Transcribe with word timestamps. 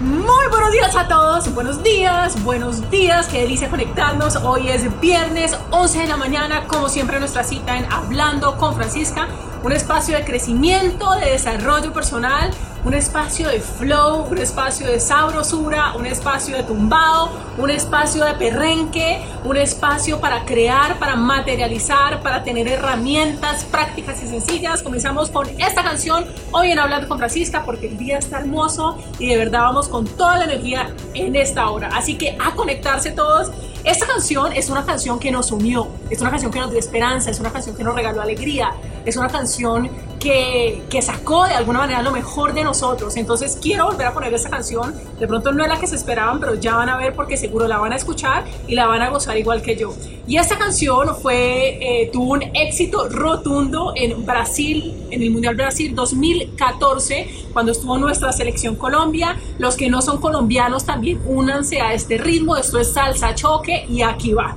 Muy 0.00 0.48
buenos 0.48 0.72
días 0.72 0.96
a 0.96 1.08
todos, 1.08 1.54
buenos 1.54 1.82
días, 1.82 2.42
buenos 2.42 2.90
días, 2.90 3.28
qué 3.28 3.42
delicia 3.42 3.68
conectarnos. 3.68 4.34
Hoy 4.36 4.70
es 4.70 4.98
viernes 4.98 5.54
11 5.68 5.98
de 5.98 6.06
la 6.06 6.16
mañana, 6.16 6.66
como 6.68 6.88
siempre 6.88 7.18
nuestra 7.18 7.44
cita 7.44 7.76
en 7.76 7.84
Hablando 7.92 8.56
con 8.56 8.74
Francisca, 8.74 9.28
un 9.62 9.72
espacio 9.72 10.16
de 10.16 10.24
crecimiento, 10.24 11.12
de 11.16 11.32
desarrollo 11.32 11.92
personal, 11.92 12.50
un 12.84 12.94
espacio 12.94 13.48
de 13.48 13.60
flow, 13.60 14.26
un 14.30 14.38
espacio 14.38 14.86
de 14.86 15.00
sabrosura, 15.00 15.94
un 15.96 16.06
espacio 16.06 16.56
de 16.56 16.62
tumbado, 16.62 17.30
un 17.58 17.70
espacio 17.70 18.24
de 18.24 18.34
perrenque, 18.34 19.22
un 19.44 19.56
espacio 19.56 20.18
para 20.20 20.44
crear, 20.44 20.98
para 20.98 21.16
materializar, 21.16 22.22
para 22.22 22.42
tener 22.42 22.68
herramientas 22.68 23.64
prácticas 23.64 24.22
y 24.22 24.28
sencillas. 24.28 24.82
Comenzamos 24.82 25.30
con 25.30 25.48
esta 25.58 25.82
canción 25.82 26.24
hoy 26.52 26.70
en 26.72 26.78
Hablando 26.78 27.08
con 27.08 27.18
Francisca 27.18 27.64
porque 27.64 27.88
el 27.88 27.98
día 27.98 28.18
está 28.18 28.38
hermoso 28.38 28.96
y 29.18 29.28
de 29.28 29.36
verdad 29.36 29.60
vamos 29.60 29.88
con 29.88 30.06
toda 30.06 30.38
la 30.38 30.44
energía 30.44 30.94
en 31.14 31.36
esta 31.36 31.68
hora. 31.70 31.90
Así 31.92 32.16
que 32.16 32.36
a 32.40 32.54
conectarse 32.54 33.12
todos. 33.12 33.50
Esta 33.82 34.06
canción 34.06 34.52
es 34.52 34.68
una 34.68 34.84
canción 34.84 35.18
que 35.18 35.30
nos 35.30 35.52
unió, 35.52 35.88
es 36.10 36.20
una 36.20 36.28
canción 36.28 36.52
que 36.52 36.60
nos 36.60 36.70
dio 36.70 36.78
esperanza, 36.78 37.30
es 37.30 37.40
una 37.40 37.50
canción 37.50 37.74
que 37.74 37.82
nos 37.82 37.94
regaló 37.94 38.20
alegría, 38.20 38.74
es 39.06 39.16
una 39.16 39.28
canción 39.28 39.90
que, 40.20 41.00
sacó 41.00 41.46
de 41.46 41.54
alguna 41.54 41.80
manera 41.80 42.02
lo 42.02 42.12
mejor 42.12 42.52
de 42.52 42.62
nosotros. 42.62 43.16
Entonces 43.16 43.58
quiero 43.60 43.86
volver 43.86 44.06
a 44.06 44.14
poner 44.14 44.32
esa 44.34 44.50
canción. 44.50 44.94
De 45.18 45.26
pronto 45.26 45.50
no 45.52 45.64
es 45.64 45.68
la 45.68 45.80
que 45.80 45.86
se 45.86 45.96
esperaban, 45.96 46.38
pero 46.38 46.54
ya 46.54 46.76
van 46.76 46.90
a 46.90 46.96
ver 46.96 47.14
porque 47.14 47.36
seguro 47.36 47.66
la 47.66 47.78
van 47.78 47.92
a 47.92 47.96
escuchar 47.96 48.44
y 48.68 48.74
la 48.74 48.86
van 48.86 49.00
a 49.00 49.08
gozar 49.08 49.36
igual 49.38 49.62
que 49.62 49.76
yo. 49.76 49.94
Y 50.26 50.36
esta 50.36 50.58
canción 50.58 51.16
fue, 51.16 52.02
eh, 52.02 52.10
tuvo 52.12 52.34
un 52.34 52.42
éxito 52.54 53.08
rotundo 53.08 53.94
en 53.96 54.24
Brasil, 54.26 55.06
en 55.10 55.22
el 55.22 55.30
Mundial 55.30 55.56
Brasil 55.56 55.94
2014, 55.94 57.48
cuando 57.52 57.72
estuvo 57.72 57.98
nuestra 57.98 58.30
selección 58.32 58.76
Colombia. 58.76 59.40
Los 59.58 59.76
que 59.76 59.88
no 59.88 60.02
son 60.02 60.20
colombianos 60.20 60.84
también 60.84 61.20
únanse 61.24 61.80
a 61.80 61.94
este 61.94 62.18
ritmo. 62.18 62.56
Esto 62.56 62.78
es 62.78 62.92
salsa 62.92 63.34
choque 63.34 63.86
y 63.88 64.02
aquí 64.02 64.34
va. 64.34 64.54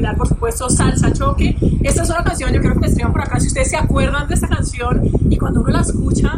Bailar, 0.05 0.17
por 0.17 0.27
supuesto, 0.27 0.69
salsa 0.69 1.11
choque. 1.11 1.55
Esta 1.83 2.03
es 2.03 2.09
una 2.09 2.23
canción, 2.23 2.53
yo 2.53 2.61
creo 2.61 2.79
que 2.79 2.87
escriban 2.87 3.11
por 3.11 3.21
acá. 3.21 3.39
Si 3.39 3.47
ustedes 3.47 3.69
se 3.69 3.77
acuerdan 3.77 4.27
de 4.27 4.35
esta 4.35 4.47
canción 4.47 5.01
y 5.29 5.37
cuando 5.37 5.61
uno 5.61 5.69
la 5.69 5.81
escucha, 5.81 6.37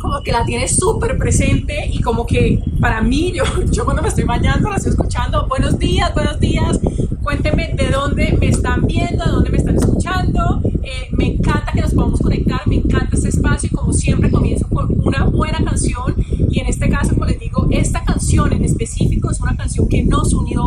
como 0.00 0.22
que 0.22 0.32
la 0.32 0.44
tiene 0.44 0.68
súper 0.68 1.18
presente 1.18 1.88
y 1.92 2.00
como 2.00 2.26
que 2.26 2.62
para 2.80 3.02
mí, 3.02 3.32
yo, 3.32 3.44
yo 3.72 3.84
cuando 3.84 4.02
me 4.02 4.08
estoy 4.08 4.24
bañando 4.24 4.70
la 4.70 4.76
estoy 4.76 4.92
escuchando, 4.92 5.46
buenos 5.48 5.78
días, 5.78 6.12
buenos 6.14 6.40
días, 6.40 6.80
cuéntenme 7.22 7.74
de 7.74 7.90
dónde 7.90 8.36
me 8.40 8.48
están 8.48 8.86
viendo, 8.86 9.24
de 9.24 9.30
dónde 9.30 9.50
me 9.50 9.58
están 9.58 9.76
escuchando, 9.76 10.60
eh, 10.82 11.08
me 11.12 11.26
encanta 11.26 11.72
que 11.72 11.80
nos 11.80 11.92
podamos 11.92 12.20
conectar, 12.20 12.60
me 12.66 12.76
encanta 12.76 13.16
este 13.16 13.28
espacio 13.28 13.68
y 13.72 13.74
como 13.74 13.92
siempre 13.92 14.30
comienzo 14.30 14.68
con 14.68 14.88
una 15.04 15.24
buena 15.24 15.62
canción. 15.64 16.14
Y 16.50 16.60
en 16.60 16.66
este 16.66 16.88
caso, 16.88 17.14
como 17.14 17.26
les 17.26 17.38
digo, 17.38 17.66
esta 17.70 18.04
canción 18.04 18.52
en 18.52 18.64
específico 18.64 19.30
es 19.30 19.40
una 19.40 19.56
canción 19.56 19.88
que 19.88 20.04
nos 20.04 20.32
unió, 20.32 20.65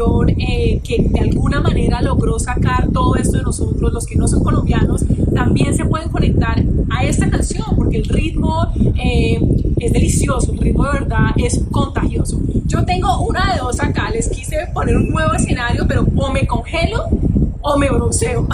una 0.00 0.26
canción 0.26 0.30
eh, 0.38 0.80
que 0.82 1.06
de 1.08 1.20
alguna 1.20 1.60
manera 1.60 2.00
logró 2.02 2.38
sacar 2.38 2.88
todo 2.92 3.16
esto 3.16 3.38
de 3.38 3.42
nosotros, 3.42 3.92
los 3.92 4.06
que 4.06 4.16
no 4.16 4.26
son 4.26 4.42
colombianos, 4.42 5.04
también 5.34 5.74
se 5.74 5.84
pueden 5.84 6.08
conectar 6.08 6.62
a 6.90 7.04
esta 7.04 7.28
canción 7.28 7.64
porque 7.76 7.98
el 7.98 8.04
ritmo 8.04 8.66
eh, 8.96 9.40
es 9.78 9.92
delicioso, 9.92 10.52
el 10.52 10.58
ritmo 10.58 10.84
de 10.84 11.00
verdad 11.00 11.30
es 11.36 11.62
contagioso. 11.70 12.40
Yo 12.66 12.84
tengo 12.84 13.20
una 13.20 13.52
de 13.54 13.60
dos 13.60 13.80
acá, 13.80 14.10
les 14.10 14.28
quise 14.28 14.56
poner 14.72 14.96
un 14.96 15.10
nuevo 15.10 15.34
escenario, 15.34 15.86
pero 15.86 16.06
o 16.16 16.32
me 16.32 16.46
congelo 16.46 17.06
o 17.62 17.76
me 17.78 17.90
bronceo. 17.90 18.46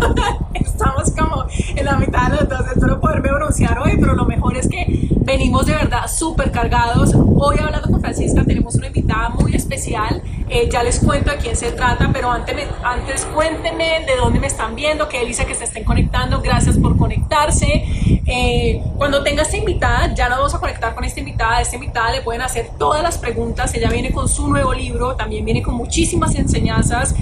Estamos 0.54 1.10
como 1.12 1.46
en 1.76 1.84
la 1.84 1.96
mitad 1.96 2.30
de 2.30 2.36
los 2.36 2.48
dos, 2.48 2.60
espero 2.74 3.00
poderme 3.00 3.32
broncear 3.32 3.78
hoy, 3.78 3.96
pero 3.98 4.14
lo 4.14 4.24
mejor 4.24 4.56
es 4.56 4.68
que 4.68 5.08
venimos 5.24 5.66
de 5.66 5.74
verdad 5.74 6.06
súper 6.08 6.50
cargados. 6.50 7.14
Hoy 7.14 7.56
hablando 7.58 7.90
con 7.90 8.00
Francisca 8.00 8.44
tenemos 8.44 8.74
una 8.74 8.88
invitada 8.88 9.30
muy 9.30 9.54
especial, 9.54 10.22
eh, 10.52 10.68
ya 10.70 10.82
les 10.82 11.00
cuento 11.00 11.30
de 11.30 11.38
quién 11.38 11.56
se 11.56 11.72
trata, 11.72 12.10
pero 12.12 12.30
antes, 12.30 12.54
antes 12.84 13.24
cuéntenme 13.34 14.04
de 14.06 14.16
dónde 14.16 14.38
me 14.38 14.48
están 14.48 14.74
viendo, 14.74 15.08
que 15.08 15.24
dice 15.24 15.46
que 15.46 15.54
se 15.54 15.64
estén 15.64 15.82
conectando, 15.82 16.42
gracias 16.42 16.76
por 16.76 16.98
conectarse. 16.98 17.84
Eh, 18.26 18.82
cuando 18.98 19.22
tenga 19.22 19.42
esta 19.42 19.56
invitada, 19.56 20.14
ya 20.14 20.28
nos 20.28 20.38
vamos 20.38 20.54
a 20.54 20.60
conectar 20.60 20.94
con 20.94 21.04
esta 21.04 21.20
invitada, 21.20 21.56
a 21.56 21.62
esta 21.62 21.76
invitada 21.76 22.12
le 22.12 22.20
pueden 22.20 22.42
hacer 22.42 22.68
todas 22.78 23.02
las 23.02 23.16
preguntas, 23.16 23.74
ella 23.74 23.88
viene 23.88 24.12
con 24.12 24.28
su 24.28 24.46
nuevo 24.46 24.74
libro, 24.74 25.16
también 25.16 25.42
viene 25.44 25.62
con 25.62 25.74
muchísimas 25.74 26.34
enseñanzas 26.34 27.14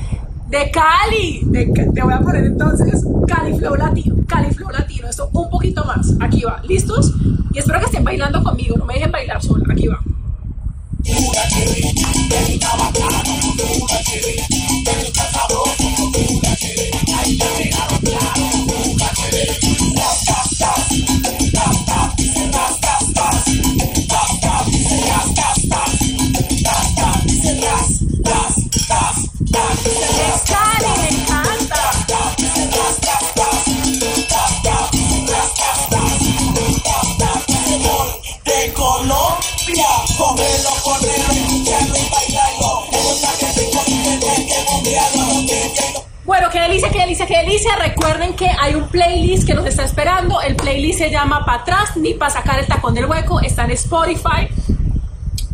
de 0.49 0.71
Cali. 0.73 1.43
De, 1.45 1.67
te 1.67 2.03
voy 2.03 2.13
a 2.13 2.19
poner 2.19 2.45
entonces 2.45 3.05
Cali 3.29 3.57
Flow 3.57 3.77
Latino. 3.77 4.17
Cali 4.27 4.51
Flow 4.53 4.71
Latino. 4.71 5.09
Esto 5.09 5.31
un 5.33 5.49
poquito 5.49 5.85
más. 5.85 6.15
Aquí 6.21 6.43
va. 6.43 6.61
¿Listos? 6.65 7.15
Y 7.53 7.59
espero 7.61 7.79
que 7.79 7.87
estén 7.87 8.03
bailando 8.03 8.43
conmigo. 8.43 8.77
No 8.77 8.85
me 8.85 8.95
dejen 8.95 9.13
bailar 9.13 9.41
sola. 9.41 9.65
Aquí 9.71 9.87
va. 9.87 10.01
Claro 18.03 18.60
delicia, 46.81 46.91
qué 46.91 46.99
delicia, 47.01 47.27
qué 47.27 47.37
delicia. 47.39 47.77
Recuerden 47.77 48.35
que 48.35 48.47
hay 48.59 48.75
un 48.75 48.89
playlist 48.89 49.47
que 49.47 49.55
nos 49.55 49.67
está 49.67 49.85
esperando. 49.85 50.41
El 50.41 50.57
playlist 50.57 50.99
se 50.99 51.11
llama 51.11 51.45
Pa' 51.45 51.57
atrás 51.57 51.97
ni 51.97 52.15
para 52.15 52.31
sacar 52.31 52.59
el 52.59 52.67
tacón 52.67 52.95
del 52.95 53.07
hueco. 53.07 53.41
Está 53.41 53.65
en 53.65 53.73
Spotify. 53.73 54.49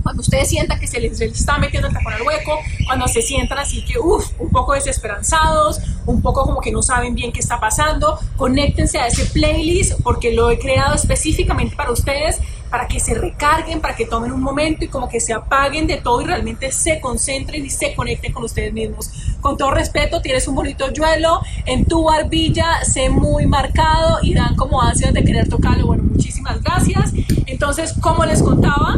Cuando 0.02 0.20
ustedes 0.22 0.48
sientan 0.48 0.78
que 0.78 0.86
se 0.86 1.00
les 1.00 1.20
está 1.20 1.58
metiendo 1.58 1.88
el 1.88 1.94
tacón 1.94 2.12
al 2.12 2.22
hueco, 2.22 2.60
cuando 2.86 3.08
se 3.08 3.22
sientan 3.22 3.58
así 3.58 3.84
que, 3.84 3.98
uff, 3.98 4.24
un 4.38 4.50
poco 4.50 4.74
desesperanzados, 4.74 5.80
un 6.06 6.22
poco 6.22 6.44
como 6.44 6.60
que 6.60 6.70
no 6.70 6.80
saben 6.80 7.16
bien 7.16 7.32
qué 7.32 7.40
está 7.40 7.58
pasando, 7.58 8.20
conéctense 8.36 9.00
a 9.00 9.08
ese 9.08 9.26
playlist 9.26 10.00
porque 10.04 10.32
lo 10.32 10.48
he 10.50 10.60
creado 10.60 10.94
específicamente 10.94 11.74
para 11.74 11.90
ustedes, 11.90 12.38
para 12.76 12.88
que 12.88 13.00
se 13.00 13.14
recarguen, 13.14 13.80
para 13.80 13.96
que 13.96 14.04
tomen 14.04 14.30
un 14.32 14.42
momento 14.42 14.84
y 14.84 14.88
como 14.88 15.08
que 15.08 15.18
se 15.18 15.32
apaguen 15.32 15.86
de 15.86 15.96
todo 15.96 16.20
y 16.20 16.26
realmente 16.26 16.70
se 16.70 17.00
concentren 17.00 17.64
y 17.64 17.70
se 17.70 17.94
conecten 17.94 18.34
con 18.34 18.44
ustedes 18.44 18.70
mismos. 18.70 19.10
Con 19.40 19.56
todo 19.56 19.70
respeto, 19.70 20.20
tienes 20.20 20.46
un 20.46 20.56
bonito 20.56 20.92
yuelo 20.92 21.40
en 21.64 21.86
tu 21.86 22.04
barbilla, 22.04 22.84
sé 22.84 23.08
muy 23.08 23.46
marcado 23.46 24.18
y 24.20 24.34
dan 24.34 24.56
como 24.56 24.82
ansias 24.82 25.14
de 25.14 25.24
querer 25.24 25.48
tocarlo. 25.48 25.86
Bueno, 25.86 26.02
muchísimas 26.02 26.62
gracias. 26.62 27.14
Entonces, 27.46 27.94
como 27.98 28.26
les 28.26 28.42
contaba, 28.42 28.96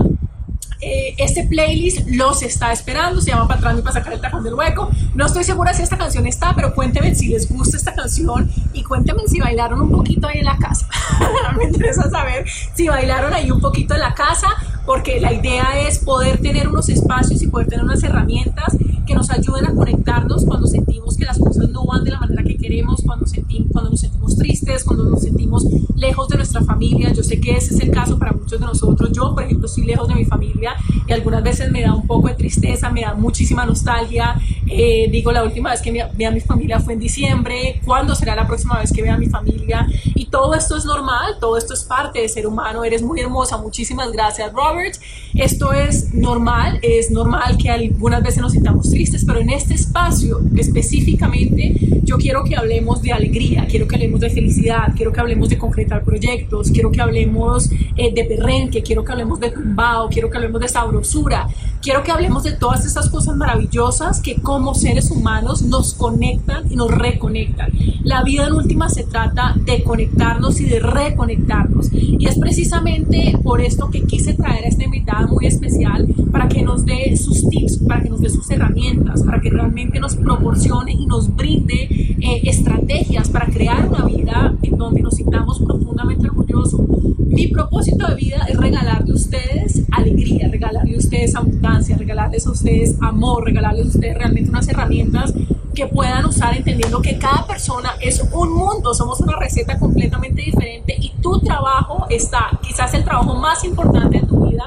eh, 0.81 1.15
este 1.19 1.45
playlist 1.45 2.07
los 2.09 2.43
está 2.43 2.73
esperando, 2.73 3.21
se 3.21 3.31
llama 3.31 3.49
Para 3.49 3.59
atrás 3.59 3.79
y 3.79 3.83
para 3.83 3.95
sacar 3.95 4.13
el 4.13 4.21
tajón 4.21 4.45
del 4.45 4.55
hueco. 4.55 4.91
No 5.15 5.27
estoy 5.27 5.43
segura 5.45 5.75
si 5.75 5.83
esta 5.83 5.99
canción 5.99 6.27
está, 6.27 6.55
pero 6.55 6.75
cuéntenme 6.75 7.15
si 7.15 7.29
les 7.29 7.49
gusta 7.49 7.77
esta 7.77 7.95
canción 7.95 8.51
y 8.73 8.85
cuéntenme 8.85 9.23
si 9.27 9.41
bailaron 9.41 9.81
un 9.81 9.91
poquito 9.91 10.29
ahí 10.29 10.39
en 10.39 10.45
la 10.45 10.57
casa. 10.57 10.89
Me 11.57 11.65
interesa 11.65 12.09
saber 12.11 12.45
si 12.75 12.89
bailaron 12.89 13.33
ahí 13.35 13.51
un 13.51 13.61
poquito 13.61 13.95
en 13.95 14.01
la 14.01 14.15
casa, 14.15 14.49
porque 14.87 15.21
la 15.21 15.33
idea 15.33 15.81
es 15.81 15.99
poder 15.99 16.41
tener 16.41 16.69
unos 16.69 16.89
espacios 16.89 17.43
y 17.43 17.49
poder 17.49 17.69
tener 17.69 17.85
unas 17.85 18.03
herramientas 18.03 18.77
que 19.09 19.15
nos 19.15 19.31
ayuden 19.31 19.65
a 19.67 19.75
conectarnos 19.75 20.45
cuando 20.45 20.67
sentimos 20.67 21.17
que 21.17 21.25
las 21.25 21.39
cosas 21.39 21.71
no 21.71 21.87
van 21.87 22.05
de 22.05 22.11
la 22.11 22.21
manera 22.21 22.43
que 22.43 22.59
queremos, 22.59 23.01
cuando, 23.03 23.27
sentimos, 23.27 23.73
cuando 23.73 23.91
nos 23.91 24.01
sentimos 24.01 24.37
tristes, 24.37 24.85
cuando 24.85 25.05
nos 25.05 25.23
sentimos 25.23 25.65
lejos 25.97 26.29
de 26.29 26.37
nuestra 26.37 26.63
familia. 26.63 27.11
Yo 27.13 27.23
sé 27.23 27.41
que 27.41 27.53
ese 27.53 27.75
es 27.75 27.81
el 27.81 27.91
caso 27.91 28.19
para 28.19 28.33
muchos 28.33 28.61
de 28.61 28.67
nosotros. 28.67 29.11
Yo, 29.13 29.35
por 29.35 29.45
ejemplo, 29.45 29.67
estoy 29.67 29.87
lejos 29.87 30.07
de 30.09 30.15
mi 30.15 30.27
familia 30.27 30.75
y 31.07 31.13
algunas 31.13 31.43
veces 31.43 31.73
me 31.73 31.81
da 31.81 31.95
un 31.95 32.07
poco 32.07 32.29
de 32.29 32.35
tristeza, 32.35 32.91
me 32.91 33.01
da 33.01 33.15
muchísima 33.15 33.65
nostalgia. 33.65 34.37
Eh, 34.67 35.09
digo, 35.11 35.33
la 35.33 35.43
última 35.43 35.71
vez 35.71 35.81
que 35.81 35.91
vi 35.91 36.25
a 36.25 36.31
mi 36.31 36.41
familia 36.41 36.79
fue 36.79 36.93
en 36.93 37.01
diciembre. 37.01 37.81
¿Cuándo 37.87 38.15
será 38.15 38.37
la 38.37 38.47
próxima 38.47 38.79
vez 38.79 38.93
que 38.93 39.01
vea 39.01 39.15
a 39.15 39.19
mi 39.19 39.29
familia? 39.29 39.87
Y 40.15 40.27
todo 40.27 40.55
esto 40.55 40.77
es 40.77 40.85
normal, 40.85 41.37
todo 41.41 41.57
esto 41.57 41.73
es 41.73 41.83
parte 41.83 42.21
de 42.21 42.29
ser 42.29 42.47
humano. 42.47 42.85
Eres 42.85 43.03
muy 43.03 43.21
hermosa. 43.21 43.57
Muchísimas 43.57 44.13
gracias, 44.13 44.53
Robert. 44.53 44.97
Esto 45.35 45.73
es 45.73 46.13
normal, 46.13 46.79
es 46.83 47.11
normal 47.11 47.57
que 47.57 47.71
algunas 47.71 48.23
veces 48.23 48.43
nos 48.43 48.53
sintamos 48.53 48.91
tristes, 48.91 48.98
pero 49.27 49.41
en 49.41 49.51
este 49.51 49.75
espacio 49.75 50.41
específicamente 50.57 51.75
yo 52.03 52.17
quiero 52.17 52.43
que 52.43 52.57
hablemos 52.57 53.01
de 53.03 53.13
alegría, 53.13 53.67
quiero 53.69 53.87
que 53.87 53.95
hablemos 53.95 54.21
de 54.21 54.31
felicidad, 54.31 54.93
quiero 54.97 55.13
que 55.13 55.21
hablemos 55.21 55.49
de 55.49 55.59
concretar 55.59 56.03
proyectos, 56.03 56.71
quiero 56.71 56.91
que 56.91 57.01
hablemos 57.01 57.71
eh, 57.97 58.13
de 58.13 58.25
perrenque, 58.25 58.83
quiero 58.83 59.05
que 59.05 59.13
hablemos 59.13 59.39
de 59.39 59.51
tumbao, 59.51 60.09
quiero 60.09 60.31
que 60.31 60.39
hablemos 60.39 60.61
de 60.61 60.69
sabrosura, 60.69 61.49
quiero 61.83 62.03
que 62.03 62.11
hablemos 62.11 62.43
de 62.43 62.53
todas 62.53 62.85
esas 62.87 63.09
cosas 63.11 63.37
maravillosas 63.37 64.21
que 64.21 64.37
como 64.37 64.75
seres 64.75 65.11
humanos 65.11 65.63
nos 65.63 65.95
conectan 65.95 66.71
y 66.71 66.77
nos 66.77 66.91
reconectan. 66.91 67.71
La 68.03 68.23
vida 68.23 68.47
en 68.47 68.55
última 68.55 68.89
se 68.89 69.05
trata 69.05 69.55
de 69.65 69.83
conectarnos 69.83 70.61
y 70.61 70.65
de 70.65 70.81
reconectarnos. 70.81 71.91
Y 71.93 72.27
es 72.27 72.39
precisamente 72.39 73.37
por 73.43 73.61
esto 73.61 73.91
que 73.91 74.03
quise 74.03 74.35
traer 74.35 74.65
a 74.65 74.69
esta 74.69 74.85
invitada 74.85 75.27
muy 75.27 75.47
especial 75.47 76.07
para 76.33 76.49
que 76.49 76.63
nos 76.63 76.85
dé 76.85 77.17
sus 77.17 77.49
tips, 77.49 77.79
para 77.87 78.03
que 78.03 78.09
nos 78.09 78.21
dé 78.21 78.31
sus 78.31 78.51
herramientas, 78.51 78.79
para 79.27 79.41
que 79.41 79.51
realmente 79.51 80.01
nos 80.01 80.17
proporcione 80.17 80.93
y 80.93 81.07
nos 81.07 81.35
brinde 81.35 81.89
eh, 82.21 82.41
estrategias 82.45 83.29
para 83.29 83.47
crear 83.47 83.89
una 83.89 84.05
vida 84.05 84.55
en 84.63 84.77
donde 84.77 85.03
nos 85.03 85.15
sintamos 85.15 85.61
profundamente 85.61 86.29
orgullosos. 86.29 86.81
Mi 87.19 87.49
propósito 87.49 88.07
de 88.09 88.15
vida 88.15 88.47
es 88.49 88.57
regalarle 88.57 89.13
a 89.13 89.15
ustedes 89.15 89.85
alegría, 89.93 90.49
regalarle 90.49 90.95
a 90.95 90.99
ustedes 90.99 91.35
abundancia, 91.35 91.97
regalarles 91.97 92.47
a 92.47 92.51
ustedes 92.51 92.97
amor, 93.01 93.45
regalarles 93.45 93.87
a 93.87 93.89
ustedes 93.89 94.17
realmente 94.17 94.51
unas 94.51 94.69
herramientas 94.69 95.35
que 95.75 95.87
puedan 95.87 96.25
usar 96.25 96.57
entendiendo 96.57 97.01
que 97.03 97.19
cada 97.19 97.47
persona 97.47 97.91
es 98.01 98.21
un 98.33 98.53
mundo, 98.53 98.95
somos 98.95 99.21
una 99.21 99.37
receta 99.37 99.79
completamente 99.79 100.43
diferente 100.43 100.97
y 100.99 101.11
tu 101.21 101.39
trabajo 101.41 102.07
está, 102.11 102.59
quizás 102.63 102.95
el 102.95 103.05
trabajo 103.05 103.35
más 103.35 103.63
importante 103.65 104.21
de 104.21 104.27
tu 104.27 104.49
vida, 104.49 104.65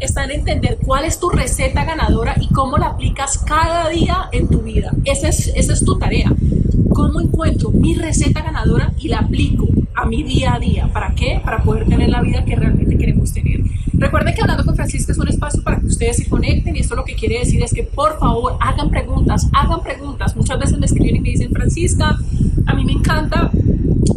está 0.00 0.24
en 0.24 0.32
entender 0.32 0.78
cuál 0.84 1.04
es 1.04 1.18
tu 1.18 1.30
receta 1.30 1.84
ganadora 1.84 2.34
y 2.40 2.48
cómo 2.48 2.78
la 2.78 2.86
aplicas 2.86 3.38
cada 3.38 3.88
día 3.88 4.28
en 4.32 4.48
tu 4.48 4.60
vida. 4.60 4.92
Esa 5.04 5.28
es, 5.28 5.52
esa 5.54 5.72
es 5.72 5.84
tu 5.84 5.98
tarea. 5.98 6.32
¿Cómo 6.90 7.20
encuentro 7.20 7.70
mi 7.70 7.94
receta 7.94 8.42
ganadora 8.42 8.92
y 8.98 9.08
la 9.08 9.18
aplico 9.18 9.68
a 9.94 10.06
mi 10.06 10.22
día 10.22 10.54
a 10.54 10.58
día? 10.58 10.88
¿Para 10.92 11.14
qué? 11.14 11.40
Para 11.44 11.62
poder 11.62 11.86
tener 11.86 12.08
la 12.08 12.20
vida 12.20 12.44
que 12.44 12.56
realmente 12.56 12.96
queremos 12.96 13.32
tener. 13.32 13.60
Recuerden 13.94 14.34
que 14.34 14.42
Hablando 14.42 14.64
con 14.64 14.74
Francisca 14.74 15.12
es 15.12 15.18
un 15.18 15.28
espacio 15.28 15.62
para 15.62 15.78
que 15.78 15.86
ustedes 15.86 16.16
se 16.16 16.28
conecten 16.28 16.76
y 16.76 16.80
esto 16.80 16.94
lo 16.94 17.04
que 17.04 17.14
quiere 17.14 17.38
decir 17.38 17.62
es 17.62 17.72
que 17.72 17.82
por 17.82 18.18
favor 18.18 18.56
hagan 18.60 18.90
preguntas, 18.90 19.48
hagan 19.52 19.82
preguntas. 19.82 20.36
Muchas 20.36 20.58
veces 20.58 20.78
me 20.78 20.86
escriben 20.86 21.16
y 21.16 21.20
me 21.20 21.30
dicen, 21.30 21.50
Francisca, 21.50 22.18
a 22.66 22.74
mí 22.74 22.84
me 22.84 22.92
encanta 22.92 23.50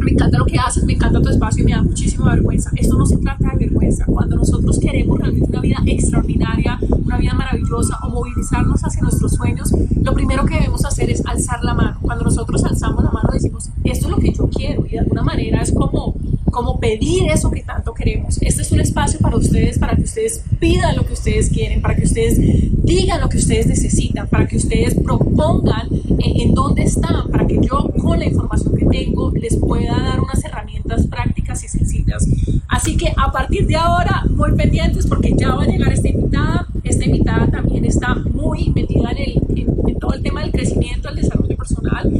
me 0.08 0.14
encanta 0.14 0.38
lo 0.38 0.46
que 0.46 0.58
haces, 0.58 0.84
me 0.84 0.94
encanta 0.94 1.20
tu 1.20 1.28
espacio 1.28 1.62
y 1.62 1.66
me 1.66 1.72
da 1.72 1.82
muchísima 1.82 2.30
vergüenza. 2.32 2.70
Esto 2.74 2.96
no 2.96 3.04
se 3.04 3.18
trata 3.18 3.50
de 3.50 3.66
vergüenza. 3.66 4.06
Cuando 4.06 4.36
nosotros 4.36 4.78
queremos 4.78 5.18
realmente 5.18 5.50
una 5.50 5.60
vida 5.60 5.76
extraordinaria, 5.84 6.78
una 7.04 7.18
vida 7.18 7.34
maravillosa 7.34 7.98
o 8.02 8.08
movilizarnos 8.08 8.80
hacia 8.82 9.02
nuestros 9.02 9.34
sueños, 9.34 9.70
lo 10.00 10.14
primero 10.14 10.46
que 10.46 10.54
debemos 10.54 10.82
hacer 10.86 11.10
es 11.10 11.24
alzar 11.26 11.62
la 11.62 11.74
mano. 11.74 11.98
Cuando 12.00 12.24
nosotros 12.24 12.64
alzamos 12.64 13.04
la 13.04 13.10
mano 13.10 13.28
decimos, 13.30 13.68
esto 13.84 14.06
es 14.06 14.10
lo 14.10 14.16
que 14.16 14.32
yo 14.32 14.48
quiero 14.48 14.86
y 14.86 14.92
de 14.92 15.00
alguna 15.00 15.22
manera 15.22 15.60
es 15.60 15.72
como 15.72 16.14
como 16.50 16.78
pedir 16.80 17.30
eso 17.30 17.50
que 17.50 17.62
tanto 17.62 17.94
queremos. 17.94 18.38
Este 18.40 18.62
es 18.62 18.72
un 18.72 18.80
espacio 18.80 19.18
para 19.20 19.36
ustedes, 19.36 19.78
para 19.78 19.94
que 19.96 20.02
ustedes 20.02 20.42
pidan 20.58 20.96
lo 20.96 21.04
que 21.06 21.12
ustedes 21.12 21.50
quieren, 21.50 21.80
para 21.80 21.96
que 21.96 22.04
ustedes 22.04 22.38
digan 22.84 23.20
lo 23.20 23.28
que 23.28 23.38
ustedes 23.38 23.66
necesitan, 23.66 24.28
para 24.28 24.46
que 24.46 24.56
ustedes 24.56 24.94
propongan 24.94 25.88
en, 26.18 26.54
dónde 26.54 26.82
están, 26.82 27.30
para 27.30 27.46
que 27.46 27.58
yo 27.60 27.90
con 28.00 28.18
la 28.18 28.26
información 28.26 28.74
que 28.74 28.86
tengo 28.86 29.30
les 29.32 29.56
pueda 29.56 29.96
dar 29.98 30.20
unas 30.20 30.42
herramientas 30.44 31.06
prácticas 31.06 31.62
y 31.64 31.68
sencillas. 31.68 32.26
Así 32.68 32.96
que 32.96 33.12
a 33.16 33.30
partir 33.30 33.66
de 33.66 33.76
ahora, 33.76 34.24
muy 34.30 34.52
pendientes 34.56 35.06
porque 35.06 35.34
ya 35.36 35.54
va 35.54 35.64
a 35.64 35.66
llegar 35.66 35.92
esta 35.92 36.08
invitada. 36.08 36.66
Esta 36.84 37.04
invitada 37.04 37.46
también 37.48 37.84
está 37.84 38.14
muy 38.14 38.70
metida 38.70 39.10
en, 39.10 39.18
el, 39.18 39.42
en 39.86 39.98
todo 39.98 40.14
el 40.14 40.22
tema 40.22 40.42
del 40.42 40.52
crecimiento, 40.52 41.08
el 41.08 41.16
desarrollo 41.16 41.56
personal 41.56 42.10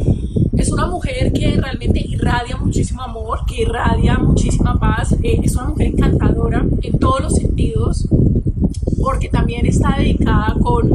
es 0.58 0.72
una 0.72 0.87
mujer 0.87 1.32
que 1.32 1.56
realmente 1.56 2.00
irradia 2.00 2.56
muchísimo 2.56 3.02
amor, 3.02 3.40
que 3.46 3.62
irradia 3.62 4.19
muchísima 4.19 4.78
paz, 4.78 5.12
eh, 5.22 5.40
es 5.43 5.55
una 5.55 5.69
mujer 5.69 5.87
encantadora 5.87 6.66
en 6.82 6.99
todos 6.99 7.20
los 7.20 7.34
sentidos, 7.34 8.08
porque 9.00 9.28
también 9.28 9.66
está 9.66 9.96
dedicada 9.96 10.56
con, 10.60 10.88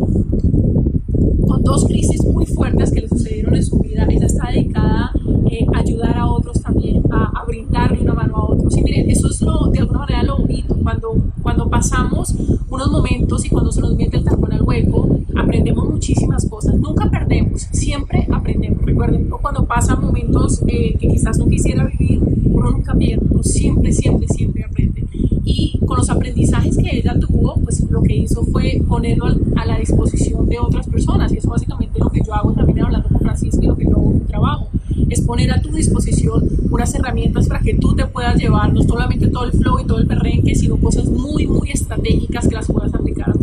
con 1.48 1.64
dos 1.64 1.86
crisis 1.86 2.24
muy 2.26 2.46
fuertes 2.46 2.92
que 2.92 3.02
le 3.02 3.08
sucedieron 3.08 3.56
en 3.56 3.64
su 3.64 3.80
vida. 3.80 4.06
Ella 4.10 4.26
está 4.26 4.52
dedicada 4.52 5.12
eh, 5.50 5.66
a 5.74 5.80
ayudar 5.80 6.18
a 6.18 6.28
otros 6.28 6.62
también, 6.62 7.02
a, 7.12 7.44
brindarle 7.48 8.02
una 8.02 8.14
mano 8.14 8.36
a 8.38 8.46
otros. 8.52 8.76
Y 8.78 8.82
miren, 8.82 9.10
eso 9.10 9.30
es 9.30 9.42
lo, 9.42 9.68
de 9.68 9.80
alguna 9.80 10.00
manera 10.00 10.24
lo 10.24 10.40
bonito, 10.40 10.76
cuando, 10.84 11.16
cuando 11.42 11.70
pasamos 11.70 12.36
unos 12.70 12.92
momentos 12.92 13.46
y 13.46 13.50
cuando 13.50 13.72
se 13.72 13.80
nos 13.82 13.96
mete 13.96 14.18
el 14.18 14.24
tacón 14.26 14.52
al 14.52 14.62
hueco, 14.62 15.08
aprendemos 15.36 15.90
muchísimas 15.90 16.48
cosas, 16.48 16.76
nunca 16.76 17.10
perdemos, 17.10 17.68
siempre 17.72 18.28
aprendemos. 18.32 18.84
Recuerden, 18.84 19.30
cuando 19.42 19.66
pasan 19.66 20.02
momentos 20.02 20.62
eh, 20.68 20.96
que 21.00 21.08
quizás 21.08 21.38
no 21.38 21.48
quisiera 21.48 21.86
vivir, 21.86 22.22
uno 22.46 22.72
nunca 22.72 22.94
pierde, 22.94 23.26
uno 23.30 23.44
siempre, 23.44 23.92
siempre, 23.92 24.28
siempre 24.28 24.64
aprende. 24.64 25.06
Y 25.44 25.80
con 25.86 25.98
los 25.98 26.10
aprendizajes 26.10 26.78
que 26.78 26.98
ella 26.98 27.20
tuvo, 27.20 27.56
pues 27.64 27.84
lo 27.90 28.02
que 28.02 28.16
hizo 28.16 28.44
fue 28.46 28.82
ponerlo 28.88 29.26
a 29.56 29.66
la 29.66 29.78
disposición 29.78 30.48
de 30.48 30.60
otras 30.60 30.88
personas. 30.88 31.32
Y 31.34 31.38
eso 31.38 31.50
básicamente 31.50 32.00
lo 32.00 32.10
que 32.10 32.22
yo 32.26 32.34
hago 32.34 32.54
también 32.54 32.86
hablando 32.86 33.10
con 33.10 33.20
Francisco 33.20 33.60
y 33.62 33.68
lo 33.68 33.76
que 33.76 33.86
yo 33.86 33.92
hago 33.92 34.12
en 34.12 34.20
mi 34.20 34.26
trabajo. 34.26 34.70
Es 35.10 35.22
poner 35.22 35.52
a 35.52 35.62
tu 35.62 35.72
disposición 35.72 36.48
unas 36.72 36.94
herramientas 36.96 37.48
para 37.48 37.60
que 37.60 37.74
tú 37.76 37.94
te 37.96 38.06
puedas 38.06 38.36
llevar 38.38 38.74
no 38.74 38.82
solamente 38.82 39.28
todo 39.28 39.44
el 39.44 39.52
flow 39.52 39.80
y 39.80 39.86
todo 39.86 40.00
el 40.00 40.08
perrenque, 40.08 40.56
sino 40.56 40.78
cosas 40.78 41.06
muy, 41.06 41.46
muy 41.46 41.72
estratégicas 41.72 42.48
que 42.48 42.56
las 42.56 42.68
puedas 42.68 42.94
aplicar 42.94 43.30
a 43.30 43.34
tu. 43.34 43.43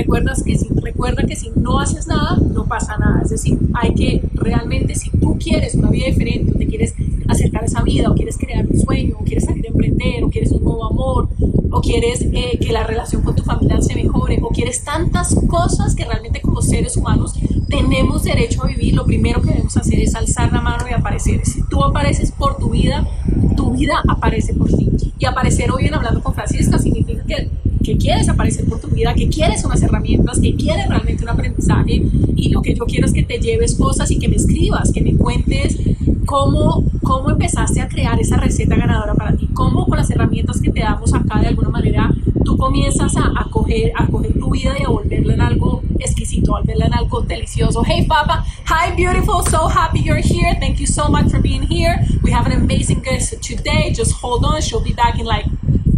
Recuerdas 0.00 0.42
que 0.42 0.56
si, 0.56 0.66
recuerda 0.82 1.24
que 1.24 1.36
si 1.36 1.50
no 1.56 1.78
haces 1.78 2.06
nada, 2.06 2.38
no 2.54 2.64
pasa 2.64 2.96
nada. 2.96 3.20
Es 3.22 3.28
decir, 3.28 3.58
hay 3.74 3.94
que 3.94 4.22
realmente, 4.32 4.94
si 4.94 5.10
tú 5.10 5.36
quieres 5.38 5.74
una 5.74 5.90
vida 5.90 6.06
diferente, 6.06 6.52
o 6.52 6.54
te 6.56 6.66
quieres 6.66 6.94
acercar 7.28 7.64
a 7.64 7.66
esa 7.66 7.82
vida, 7.82 8.10
o 8.10 8.14
quieres 8.14 8.38
crear 8.38 8.66
un 8.66 8.80
sueño, 8.80 9.16
o 9.20 9.24
quieres 9.24 9.44
salir 9.44 9.66
a 9.66 9.68
emprender, 9.68 10.24
o 10.24 10.30
quieres 10.30 10.52
un 10.52 10.64
nuevo 10.64 10.86
amor, 10.86 11.28
o 11.70 11.80
quieres 11.82 12.22
eh, 12.32 12.58
que 12.58 12.72
la 12.72 12.84
relación 12.84 13.20
con 13.20 13.36
tu 13.36 13.42
familia 13.42 13.78
se 13.82 13.94
mejore, 13.94 14.38
o 14.40 14.48
quieres 14.48 14.82
tantas 14.84 15.34
cosas 15.46 15.94
que 15.94 16.06
realmente 16.06 16.40
como 16.40 16.62
seres 16.62 16.96
humanos 16.96 17.34
tenemos 17.68 18.24
derecho 18.24 18.64
a 18.64 18.68
vivir, 18.68 18.94
lo 18.94 19.04
primero 19.04 19.42
que 19.42 19.50
debemos 19.50 19.76
hacer 19.76 20.00
es 20.00 20.14
alzar 20.14 20.50
la 20.50 20.62
mano 20.62 20.86
y 20.88 20.94
aparecer. 20.94 21.44
Si 21.44 21.62
tú 21.68 21.84
apareces 21.84 22.32
por 22.32 22.56
tu 22.56 22.70
vida, 22.70 23.06
tu 23.54 23.72
vida 23.72 24.02
aparece 24.08 24.54
por 24.54 24.68
ti. 24.68 24.88
Y 25.18 25.26
aparecer 25.26 25.70
hoy 25.70 25.84
en 25.84 25.92
Hablando 25.92 26.22
con 26.22 26.32
Francisca 26.32 26.78
significa 26.78 27.22
que 27.24 27.50
que 27.82 27.96
quieres 27.96 28.28
aparecer 28.28 28.64
por 28.66 28.80
tu 28.80 28.88
vida, 28.88 29.14
que 29.14 29.28
quieres 29.28 29.64
unas 29.64 29.82
herramientas, 29.82 30.40
que 30.40 30.54
quieres 30.54 30.88
realmente 30.88 31.22
un 31.22 31.30
aprendizaje 31.30 32.02
y 32.36 32.48
lo 32.50 32.62
que 32.62 32.74
yo 32.74 32.84
quiero 32.84 33.06
es 33.06 33.12
que 33.12 33.22
te 33.22 33.38
lleves 33.38 33.74
cosas 33.74 34.10
y 34.10 34.18
que 34.18 34.28
me 34.28 34.36
escribas, 34.36 34.92
que 34.92 35.00
me 35.00 35.14
cuentes 35.14 35.78
cómo, 36.26 36.84
cómo 37.02 37.30
empezaste 37.30 37.80
a 37.80 37.88
crear 37.88 38.20
esa 38.20 38.36
receta 38.36 38.76
ganadora 38.76 39.14
para 39.14 39.36
ti, 39.36 39.48
cómo 39.52 39.86
con 39.86 39.98
las 39.98 40.10
herramientas 40.10 40.60
que 40.60 40.70
te 40.70 40.80
damos 40.80 41.14
acá 41.14 41.40
de 41.40 41.48
alguna 41.48 41.70
manera 41.70 42.10
tú 42.44 42.56
comienzas 42.56 43.16
a, 43.16 43.32
a, 43.36 43.44
coger, 43.50 43.92
a 43.96 44.06
coger 44.06 44.38
tu 44.38 44.50
vida 44.50 44.74
y 44.78 44.84
a 44.84 44.88
volverla 44.88 45.34
en 45.34 45.40
algo 45.40 45.82
exquisito, 45.98 46.56
a 46.56 46.60
volverla 46.60 46.86
en 46.86 46.94
algo 46.94 47.22
delicioso. 47.22 47.82
Hey 47.84 48.06
Papa, 48.06 48.44
hi 48.66 48.94
beautiful, 48.94 49.42
so 49.42 49.68
happy 49.68 50.00
you're 50.00 50.22
here. 50.22 50.54
Thank 50.60 50.80
you 50.80 50.86
so 50.86 51.08
much 51.08 51.30
for 51.30 51.40
being 51.40 51.62
here. 51.62 51.98
We 52.22 52.30
have 52.30 52.46
an 52.46 52.52
amazing 52.52 53.02
guest 53.02 53.42
today. 53.42 53.92
Just 53.92 54.12
hold 54.12 54.44
on, 54.44 54.60
she'll 54.60 54.84
be 54.84 54.92
back 54.92 55.18
in 55.18 55.26
like 55.26 55.46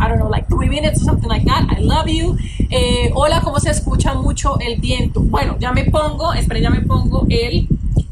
I 0.02 0.09
don't 0.09 0.18
know, 0.18 0.28
like 0.28 0.49
three 0.49 0.68
minutes 0.68 1.00
or 1.00 1.04
something 1.04 1.28
like 1.28 1.44
that. 1.44 1.64
I 1.71 1.80
love 1.80 2.09
you. 2.09 2.37
Eh, 2.71 3.12
hola, 3.14 3.40
¿cómo 3.40 3.61
se 3.61 3.71
escucha 3.71 4.14
mucho 4.14 4.59
el 4.59 4.80
viento? 4.80 5.21
Bueno, 5.21 5.56
ya 5.61 5.71
me 5.71 5.85
pongo, 5.85 6.32
espera, 6.32 6.59
ya 6.59 6.71
me 6.71 6.80
pongo 6.80 7.25
el... 7.30 7.68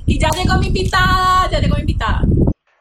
Y 0.07 0.19
ya 0.19 0.29
llegó 0.31 0.57
mi 0.59 0.69
invitada, 0.69 1.51
ya 1.51 1.59
llegó 1.59 1.75
mi 1.75 1.81
invitada. 1.81 2.23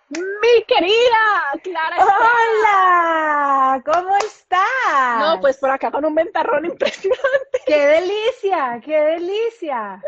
Mi 0.09 0.63
querida 0.67 1.23
Clara. 1.63 1.97
Hola, 2.05 3.83
¿cómo 3.83 4.15
estás? 4.17 5.19
No, 5.19 5.39
pues 5.41 5.57
por 5.57 5.71
acá 5.71 5.89
con 5.89 6.05
un 6.05 6.13
ventarrón 6.13 6.65
impresionante. 6.65 7.61
Qué 7.65 7.79
delicia, 7.79 8.79
qué 8.83 8.95
delicia. 8.95 10.01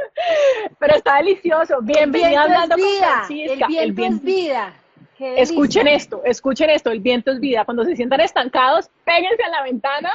Pero 0.79 0.95
está 0.95 1.17
delicioso. 1.17 1.81
Bienvenida 1.81 2.43
hablando 2.43 2.75
con 2.75 2.85
Francisca. 2.99 3.67
El 3.77 3.93
viento, 3.93 4.17
es 4.17 4.23
vida. 4.23 4.73
Escuchen 5.21 5.87
esto, 5.87 6.21
escuchen 6.25 6.69
esto, 6.69 6.89
el 6.89 6.99
viento 6.99 7.31
es 7.31 7.39
vida. 7.39 7.63
Cuando 7.63 7.83
se 7.83 7.95
sientan 7.95 8.21
estancados, 8.21 8.89
péguense 9.05 9.43
a 9.43 9.49
la 9.49 9.63
ventana 9.63 10.11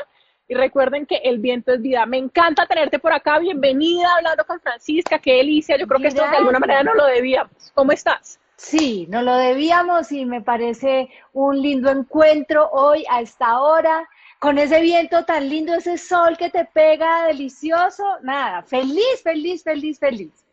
y 0.48 0.54
recuerden 0.54 1.06
que 1.06 1.16
el 1.16 1.38
viento 1.38 1.72
es 1.72 1.80
vida. 1.80 2.06
Me 2.06 2.18
encanta 2.18 2.66
tenerte 2.66 2.98
por 2.98 3.12
acá. 3.12 3.38
Bienvenida 3.38 4.08
hablando 4.16 4.44
con 4.44 4.60
Francisca. 4.60 5.18
Qué 5.18 5.34
delicia. 5.34 5.76
Yo 5.76 5.86
creo 5.86 6.00
que 6.00 6.08
esto 6.08 6.22
de 6.22 6.36
alguna 6.36 6.58
manera 6.58 6.82
no 6.82 6.94
lo 6.94 7.06
debíamos. 7.06 7.70
¿Cómo 7.74 7.92
estás? 7.92 8.40
Sí, 8.56 9.06
nos 9.08 9.22
lo 9.22 9.36
debíamos 9.36 10.10
y 10.12 10.24
me 10.24 10.40
parece 10.40 11.08
un 11.32 11.60
lindo 11.60 11.90
encuentro 11.90 12.70
hoy 12.72 13.04
a 13.10 13.20
esta 13.20 13.60
hora, 13.60 14.08
con 14.40 14.58
ese 14.58 14.80
viento 14.80 15.24
tan 15.24 15.48
lindo, 15.48 15.74
ese 15.74 15.98
sol 15.98 16.36
que 16.38 16.50
te 16.50 16.64
pega 16.64 17.26
delicioso. 17.26 18.04
Nada, 18.22 18.62
feliz, 18.62 19.22
feliz, 19.22 19.62
feliz, 19.62 19.98
feliz. 19.98 20.45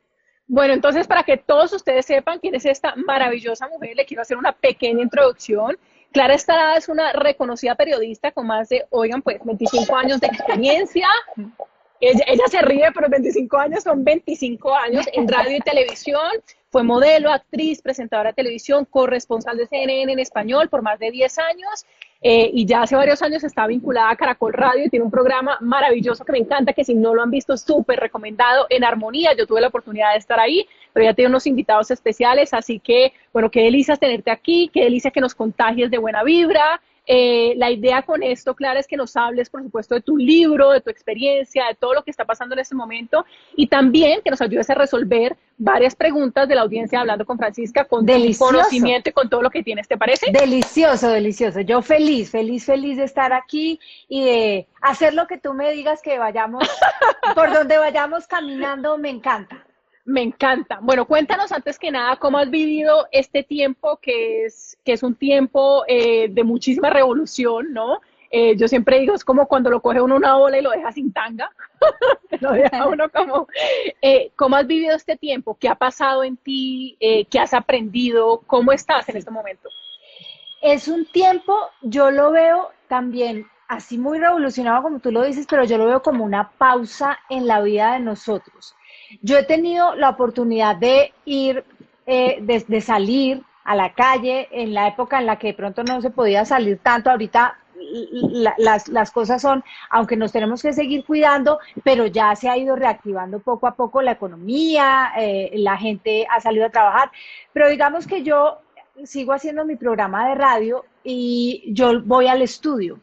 Bueno, 0.47 0.73
entonces 0.73 1.07
para 1.07 1.23
que 1.23 1.37
todos 1.37 1.73
ustedes 1.73 2.05
sepan 2.05 2.39
quién 2.39 2.55
es 2.55 2.65
esta 2.65 2.95
maravillosa 2.95 3.67
mujer, 3.69 3.95
le 3.95 4.05
quiero 4.05 4.21
hacer 4.21 4.37
una 4.37 4.51
pequeña 4.51 5.01
introducción. 5.01 5.77
Clara 6.11 6.35
Estrada 6.35 6.75
es 6.75 6.89
una 6.89 7.11
reconocida 7.13 7.75
periodista 7.75 8.31
con 8.31 8.47
más 8.47 8.69
de, 8.69 8.85
oigan, 8.91 9.21
pues 9.21 9.39
25 9.43 9.95
años 9.95 10.19
de 10.19 10.27
experiencia. 10.27 11.07
Ella, 11.99 12.25
ella 12.27 12.43
se 12.51 12.61
ríe, 12.61 12.91
pero 12.93 13.09
25 13.09 13.57
años 13.57 13.83
son 13.83 14.03
25 14.03 14.75
años 14.75 15.05
en 15.13 15.27
radio 15.27 15.57
y 15.57 15.61
televisión. 15.61 16.29
Fue 16.69 16.83
modelo, 16.83 17.31
actriz, 17.31 17.81
presentadora 17.81 18.31
de 18.31 18.33
televisión, 18.33 18.85
corresponsal 18.85 19.57
de 19.57 19.67
CNN 19.67 20.11
en 20.11 20.19
español 20.19 20.69
por 20.69 20.81
más 20.81 20.99
de 20.99 21.11
10 21.11 21.39
años 21.39 21.85
eh, 22.25 22.49
y 22.53 22.65
ya 22.65 22.83
hace 22.83 22.95
varios 22.95 23.21
años 23.21 23.43
está 23.43 23.67
vinculada 23.67 24.09
a 24.09 24.15
Caracol 24.15 24.53
Radio 24.53 24.85
y 24.85 24.89
tiene 24.89 25.03
un 25.03 25.11
programa 25.11 25.57
maravilloso 25.59 26.23
que 26.23 26.31
me 26.31 26.37
encanta, 26.37 26.71
que 26.71 26.85
si 26.85 26.95
no 26.95 27.13
lo 27.13 27.21
han 27.21 27.29
visto, 27.29 27.57
súper 27.57 27.99
recomendado, 27.99 28.65
En 28.69 28.85
Armonía. 28.85 29.33
Yo 29.37 29.45
tuve 29.45 29.59
la 29.59 29.67
oportunidad 29.67 30.13
de 30.13 30.19
estar 30.19 30.39
ahí, 30.39 30.65
pero 30.93 31.03
ya 31.03 31.13
tiene 31.13 31.27
unos 31.27 31.45
invitados 31.47 31.91
especiales, 31.91 32.53
así 32.53 32.79
que, 32.79 33.11
bueno, 33.33 33.51
qué 33.51 33.63
delicia 33.63 33.97
tenerte 33.97 34.31
aquí, 34.31 34.71
qué 34.73 34.85
delicia 34.85 35.11
que 35.11 35.19
nos 35.19 35.35
contagies 35.35 35.91
de 35.91 35.97
buena 35.97 36.23
vibra, 36.23 36.81
eh, 37.05 37.53
la 37.57 37.69
idea 37.69 38.01
con 38.03 38.23
esto, 38.23 38.55
Clara, 38.55 38.79
es 38.79 38.87
que 38.87 38.95
nos 38.95 39.15
hables, 39.17 39.49
por 39.49 39.61
supuesto, 39.61 39.95
de 39.95 40.01
tu 40.01 40.15
libro, 40.15 40.71
de 40.71 40.81
tu 40.81 40.89
experiencia, 40.89 41.65
de 41.67 41.75
todo 41.75 41.93
lo 41.93 42.03
que 42.03 42.11
está 42.11 42.25
pasando 42.25 42.55
en 42.55 42.59
este 42.59 42.75
momento 42.75 43.25
y 43.55 43.67
también 43.67 44.21
que 44.23 44.29
nos 44.29 44.41
ayudes 44.41 44.69
a 44.69 44.75
resolver 44.75 45.35
varias 45.57 45.95
preguntas 45.95 46.47
de 46.47 46.55
la 46.55 46.61
audiencia 46.61 46.99
hablando 46.99 47.25
con 47.25 47.37
Francisca, 47.37 47.85
con 47.85 48.05
conocimiento 48.37 49.09
y 49.09 49.13
con 49.13 49.29
todo 49.29 49.41
lo 49.41 49.49
que 49.49 49.63
tienes, 49.63 49.87
¿te 49.87 49.97
parece? 49.97 50.31
Delicioso, 50.31 51.09
delicioso. 51.09 51.59
Yo 51.61 51.81
feliz, 51.81 52.31
feliz, 52.31 52.65
feliz 52.65 52.97
de 52.97 53.03
estar 53.03 53.33
aquí 53.33 53.79
y 54.07 54.23
de 54.23 54.67
hacer 54.81 55.13
lo 55.13 55.27
que 55.27 55.37
tú 55.37 55.53
me 55.53 55.71
digas 55.71 56.01
que 56.01 56.17
vayamos, 56.17 56.67
por 57.35 57.53
donde 57.53 57.77
vayamos 57.77 58.27
caminando, 58.27 58.97
me 58.97 59.09
encanta. 59.09 59.65
Me 60.05 60.21
encanta. 60.21 60.79
Bueno, 60.81 61.05
cuéntanos 61.05 61.51
antes 61.53 61.79
que 61.79 61.89
nada 61.89 62.17
cómo 62.17 62.37
has 62.37 62.49
vivido 62.49 63.07
este 63.11 63.41
tiempo 63.41 63.97
que 64.01 64.45
es, 64.45 64.77
que 64.83 64.93
es 64.93 65.03
un 65.03 65.15
tiempo 65.15 65.85
eh, 65.87 66.27
de 66.29 66.43
muchísima 66.43 66.89
revolución, 66.89 67.71
¿no? 67.71 68.01
Eh, 68.29 68.57
yo 68.57 68.67
siempre 68.67 68.99
digo, 68.99 69.13
es 69.13 69.23
como 69.23 69.47
cuando 69.47 69.69
lo 69.69 69.81
coge 69.81 70.01
uno 70.01 70.15
una 70.15 70.35
ola 70.35 70.57
y 70.57 70.61
lo 70.61 70.71
deja 70.71 70.91
sin 70.91 71.13
tanga. 71.13 71.49
lo 72.41 72.51
deja 72.51 72.85
uno 72.89 73.09
como... 73.09 73.47
Eh, 74.01 74.31
¿Cómo 74.35 74.57
has 74.57 74.67
vivido 74.67 74.93
este 74.93 75.15
tiempo? 75.15 75.55
¿Qué 75.57 75.69
ha 75.69 75.75
pasado 75.75 76.25
en 76.25 76.35
ti? 76.35 76.97
¿Qué 76.99 77.39
has 77.39 77.53
aprendido? 77.53 78.41
¿Cómo 78.45 78.73
estás 78.73 79.07
en 79.07 79.17
este 79.17 79.31
momento? 79.31 79.69
Es 80.61 80.89
un 80.89 81.05
tiempo, 81.05 81.55
yo 81.81 82.11
lo 82.11 82.31
veo 82.31 82.71
también 82.89 83.45
así 83.69 83.97
muy 83.97 84.19
revolucionado 84.19 84.83
como 84.83 84.99
tú 84.99 85.11
lo 85.11 85.23
dices, 85.23 85.47
pero 85.49 85.63
yo 85.63 85.77
lo 85.77 85.85
veo 85.85 86.01
como 86.01 86.25
una 86.25 86.51
pausa 86.51 87.19
en 87.29 87.47
la 87.47 87.61
vida 87.61 87.93
de 87.93 87.99
nosotros 87.99 88.75
yo 89.21 89.37
he 89.37 89.43
tenido 89.43 89.95
la 89.95 90.09
oportunidad 90.09 90.75
de 90.75 91.13
ir, 91.25 91.63
eh, 92.05 92.39
de, 92.41 92.81
salir 92.81 93.43
a 93.63 93.75
la 93.75 93.93
calle 93.93 94.47
en 94.51 94.73
la 94.73 94.87
época 94.87 95.19
en 95.19 95.25
la 95.25 95.37
que 95.37 95.47
de 95.47 95.53
pronto 95.53 95.83
no 95.83 96.01
se 96.01 96.09
podía 96.09 96.45
salir 96.45 96.79
tanto. 96.79 97.09
Ahorita 97.09 97.57
las, 98.57 99.11
cosas 99.11 99.41
son, 99.41 99.63
aunque 99.89 100.15
nos 100.15 100.31
tenemos 100.31 100.61
que 100.61 100.73
seguir 100.73 101.05
cuidando, 101.05 101.59
pero 101.83 102.05
ya 102.07 102.35
se 102.35 102.49
ha 102.49 102.57
ido 102.57 102.75
reactivando 102.75 103.39
poco 103.39 103.67
a 103.67 103.75
poco 103.75 104.01
la 104.01 104.11
economía, 104.11 105.11
eh, 105.17 105.51
la 105.55 105.77
gente 105.77 106.25
ha 106.29 106.39
salido 106.39 106.65
a 106.65 106.69
trabajar. 106.69 107.11
Pero 107.51 107.69
digamos 107.69 108.07
que 108.07 108.23
yo 108.23 108.59
sigo 109.03 109.33
haciendo 109.33 109.65
mi 109.65 109.75
programa 109.75 110.29
de 110.29 110.35
radio 110.35 110.85
y 111.03 111.63
yo 111.73 112.01
voy 112.03 112.27
al 112.27 112.41
estudio. 112.41 112.99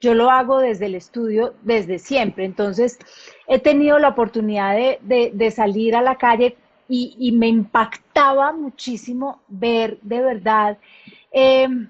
Yo 0.00 0.14
lo 0.14 0.30
hago 0.30 0.60
desde 0.60 0.86
el 0.86 0.94
estudio 0.94 1.54
desde 1.62 1.98
siempre. 1.98 2.46
Entonces, 2.46 2.98
he 3.46 3.58
tenido 3.58 3.98
la 3.98 4.08
oportunidad 4.08 4.74
de, 5.02 5.50
salir 5.50 5.94
a 5.94 6.00
la 6.00 6.16
calle 6.16 6.56
y, 6.88 7.32
me 7.32 7.48
impactaba 7.48 8.52
muchísimo 8.52 9.40
ver 9.46 9.98
de 10.00 10.20
verdad 10.22 10.78
em, 11.30 11.88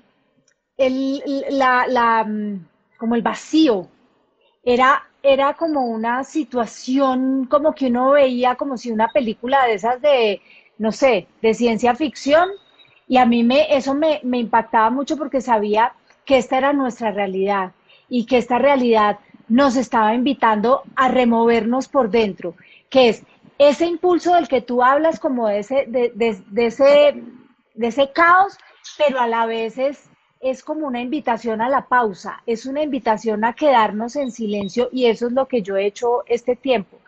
el, 0.77 1.23
la, 1.51 2.25
mm, 2.25 2.67
como 2.99 3.15
el 3.15 3.23
vacío. 3.23 3.89
Era, 4.65 5.09
era 5.23 5.55
como 5.55 5.87
una 5.87 6.25
situación 6.25 7.47
como 7.47 7.75
que 7.75 7.87
uno 7.87 8.11
veía 8.11 8.57
como 8.57 8.77
si 8.77 8.91
una 8.91 9.09
película 9.09 9.67
de 9.67 9.75
esas 9.75 10.03
de, 10.03 10.43
no 10.79 10.93
sé, 10.93 11.29
de 11.43 11.55
ciencia 11.55 11.95
ficción. 11.95 12.49
Y 13.07 13.19
a 13.19 13.27
mí 13.27 13.45
me, 13.45 13.75
eso 13.75 13.95
me, 13.95 14.21
me 14.25 14.39
impactaba 14.39 14.91
mucho 14.91 15.17
porque 15.17 15.41
sabía 15.41 15.95
que 16.25 16.39
esta 16.39 16.59
era 16.59 16.73
nuestra 16.73 17.11
realidad 17.13 17.73
y 18.11 18.27
que 18.27 18.37
esta 18.37 18.59
realidad 18.59 19.21
nos 19.49 19.77
estaba 19.77 20.15
invitando 20.15 20.83
a 20.97 21.09
removernos 21.09 21.89
por 21.89 22.11
dentro, 22.11 22.55
que 22.91 23.09
es 23.09 23.25
ese 23.59 23.87
impulso 23.87 24.35
del 24.35 24.49
que 24.49 24.61
tú 24.61 24.83
hablas 24.83 25.19
como 25.19 25.49
de 25.49 25.61
ese, 25.61 25.87
de, 25.87 26.13
ese, 26.57 27.23
de 27.75 27.87
ese 27.87 28.13
caos, 28.13 28.59
pero 28.99 29.21
a 29.21 29.27
la 29.27 29.47
vez 29.47 29.79
es, 29.79 30.11
es 30.41 30.63
como 30.63 30.87
una 30.87 31.01
invitación 31.01 31.61
a 31.61 31.69
la 31.69 31.87
pausa, 31.87 32.43
es 32.47 32.67
una 32.67 32.83
invitación 32.83 33.45
a 33.45 33.55
quedarnos 33.55 34.17
en 34.17 34.33
silencio 34.33 34.89
y 34.93 35.07
eso 35.07 35.27
es 35.27 35.33
lo 35.33 35.47
que 35.47 35.63
yo 35.63 35.77
he 35.77 35.87
hecho 35.87 36.25
este 36.27 36.57
tiempo. 36.57 36.99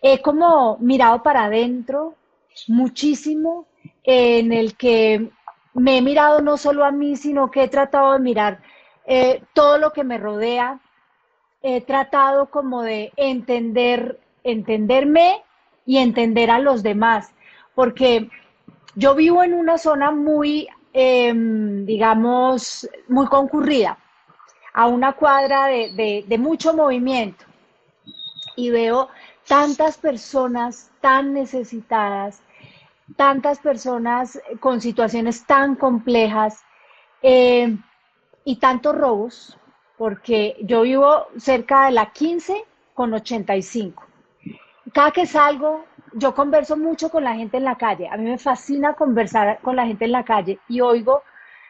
He 0.00 0.22
como 0.22 0.78
mirado 0.78 1.22
para 1.22 1.44
adentro 1.44 2.14
muchísimo 2.68 3.66
en 4.04 4.52
el 4.52 4.76
que 4.76 5.30
me 5.74 5.98
he 5.98 6.02
mirado 6.02 6.40
no 6.40 6.56
solo 6.56 6.84
a 6.84 6.92
mí, 6.92 7.16
sino 7.16 7.50
que 7.50 7.64
he 7.64 7.68
tratado 7.68 8.12
de 8.12 8.20
mirar 8.20 8.60
eh, 9.10 9.42
todo 9.54 9.78
lo 9.78 9.90
que 9.94 10.04
me 10.04 10.18
rodea, 10.18 10.80
he 11.62 11.80
tratado 11.80 12.50
como 12.50 12.82
de 12.82 13.10
entender, 13.16 14.20
entenderme 14.44 15.42
y 15.86 15.96
entender 15.96 16.50
a 16.50 16.58
los 16.58 16.82
demás, 16.82 17.32
porque 17.74 18.28
yo 18.96 19.14
vivo 19.14 19.42
en 19.42 19.54
una 19.54 19.78
zona 19.78 20.10
muy, 20.10 20.68
em, 20.92 21.86
digamos, 21.86 22.86
muy 23.08 23.26
concurrida, 23.28 23.96
a 24.74 24.86
una 24.86 25.14
cuadra 25.14 25.68
de, 25.68 26.24
de 26.28 26.38
mucho 26.38 26.74
movimiento, 26.74 27.46
y 28.56 28.68
veo 28.68 29.08
tantas 29.46 29.96
personas 29.96 30.90
tan 31.00 31.32
necesitadas, 31.32 32.42
tantas 33.16 33.58
personas 33.58 34.38
con 34.60 34.82
situaciones 34.82 35.46
tan 35.46 35.76
complejas 35.76 36.62
eh, 37.22 37.74
y 38.48 38.56
tantos 38.56 38.96
robos, 38.96 39.58
porque 39.98 40.56
yo 40.62 40.80
vivo 40.80 41.26
cerca 41.36 41.84
de 41.84 41.90
la 41.92 42.12
15 42.12 42.64
con 42.94 43.12
85. 43.12 44.02
Cada 44.94 45.10
que 45.10 45.26
salgo, 45.26 45.84
yo 46.14 46.34
converso 46.34 46.74
mucho 46.74 47.10
con 47.10 47.24
la 47.24 47.34
gente 47.34 47.58
en 47.58 47.64
la 47.64 47.76
calle. 47.76 48.08
A 48.08 48.16
mí 48.16 48.24
me 48.24 48.38
fascina 48.38 48.94
conversar 48.94 49.58
con 49.60 49.76
la 49.76 49.84
gente 49.84 50.06
en 50.06 50.12
la 50.12 50.24
calle 50.24 50.58
y 50.66 50.80
oigo, 50.80 51.24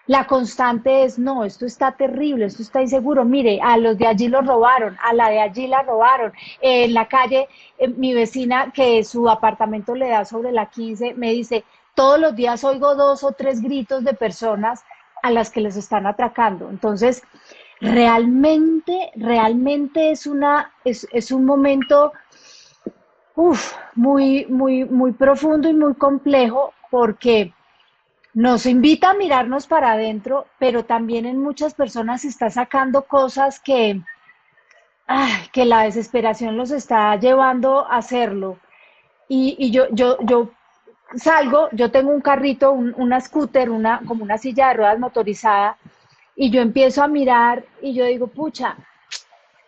la 0.07 0.29
constante 0.29 1.03
es, 1.03 1.19
no, 1.19 1.43
esto 1.43 1.67
está 1.67 1.91
terrible, 1.97 2.45
esto 2.45 2.63
está 2.63 2.81
inseguro. 2.81 3.25
Mire, 3.25 3.59
a 3.61 3.77
los 3.77 3.99
de 3.99 4.07
allí 4.07 4.29
los 4.29 4.47
robaron, 4.47 4.97
a 5.03 5.13
la 5.13 5.31
de 5.31 5.41
allí 5.41 5.67
la 5.67 5.83
robaron. 5.83 6.33
en 6.61 6.95
la 6.95 7.09
calle, 7.09 7.49
eh, 7.79 7.89
mi 7.89 8.15
vecina 8.15 8.71
que 8.73 9.03
su 9.03 9.29
apartamento 9.29 9.97
le 9.97 10.11
da 10.11 10.25
sobre 10.25 10.53
la 10.53 10.67
15, 10.67 11.15
me 11.15 11.33
dice, 11.33 11.65
todos 11.95 12.21
los 12.21 12.37
días 12.37 12.63
oigo 12.63 12.95
dos 12.95 13.25
o 13.25 13.33
tres 13.33 13.61
gritos 13.61 14.05
de 14.05 14.15
personas 14.15 14.85
a 15.23 15.31
las 15.31 15.51
que 15.51 15.61
les 15.61 15.77
están 15.77 16.07
atracando. 16.07 16.71
Entonces, 16.71 17.23
realmente, 17.81 19.11
realmente 19.17 20.11
es, 20.11 20.27
una, 20.27 20.73
es, 20.85 21.31
un 21.31 21.45
momento 21.45 22.13
muy, 23.95 24.47
muy, 24.47 24.85
muy 24.85 25.13
profundo 25.13 25.69
y 25.69 25.75
muy 25.75 25.95
complejo 25.95 26.73
porque 26.91 27.53
nos 28.35 28.67
invita 28.67 29.11
a 29.11 29.15
mirarnos 29.15 29.67
para 29.67 29.93
adentro, 29.93 30.47
pero 30.59 30.85
también 30.85 31.27
en 31.27 31.41
muchas 31.41 31.75
personas 31.75 32.25
está 32.25 32.51
sacando 32.51 33.03
cosas 33.03 33.61
que, 33.61 34.01
que 35.53 35.65
la 35.65 35.83
desesperación 35.83 36.57
los 36.57 36.71
está 36.71 37.15
llevando 37.17 37.87
a 37.87 37.97
hacerlo. 37.99 38.59
Y, 39.29 39.71
yo, 39.71 39.89
yo, 39.91 40.17
yo 40.23 40.51
salgo, 41.17 41.69
yo 41.73 41.91
tengo 41.91 42.11
un 42.11 42.21
carrito, 42.21 42.73
una 42.73 43.21
scooter, 43.21 43.71
una, 43.71 44.01
como 44.07 44.25
una 44.25 44.39
silla 44.39 44.69
de 44.69 44.75
ruedas 44.75 44.99
motorizada, 44.99 45.77
y 46.37 46.51
yo 46.51 46.61
empiezo 46.61 47.03
a 47.03 47.09
mirar 47.09 47.65
y 47.83 47.95
yo 47.95 48.05
digo, 48.05 48.29
pucha, 48.29 48.77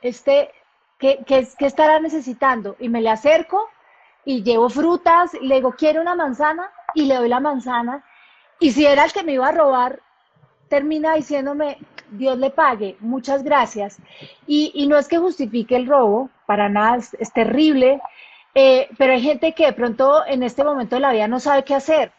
este, 0.02 0.50
¿qué, 0.98 1.20
qué, 1.26 1.48
estará 1.60 1.98
necesitando? 1.98 2.76
Y 2.78 2.88
me 2.88 3.00
le 3.00 3.10
acerco 3.10 3.68
y 4.24 4.42
llevo 4.42 4.68
frutas 4.68 5.34
y 5.34 5.46
le 5.46 5.56
digo, 5.56 5.72
¿quiere 5.72 6.00
una 6.00 6.14
manzana? 6.14 6.70
Y 6.94 7.06
le 7.06 7.16
doy 7.16 7.28
la 7.28 7.40
manzana 7.40 8.04
y 8.60 8.72
si 8.72 8.84
era 8.84 9.04
el 9.04 9.12
que 9.12 9.24
me 9.24 9.32
iba 9.32 9.48
a 9.48 9.52
robar, 9.52 10.00
termina 10.68 11.14
diciéndome, 11.14 11.78
Dios 12.10 12.38
le 12.38 12.50
pague, 12.50 12.96
muchas 13.00 13.42
gracias. 13.42 13.98
Y, 14.46 14.86
no 14.86 14.98
es 14.98 15.08
que 15.08 15.16
justifique 15.16 15.74
el 15.74 15.86
robo, 15.86 16.28
para 16.46 16.68
nada, 16.68 16.98
es, 17.18 17.32
terrible, 17.32 18.02
eh, 18.54 18.88
pero 18.98 19.12
hay 19.12 19.22
gente 19.22 19.52
que 19.52 19.66
de 19.66 19.72
pronto 19.72 20.26
en 20.26 20.42
este 20.42 20.64
momento 20.64 20.96
de 20.96 21.00
la 21.00 21.12
vida 21.12 21.28
no 21.28 21.40
sabe 21.40 21.64
qué 21.64 21.74
hacer, 21.74 22.12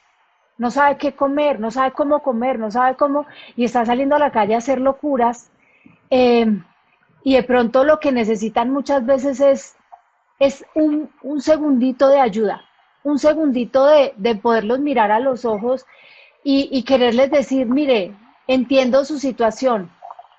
no 0.58 0.72
sabe 0.72 0.98
qué 0.98 1.14
comer, 1.14 1.60
no 1.60 1.72
sabe 1.72 1.92
cómo 1.92 2.22
comer, 2.22 2.60
no 2.60 2.72
sabe 2.72 2.96
cómo, 2.96 3.26
y 3.56 3.66
está 3.66 3.86
saliendo 3.86 4.16
a 4.16 4.20
la 4.20 4.32
calle 4.32 4.56
a 4.56 4.60
hacer 4.60 4.80
locuras. 4.80 5.52
Eh, 6.10 6.46
y 7.24 7.36
de 7.36 7.44
pronto 7.44 7.84
lo 7.84 8.00
que 8.00 8.12
necesitan 8.12 8.72
muchas 8.72 9.06
veces 9.06 9.40
es, 9.40 9.76
es 10.40 10.66
un, 10.74 11.10
segundito 11.40 12.08
de 12.08 12.20
ayuda, 12.20 12.62
un 13.04 13.20
segundito 13.20 13.86
de, 13.86 14.14
de 14.18 14.36
poderlos 14.36 14.80
mirar 14.80 15.12
a 15.12 15.20
los 15.20 15.46
ojos 15.46 15.86
y, 16.44 16.84
quererles 16.84 17.30
decir, 17.30 17.68
mire, 17.68 18.16
entiendo 18.48 19.06
su 19.06 19.20
situación, 19.20 19.92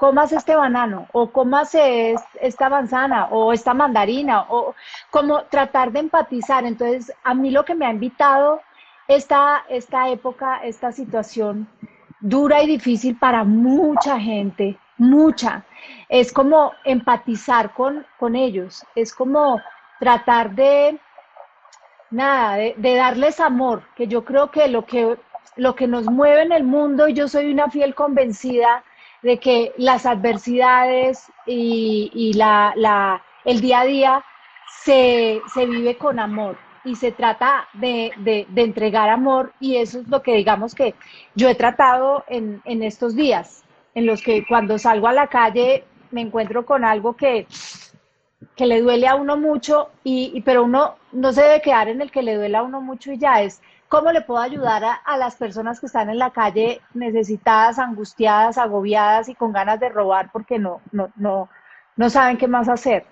comas 0.03 0.33
este 0.33 0.57
banano 0.57 1.07
o 1.13 1.31
comas 1.31 1.77
esta 1.77 2.69
manzana 2.69 3.29
o 3.31 3.53
esta 3.53 3.73
mandarina 3.73 4.47
o 4.49 4.75
como 5.11 5.45
tratar 5.45 5.93
de 5.93 6.01
empatizar. 6.01 6.65
Entonces, 6.65 7.13
a 7.23 7.35
mí 7.35 7.53
lo 7.53 7.65
que 7.65 7.77
me 7.77 7.87
ha 7.87 7.93
invitado 7.93 8.61
esta, 9.07 9.65
esta 9.69 10.09
época, 10.09 10.57
esta 10.65 10.91
situación 10.91 11.69
dura 12.19 12.65
y 12.65 12.67
difícil 12.67 13.17
para 13.17 13.45
mucha 13.45 14.19
gente, 14.19 14.77
mucha, 14.99 15.65
es 16.09 16.33
como 16.33 16.73
empatizar 16.85 17.73
con, 17.73 18.05
con 18.19 18.35
ellos, 18.35 18.85
es 18.97 19.15
como 19.15 19.61
tratar 20.01 20.51
de, 20.51 20.99
nada, 22.11 22.57
de 22.57 22.95
darles 22.97 23.39
amor, 23.39 23.85
que 23.95 24.09
yo 24.09 24.25
creo 24.25 24.51
que 24.51 24.67
lo 24.67 24.85
que 24.85 25.17
lo 25.55 25.75
que 25.75 25.87
nos 25.87 26.07
mueve 26.07 26.43
en 26.43 26.53
el 26.53 26.65
mundo 26.65 27.09
y 27.09 27.13
yo 27.13 27.29
soy 27.29 27.53
una 27.53 27.69
fiel 27.69 27.95
convencida 27.95 28.83
de 29.23 29.38
que 29.38 29.73
las 29.76 30.05
adversidades 30.05 31.31
y, 31.47 32.33
la, 32.35 33.23
el 33.45 33.61
día 33.61 33.81
a 33.81 33.85
día 33.85 34.25
se, 34.85 35.41
vive 35.57 35.97
con 35.97 36.19
amor 36.19 36.59
y 36.85 36.97
se 36.97 37.12
trata 37.12 37.69
de, 37.75 38.12
entregar 38.57 39.09
amor 39.09 39.52
y 39.61 39.76
eso 39.76 40.00
es 40.00 40.09
lo 40.09 40.23
que 40.23 40.35
digamos 40.35 40.75
que 40.75 40.95
yo 41.35 41.49
he 41.49 41.55
tratado 41.55 42.25
en, 42.29 42.61
estos 42.64 43.14
días, 43.14 43.64
en 43.95 44.07
los 44.07 44.23
que 44.23 44.45
cuando 44.47 44.79
salgo 44.79 45.07
a 45.07 45.12
la 45.12 45.29
calle 45.29 45.85
me 46.11 46.21
encuentro 46.21 46.67
con 46.67 46.85
algo 46.85 47.17
que, 47.17 47.47
que 48.57 48.67
le 48.67 48.81
duele 48.81 49.07
a 49.07 49.14
uno 49.14 49.37
mucho, 49.37 49.91
y, 50.05 50.43
pero 50.43 50.64
uno 50.64 50.97
no 51.12 51.33
se 51.33 51.43
debe 51.43 51.62
quedar 51.62 51.88
en 51.88 52.02
el 52.02 52.11
que 52.11 52.23
le 52.23 52.35
duele 52.35 52.57
a 52.57 52.62
uno 52.62 52.81
mucho 52.81 53.12
y 53.12 53.19
ya 53.19 53.41
es 53.43 53.62
¿Cómo 53.93 54.11
le 54.11 54.23
puedo 54.23 54.41
ayudar 54.41 54.83
a, 55.05 55.17
las 55.19 55.37
personas 55.37 55.79
que 55.79 55.85
están 55.85 56.09
en 56.09 56.17
la 56.17 56.31
calle 56.31 56.81
necesitadas, 56.95 57.79
angustiadas, 57.79 58.57
agobiadas 58.57 59.29
y 59.29 59.35
con 59.35 59.53
ganas 59.53 59.79
de 59.81 59.91
robar 59.91 60.31
porque 60.33 60.59
no, 60.59 60.81
no, 60.93 61.11
no, 61.15 61.51
no 61.97 62.09
saben 62.09 62.39
qué 62.39 62.49
más 62.49 62.71
hacer? 62.71 63.05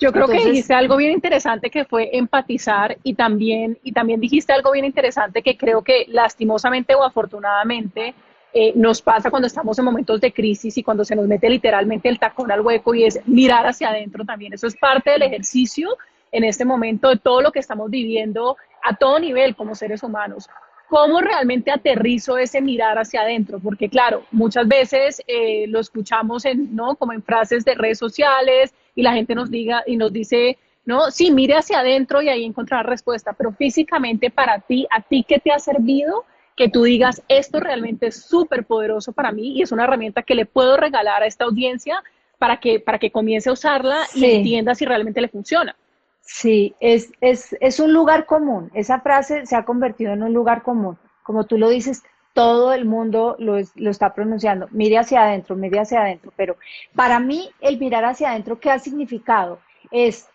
Yo 0.00 0.12
creo 0.12 0.26
que 0.26 0.42
dijiste 0.42 0.72
algo 0.72 0.96
bien 0.96 1.12
interesante 1.12 1.68
que 1.68 1.84
fue 1.84 2.08
empatizar 2.16 2.96
y 3.02 3.12
también, 3.12 3.78
y 3.82 3.92
también 3.92 4.18
dijiste 4.18 4.54
algo 4.54 4.72
bien 4.72 4.86
interesante 4.86 5.42
que 5.42 5.58
creo 5.58 5.82
que 5.82 6.06
lastimosamente 6.08 6.94
o 6.94 7.04
afortunadamente 7.04 8.14
eh, 8.54 8.72
nos 8.76 9.02
pasa 9.02 9.28
cuando 9.28 9.46
estamos 9.46 9.78
en 9.78 9.84
momentos 9.84 10.22
de 10.22 10.32
crisis 10.32 10.78
y 10.78 10.82
cuando 10.82 11.04
se 11.04 11.14
nos 11.14 11.26
mete 11.26 11.50
literalmente 11.50 12.08
el 12.08 12.18
tacón 12.18 12.50
al 12.50 12.62
hueco 12.62 12.94
y 12.94 13.04
es 13.04 13.20
mirar 13.26 13.66
hacia 13.66 13.90
adentro 13.90 14.24
también. 14.24 14.54
Eso 14.54 14.68
es 14.68 14.74
parte 14.74 15.10
del 15.10 15.20
ejercicio 15.20 15.98
en 16.34 16.42
este 16.42 16.64
momento 16.64 17.08
de 17.08 17.16
todo 17.16 17.40
lo 17.40 17.52
que 17.52 17.60
estamos 17.60 17.88
viviendo 17.90 18.56
a 18.82 18.96
todo 18.96 19.20
nivel 19.20 19.54
como 19.54 19.76
seres 19.76 20.02
humanos. 20.02 20.48
¿Cómo 20.88 21.20
realmente 21.20 21.70
aterrizo 21.70 22.36
ese 22.38 22.60
mirar 22.60 22.98
hacia 22.98 23.22
adentro? 23.22 23.60
Porque 23.60 23.88
claro, 23.88 24.24
muchas 24.32 24.66
veces 24.66 25.22
eh, 25.28 25.66
lo 25.68 25.78
escuchamos 25.78 26.44
en, 26.44 26.74
¿no? 26.74 26.96
como 26.96 27.12
en 27.12 27.22
frases 27.22 27.64
de 27.64 27.74
redes 27.74 27.98
sociales 27.98 28.74
y 28.96 29.02
la 29.02 29.12
gente 29.12 29.34
nos 29.34 29.48
diga 29.50 29.84
y 29.86 29.96
nos 29.96 30.12
dice, 30.12 30.58
no, 30.84 31.12
sí, 31.12 31.30
mire 31.30 31.54
hacia 31.54 31.78
adentro 31.78 32.20
y 32.20 32.28
ahí 32.28 32.44
encontrar 32.44 32.84
respuesta, 32.84 33.32
pero 33.32 33.52
físicamente 33.52 34.30
para 34.30 34.58
ti, 34.58 34.86
¿a 34.90 35.00
ti 35.02 35.24
qué 35.26 35.38
te 35.38 35.52
ha 35.52 35.58
servido? 35.60 36.24
Que 36.56 36.68
tú 36.68 36.82
digas, 36.82 37.22
esto 37.28 37.60
realmente 37.60 38.08
es 38.08 38.22
súper 38.22 38.64
poderoso 38.64 39.12
para 39.12 39.30
mí 39.30 39.56
y 39.56 39.62
es 39.62 39.70
una 39.70 39.84
herramienta 39.84 40.22
que 40.22 40.34
le 40.34 40.46
puedo 40.46 40.76
regalar 40.76 41.22
a 41.22 41.26
esta 41.26 41.44
audiencia 41.44 42.02
para 42.38 42.58
que, 42.58 42.80
para 42.80 42.98
que 42.98 43.12
comience 43.12 43.48
a 43.48 43.52
usarla 43.52 44.00
y 44.14 44.24
entienda 44.24 44.74
si 44.74 44.84
realmente 44.84 45.20
le 45.20 45.28
funciona. 45.28 45.76
Sí, 46.24 46.74
es, 46.80 47.12
es, 47.20 47.56
es 47.60 47.80
un 47.80 47.92
lugar 47.92 48.26
común. 48.26 48.70
Esa 48.74 49.00
frase 49.00 49.46
se 49.46 49.56
ha 49.56 49.64
convertido 49.64 50.12
en 50.12 50.22
un 50.22 50.32
lugar 50.32 50.62
común. 50.62 50.98
Como 51.22 51.44
tú 51.44 51.58
lo 51.58 51.68
dices, 51.68 52.02
todo 52.32 52.72
el 52.72 52.84
mundo 52.84 53.36
lo, 53.38 53.56
lo, 53.76 53.90
está 53.90 54.14
pronunciando. 54.14 54.66
Mire 54.70 54.98
hacia 54.98 55.22
adentro, 55.22 55.54
mire 55.54 55.80
hacia 55.80 56.00
adentro. 56.00 56.32
Pero 56.36 56.56
para 56.94 57.20
mí, 57.20 57.50
el 57.60 57.78
mirar 57.78 58.04
hacia 58.04 58.30
adentro, 58.30 58.58
¿qué 58.58 58.70
ha 58.70 58.78
significado? 58.78 59.60
Es 59.90 60.28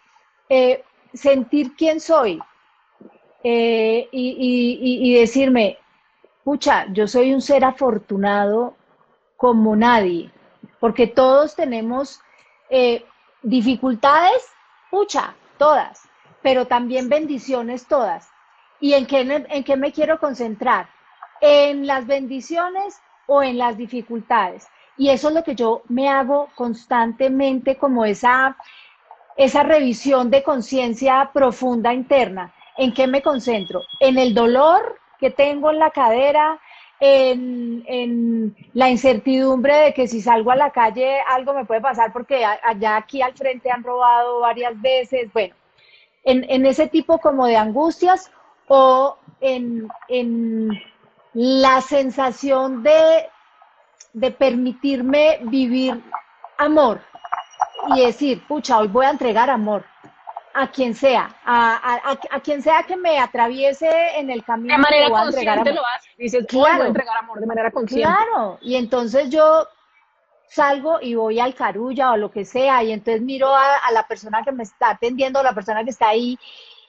eh, 0.47 0.83
sentir 1.13 1.75
quién 1.75 1.99
soy 1.99 2.39
eh, 3.43 4.07
y, 4.11 5.13
decirme, 5.19 5.77
pucha, 6.43 6.85
yo 6.91 7.07
soy 7.07 7.33
un 7.33 7.41
ser 7.41 7.63
afortunado 7.63 8.75
como 9.37 9.75
nadie, 9.75 10.31
porque 10.79 11.07
todos 11.07 11.55
tenemos 11.55 12.21
eh, 12.69 13.05
dificultades, 13.41 14.45
pucha, 14.91 15.35
todas, 15.59 16.09
pero 16.41 16.65
también 16.65 17.09
bendiciones 17.09 17.85
todas. 17.85 18.31
¿Y 18.79 18.93
en 18.93 19.05
qué, 19.05 19.45
en 19.47 19.63
qué 19.63 19.77
me 19.77 19.91
quiero 19.91 20.19
concentrar? 20.19 20.89
¿En 21.41 21.85
las 21.85 22.07
bendiciones 22.07 22.99
o 23.27 23.43
en 23.43 23.59
las 23.59 23.77
dificultades? 23.77 24.67
Y 24.97 25.09
eso 25.09 25.29
es 25.29 25.35
lo 25.35 25.43
que 25.43 25.55
yo 25.55 25.83
me 25.87 26.09
hago 26.09 26.49
constantemente 26.55 27.77
como 27.77 28.05
esa, 28.05 28.57
esa 29.37 29.63
revisión 29.63 30.31
de 30.31 30.41
conciencia 30.41 31.29
profunda 31.31 31.93
interna. 31.93 32.53
¿En 32.77 32.93
qué 32.93 33.07
me 33.07 33.21
concentro? 33.21 33.83
¿En 33.99 34.17
el 34.17 34.33
dolor 34.33 34.99
que 35.19 35.29
tengo 35.29 35.69
en 35.69 35.79
la 35.79 35.91
cadera? 35.91 36.59
En, 37.01 37.83
en, 37.87 38.55
la 38.73 38.89
incertidumbre 38.89 39.73
de 39.73 39.93
que 39.93 40.07
si 40.07 40.21
salgo 40.21 40.51
a 40.51 40.57
la 40.57 40.71
calle 40.71 41.21
algo 41.29 41.53
me 41.53 41.63
puede 41.63 41.79
pasar 41.79 42.11
porque 42.11 42.43
allá 42.43 42.97
aquí 42.97 43.21
al 43.21 43.33
frente 43.33 43.71
han 43.71 43.83
robado 43.83 44.41
varias 44.41 44.79
veces, 44.81 45.31
bueno, 45.31 45.55
en, 46.25 46.45
en 46.49 46.65
ese 46.65 46.87
tipo 46.87 47.19
como 47.19 47.45
de 47.47 47.55
angustias 47.55 48.29
o 48.67 49.17
en, 49.39 49.87
en 50.09 50.69
la 51.33 51.79
sensación 51.81 52.83
de, 52.83 53.27
de 54.13 54.31
permitirme 54.31 55.39
vivir 55.43 56.01
amor 56.57 56.99
y 57.95 58.05
decir, 58.05 58.45
pucha, 58.45 58.77
hoy 58.77 58.89
voy 58.89 59.05
a 59.05 59.11
entregar 59.11 59.49
amor 59.49 59.85
a 60.53 60.71
quien 60.71 60.95
sea, 60.95 61.35
a, 61.45 62.11
a, 62.11 62.19
a, 62.31 62.39
quien 62.39 62.61
sea 62.61 62.83
que 62.83 62.97
me 62.97 63.19
atraviese 63.19 63.89
en 64.17 64.29
el 64.29 64.43
camino. 64.43 64.75
De 64.75 64.81
manera 64.81 65.09
consciente 65.09 65.73
lo 65.73 65.81
hace. 65.85 66.09
Dices, 66.17 66.45
claro, 66.47 66.77
voy 66.77 66.85
a 66.85 66.87
entregar 66.87 67.17
amor 67.17 67.39
de 67.39 67.45
manera 67.45 67.71
consciente. 67.71 68.07
Claro, 68.07 68.57
y 68.61 68.75
entonces 68.75 69.29
yo 69.29 69.67
salgo 70.47 70.99
y 71.01 71.15
voy 71.15 71.39
al 71.39 71.53
carulla 71.53 72.11
o 72.11 72.17
lo 72.17 72.31
que 72.31 72.43
sea, 72.43 72.83
y 72.83 72.91
entonces 72.91 73.21
miro 73.21 73.53
a, 73.55 73.91
la 73.93 74.07
persona 74.07 74.43
que 74.43 74.51
me 74.51 74.63
está 74.63 74.91
atendiendo, 74.91 75.39
a 75.39 75.43
la 75.43 75.53
persona 75.53 75.83
que 75.83 75.91
está 75.91 76.09
ahí, 76.09 76.37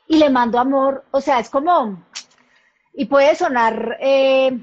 y 0.09 0.19
le 0.19 0.31
mando 0.31 0.59
amor. 0.59 1.05
O 1.11 1.21
sea, 1.21 1.39
es 1.39 1.51
como, 1.51 2.03
y 2.95 3.05
puede 3.05 3.35
sonar 3.35 3.99
eh, 4.01 4.59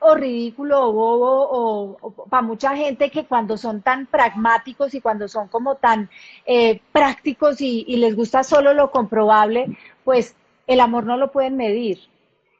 o 0.00 0.14
ridículo 0.14 0.88
o 0.88 0.92
bobo, 0.92 1.48
o, 1.50 2.26
para 2.28 2.42
mucha 2.42 2.76
gente 2.76 3.10
que 3.10 3.24
cuando 3.24 3.56
son 3.56 3.82
tan 3.82 4.06
pragmáticos 4.06 4.94
y 4.94 5.00
cuando 5.00 5.28
son 5.28 5.48
como 5.48 5.76
tan 5.76 6.08
eh, 6.46 6.80
prácticos 6.92 7.60
y, 7.60 7.84
les 7.96 8.16
gusta 8.16 8.42
solo 8.42 8.72
lo 8.74 8.90
comprobable, 8.90 9.76
pues 10.04 10.36
el 10.66 10.80
amor 10.80 11.04
no 11.04 11.16
lo 11.16 11.30
pueden 11.30 11.56
medir. 11.56 12.00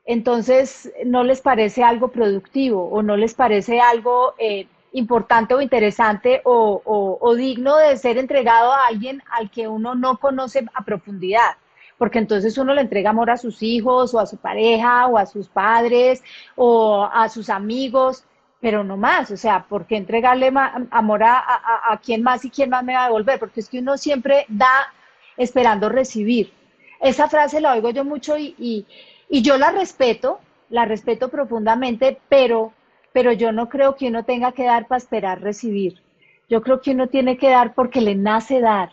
Entonces, 0.04 0.92
no 1.04 1.24
les 1.24 1.40
parece 1.40 1.83
algo 1.83 2.09
productivo 2.09 2.88
o 2.90 3.02
no 3.02 3.16
les 3.16 3.35
parece 3.35 3.80
algo 3.80 4.35
eh, 4.38 4.66
importante 4.92 5.54
o 5.54 5.61
interesante 5.61 6.42
o, 6.44 7.35
digno 7.37 7.76
de 7.76 7.96
ser 7.96 8.18
entregado 8.18 8.72
a 8.72 8.87
alguien 8.87 9.22
al 9.30 9.50
que 9.50 9.68
uno 9.68 9.94
no 9.94 10.18
conoce 10.18 10.64
a 10.74 10.85
profundidad. 10.85 11.56
Porque 12.00 12.18
entonces 12.18 12.56
uno 12.56 12.72
le 12.72 12.80
entrega 12.80 13.10
amor 13.10 13.28
a 13.28 13.36
sus 13.36 13.62
hijos 13.62 14.14
o 14.14 14.20
a 14.20 14.24
su 14.24 14.38
pareja 14.38 15.06
o 15.06 15.18
a 15.18 15.26
sus 15.26 15.48
padres 15.48 16.22
o 16.56 17.04
a 17.04 17.28
sus 17.28 17.50
amigos, 17.50 18.24
pero 18.58 18.82
no 18.82 18.96
más, 18.96 19.30
o 19.30 19.36
sea, 19.36 19.66
¿por 19.68 19.84
qué 19.84 19.98
entregarle 19.98 20.50
amor 20.90 21.22
a, 21.22 22.00
quién 22.02 22.22
más 22.22 22.42
y 22.46 22.48
quién 22.48 22.70
más 22.70 22.82
me 22.84 22.94
va 22.94 23.02
a 23.02 23.08
devolver? 23.08 23.38
Porque 23.38 23.60
es 23.60 23.68
que 23.68 23.80
uno 23.80 23.98
siempre 23.98 24.46
da 24.48 24.94
esperando 25.36 25.90
recibir. 25.90 26.54
Esa 27.02 27.28
frase 27.28 27.60
la 27.60 27.74
oigo 27.74 27.90
yo 27.90 28.02
mucho 28.02 28.34
y 28.38 28.86
yo 29.28 29.58
la 29.58 29.70
respeto, 29.70 30.40
la 30.70 30.86
respeto 30.86 31.28
profundamente, 31.28 32.18
pero, 32.30 32.72
pero 33.12 33.30
yo 33.32 33.52
no 33.52 33.68
creo 33.68 33.96
que 33.96 34.08
uno 34.08 34.24
tenga 34.24 34.52
que 34.52 34.64
dar 34.64 34.86
para 34.86 34.96
esperar 34.96 35.42
recibir. 35.42 36.00
Yo 36.48 36.62
creo 36.62 36.80
que 36.80 36.92
uno 36.92 37.08
tiene 37.08 37.36
que 37.36 37.50
dar 37.50 37.74
porque 37.74 38.00
le 38.00 38.14
nace 38.14 38.62
dar, 38.62 38.88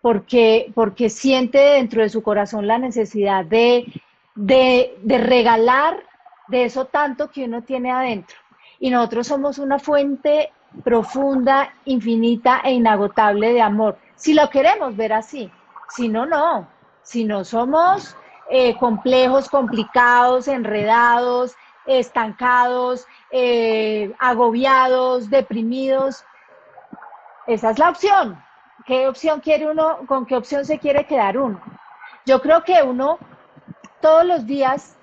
porque, 0.00 0.72
porque 0.74 1.10
siente 1.10 1.58
dentro 1.58 2.02
de 2.02 2.08
su 2.08 2.22
corazón 2.22 2.66
la 2.66 2.78
necesidad 2.78 3.44
de, 3.44 3.86
de, 4.34 5.18
regalar 5.18 6.02
de 6.48 6.64
eso 6.64 6.86
tanto 6.86 7.30
que 7.30 7.44
uno 7.44 7.62
tiene 7.62 7.90
adentro. 7.90 8.36
Y 8.78 8.90
nosotros 8.90 9.26
somos 9.26 9.58
una 9.58 9.78
fuente 9.78 10.52
profunda, 10.84 11.74
infinita 11.84 12.60
e 12.64 12.72
inagotable 12.72 13.52
de 13.52 13.60
amor. 13.60 13.98
Si 14.16 14.32
lo 14.34 14.48
queremos 14.48 14.96
ver 14.96 15.12
así, 15.12 15.50
si 15.88 16.08
no, 16.08 16.26
no. 16.26 16.68
Si 17.02 17.24
no 17.24 17.44
somos 17.44 18.16
eh, 18.48 18.76
complejos, 18.78 19.48
complicados, 19.48 20.48
enredados, 20.48 21.54
estancados, 21.86 23.06
eh, 23.30 24.14
agobiados, 24.18 25.28
deprimidos. 25.28 26.24
Esa 27.46 27.70
es 27.70 27.78
la 27.78 27.90
opción. 27.90 28.38
¿Qué 28.90 29.06
opción 29.06 29.38
quiere 29.38 29.70
uno? 29.70 29.98
¿Con 30.08 30.26
qué 30.26 30.34
opción 30.34 30.64
se 30.64 30.80
quiere 30.80 31.06
quedar 31.06 31.38
uno? 31.38 31.60
Yo 32.26 32.42
creo 32.42 32.64
que 32.64 32.82
uno 32.82 33.20
todos 34.00 34.24
los 34.24 34.48
días 34.48 34.98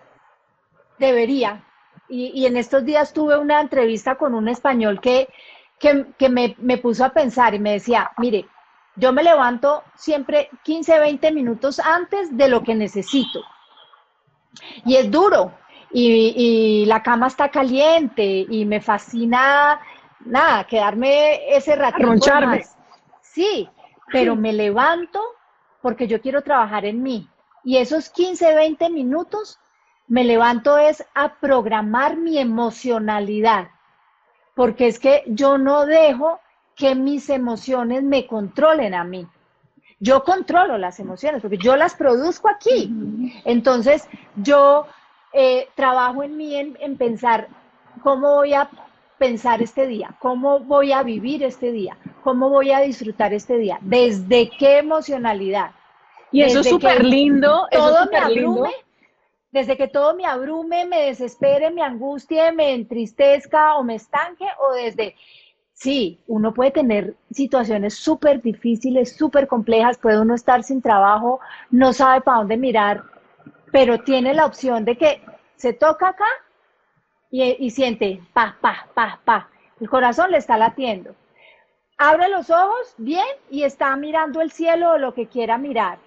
debería, 1.00 1.64
y, 2.10 2.46
en 2.46 2.58
estos 2.58 2.84
días 2.84 3.14
tuve 3.14 3.38
una 3.38 3.62
entrevista 3.62 4.16
con 4.16 4.34
un 4.34 4.50
español 4.50 5.00
que, 5.00 5.30
que, 5.80 6.28
me, 6.28 6.54
me 6.58 6.78
puso 6.80 7.06
a 7.06 7.14
pensar 7.14 7.56
y 7.56 7.60
me 7.60 7.72
decía, 7.72 8.12
mire, 8.18 8.50
yo 8.98 9.14
me 9.14 9.24
levanto 9.24 9.86
siempre 9.96 10.50
15, 10.64 11.00
20 11.00 11.32
minutos 11.32 11.80
antes 11.80 12.36
de 12.36 12.50
lo 12.50 12.64
que 12.64 12.76
necesito. 12.76 13.40
Y 14.84 14.98
es 14.98 15.10
duro. 15.10 15.54
Y, 15.94 16.84
la 16.88 17.02
cama 17.02 17.28
está 17.28 17.48
caliente 17.48 18.46
y 18.50 18.66
me 18.66 18.82
fascina, 18.82 19.80
nada, 20.26 20.66
quedarme 20.66 21.56
ese 21.56 21.78
ratito 21.78 22.10
más. 22.42 22.78
Sí, 23.22 23.70
pero 24.12 24.36
me 24.36 24.54
levanto 24.54 25.22
porque 25.82 26.08
yo 26.08 26.22
quiero 26.22 26.42
trabajar 26.42 26.86
en 26.86 27.02
mí. 27.02 27.30
Y 27.64 27.78
esos 27.78 28.10
15, 28.10 28.56
20 28.56 28.90
minutos 28.90 29.60
me 30.08 30.24
levanto 30.24 30.78
es 30.78 31.06
a 31.14 31.36
programar 31.36 32.18
mi 32.18 32.38
emocionalidad. 32.38 33.70
Porque 34.56 34.88
es 34.88 35.00
que 35.00 35.24
yo 35.28 35.58
no 35.58 35.86
dejo 35.86 36.40
que 36.76 36.96
mis 36.96 37.30
emociones 37.30 38.04
me 38.04 38.26
controlen 38.26 38.94
a 38.94 39.04
mí. 39.04 39.28
Yo 40.00 40.24
controlo 40.24 40.78
las 40.78 41.00
emociones 41.00 41.42
porque 41.42 41.58
yo 41.58 41.76
las 41.76 41.96
produzco 41.96 42.50
aquí. 42.50 42.94
Entonces, 43.46 44.08
yo 44.36 44.88
eh, 45.34 45.70
trabajo 45.76 46.24
en 46.24 46.38
mí 46.38 46.56
en, 46.56 46.98
pensar 46.98 47.48
cómo 48.04 48.36
voy 48.36 48.54
a 48.54 48.70
pensar 49.18 49.62
este 49.62 49.88
día, 49.88 50.16
cómo 50.20 50.60
voy 50.60 50.92
a 50.92 51.04
vivir 51.04 51.44
este 51.44 51.72
día, 51.72 51.98
cómo 52.24 52.50
voy 52.50 52.72
a 52.72 52.80
disfrutar 52.82 53.34
este 53.34 53.58
día, 53.58 53.80
desde 53.82 54.50
qué 54.50 54.80
emocionalidad. 54.80 55.72
Y 56.32 56.42
eso 56.42 56.60
es 56.60 56.70
súper 56.70 57.04
lindo. 57.04 57.68
Todo 57.72 58.08
me 58.12 58.18
abrume, 58.18 58.72
desde 59.52 59.78
que 59.78 59.88
todo 59.88 60.16
me 60.16 60.26
abrume, 60.26 60.86
me 60.86 61.04
desespere, 61.04 61.72
me 61.72 61.82
angustie, 61.82 62.52
me 62.52 62.74
entristezca 62.74 63.76
o 63.76 63.84
me 63.84 63.96
estanque, 63.96 64.46
o 64.60 64.74
desde 64.74 65.16
Sí, 65.78 66.24
uno 66.26 66.56
puede 66.56 66.72
tener 66.72 67.16
situaciones 67.30 67.94
súper 67.94 68.42
difíciles, 68.42 69.16
súper 69.16 69.46
complejas, 69.48 70.00
puede 70.00 70.20
uno 70.20 70.34
estar 70.34 70.64
sin 70.64 70.82
trabajo, 70.82 71.40
no 71.70 71.94
sabe 71.94 72.22
para 72.22 72.40
dónde 72.40 72.58
mirar, 72.58 73.04
pero 73.72 74.00
tiene 74.00 74.34
la 74.34 74.48
opción 74.48 74.86
de 74.86 74.98
que 74.98 75.22
se 75.56 75.74
toca 75.74 76.10
acá 76.10 76.26
y, 77.30 77.70
siente 77.72 78.22
pa, 78.34 78.58
pa, 78.62 78.88
pa, 78.94 79.20
pa. 79.24 79.50
El 79.80 79.90
corazón 79.90 80.32
le 80.32 80.38
está 80.38 80.58
latiendo. 80.58 81.16
Abre 81.98 82.30
los 82.30 82.50
ojos 82.50 82.94
bien 82.98 83.26
y 83.50 83.64
está 83.64 83.96
mirando 83.96 84.42
el 84.42 84.52
cielo 84.52 84.92
o 84.92 84.98
lo 84.98 85.14
que 85.14 85.28
quiera 85.28 85.58
mirar. 85.58 85.98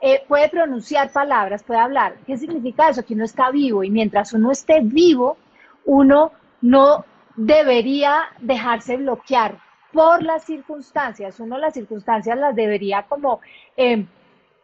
Eh, 0.00 0.22
puede 0.28 0.48
pronunciar 0.48 1.10
palabras, 1.10 1.62
puede 1.62 1.80
hablar. 1.80 2.16
¿Qué 2.26 2.36
significa 2.36 2.88
eso? 2.88 3.04
Que 3.04 3.14
uno 3.14 3.24
está 3.24 3.50
vivo 3.50 3.82
y 3.82 3.90
mientras 3.90 4.32
uno 4.32 4.50
esté 4.52 4.80
vivo, 4.82 5.38
uno 5.84 6.32
no 6.60 7.04
debería 7.36 8.24
dejarse 8.40 8.96
bloquear 8.96 9.58
por 9.92 10.22
las 10.22 10.44
circunstancias. 10.44 11.40
Uno 11.40 11.58
las 11.58 11.74
circunstancias 11.74 12.36
las 12.38 12.54
debería 12.54 13.04
como 13.04 13.40
em, 13.76 14.06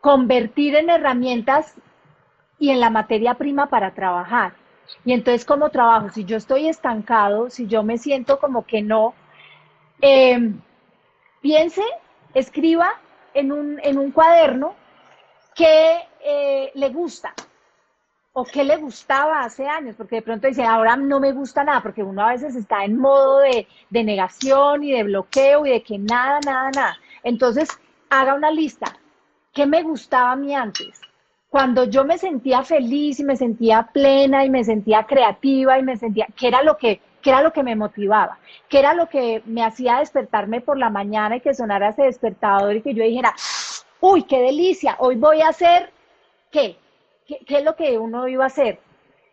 convertir 0.00 0.74
en 0.74 0.90
herramientas 0.90 1.74
y 2.58 2.70
en 2.70 2.80
la 2.80 2.90
materia 2.90 3.34
prima 3.34 3.68
para 3.68 3.94
trabajar. 3.94 4.54
Y 5.04 5.12
entonces, 5.12 5.44
¿cómo 5.44 5.70
trabajo? 5.70 6.10
Si 6.10 6.24
yo 6.24 6.36
estoy 6.36 6.68
estancado, 6.68 7.50
si 7.50 7.66
yo 7.66 7.82
me 7.82 7.98
siento 7.98 8.38
como 8.38 8.66
que 8.66 8.82
no, 8.82 9.14
em, 10.00 10.60
piense, 11.40 11.82
escriba 12.34 12.94
en 13.34 13.52
un, 13.52 13.80
en 13.82 13.98
un 13.98 14.10
cuaderno 14.12 14.74
qué 15.54 16.00
eh, 16.24 16.70
le 16.74 16.88
gusta, 16.90 17.34
o 18.34 18.44
qué 18.44 18.64
le 18.64 18.76
gustaba 18.76 19.40
hace 19.40 19.66
años, 19.68 19.94
porque 19.96 20.16
de 20.16 20.22
pronto 20.22 20.46
dice, 20.46 20.64
ahora 20.64 20.96
no 20.96 21.20
me 21.20 21.32
gusta 21.32 21.64
nada, 21.64 21.82
porque 21.82 22.02
uno 22.02 22.22
a 22.22 22.32
veces 22.32 22.56
está 22.56 22.84
en 22.84 22.98
modo 22.98 23.40
de, 23.40 23.66
negación 23.90 24.84
y 24.84 24.92
de 24.92 25.04
bloqueo 25.04 25.66
y 25.66 25.70
de 25.70 25.82
que 25.82 25.98
nada, 25.98 26.40
nada, 26.44 26.70
nada. 26.70 26.96
Entonces, 27.22 27.68
haga 28.08 28.34
una 28.34 28.50
lista. 28.50 28.96
¿Qué 29.52 29.66
me 29.66 29.82
gustaba 29.82 30.32
a 30.32 30.36
mí 30.36 30.54
antes? 30.54 31.00
Cuando 31.52 31.84
yo 31.84 32.06
me 32.06 32.16
sentía 32.16 32.62
feliz 32.62 33.20
y 33.20 33.24
me 33.24 33.36
sentía 33.36 33.90
plena 33.92 34.42
y 34.42 34.48
me 34.48 34.64
sentía 34.64 35.04
creativa 35.04 35.78
y 35.78 35.82
me 35.82 35.98
sentía, 35.98 36.26
¿qué 36.34 36.48
era 36.48 36.62
lo 36.62 36.78
que, 36.78 37.02
era 37.22 37.42
lo 37.42 37.52
que 37.52 37.62
me 37.62 37.76
motivaba? 37.76 38.38
¿Qué 38.70 38.78
era 38.78 38.94
lo 38.94 39.06
que 39.06 39.42
me 39.44 39.62
hacía 39.62 39.98
despertarme 39.98 40.62
por 40.62 40.78
la 40.78 40.88
mañana 40.88 41.36
y 41.36 41.40
que 41.42 41.52
sonara 41.52 41.90
ese 41.90 42.04
despertador 42.04 42.76
y 42.76 42.80
que 42.80 42.94
yo 42.94 43.04
dijera, 43.04 43.34
uy, 44.00 44.22
qué 44.22 44.40
delicia, 44.40 44.96
hoy 44.98 45.16
voy 45.16 45.42
a 45.42 45.48
hacer, 45.48 45.92
¿qué? 46.50 46.78
¿Qué, 47.26 47.44
es 47.46 47.62
lo 47.62 47.76
que 47.76 47.98
uno 47.98 48.26
iba 48.28 48.44
a 48.44 48.46
hacer? 48.46 48.78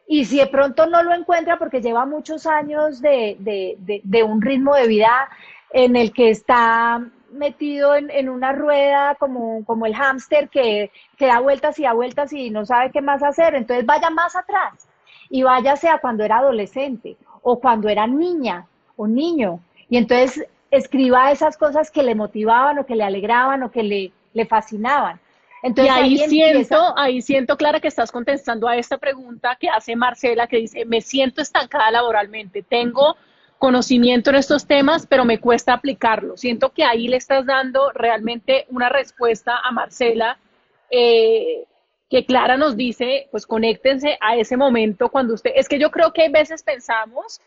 Y 0.05 0.25
si 0.25 0.39
de 0.39 0.47
pronto 0.47 0.87
no 0.87 1.01
lo 1.01 1.13
encuentra 1.13 1.57
porque 1.57 1.81
lleva 1.81 2.05
muchos 2.05 2.45
años 2.45 3.01
de, 3.01 3.37
un 4.27 4.41
ritmo 4.41 4.75
de 4.75 4.87
vida 4.87 5.29
en 5.71 5.95
el 5.95 6.11
que 6.11 6.31
está 6.31 7.01
metido 7.31 7.95
en, 7.95 8.29
una 8.29 8.51
rueda 8.53 9.15
como, 9.15 9.63
como 9.65 9.85
el 9.85 9.95
hámster 9.95 10.49
que, 10.49 10.91
que, 11.17 11.27
da 11.27 11.39
vueltas 11.39 11.79
y 11.79 11.83
da 11.83 11.93
vueltas 11.93 12.33
y 12.33 12.49
no 12.49 12.65
sabe 12.65 12.91
qué 12.91 13.01
más 13.01 13.23
hacer, 13.23 13.55
entonces 13.55 13.85
vaya 13.85 14.09
más 14.09 14.35
atrás 14.35 14.87
y 15.29 15.43
váyase 15.43 15.89
a 15.89 15.99
cuando 15.99 16.23
era 16.23 16.39
adolescente 16.39 17.17
o 17.41 17.59
cuando 17.59 17.89
era 17.89 18.07
niña 18.07 18.67
o 18.95 19.07
niño. 19.07 19.59
Y 19.89 19.97
entonces 19.97 20.45
escriba 20.71 21.31
esas 21.31 21.57
cosas 21.57 21.91
que 21.91 22.03
le 22.03 22.15
motivaban 22.15 22.79
o 22.79 22.85
que 22.85 22.95
le 22.95 23.03
alegraban 23.03 23.63
o 23.63 23.71
que 23.71 23.83
le, 23.83 24.11
le 24.33 24.45
fascinaban. 24.45 25.19
Y 25.61 25.87
ahí, 25.89 26.17
siento, 26.17 26.97
ahí 26.97 27.21
siento, 27.21 27.57
Clara, 27.57 27.81
que 27.81 27.89
estás 27.89 28.11
contestando 28.11 28.67
a 28.67 28.77
esta 28.77 28.97
pregunta 28.97 29.57
que 29.59 29.67
hace 29.67 29.95
Marcela, 29.95 30.47
que 30.47 30.57
dice, 30.57 30.85
me 30.85 31.01
siento 31.01 31.41
estancada 31.41 31.91
laboralmente, 31.91 32.63
tengo 32.63 33.17
conocimiento 33.59 34.29
en 34.29 34.37
estos 34.37 34.65
temas, 34.65 35.05
pero 35.05 35.25
me 35.25 35.39
cuesta 35.39 35.73
aplicarlo. 35.73 36.37
Siento 36.37 36.69
que 36.69 36.85
ahí 36.85 37.07
le 37.07 37.17
estás 37.17 37.45
dando 37.45 37.91
realmente 37.91 38.65
una 38.69 38.89
respuesta 38.89 39.57
a 39.57 39.71
Marcela, 39.71 40.39
eh, 40.89 41.65
que 42.09 42.25
Clara 42.25 42.57
nos 42.57 42.75
dice, 42.75 43.27
pues 43.29 43.45
conéctense 43.45 44.17
a 44.21 44.35
ese 44.37 44.57
momento 44.57 45.09
cuando 45.09 45.35
usted, 45.35 45.51
es 45.55 45.69
que 45.69 45.77
yo 45.77 45.91
creo 45.91 46.11
que 46.13 46.25
a 46.25 46.29
veces 46.29 46.63
pensamos, 46.63 47.41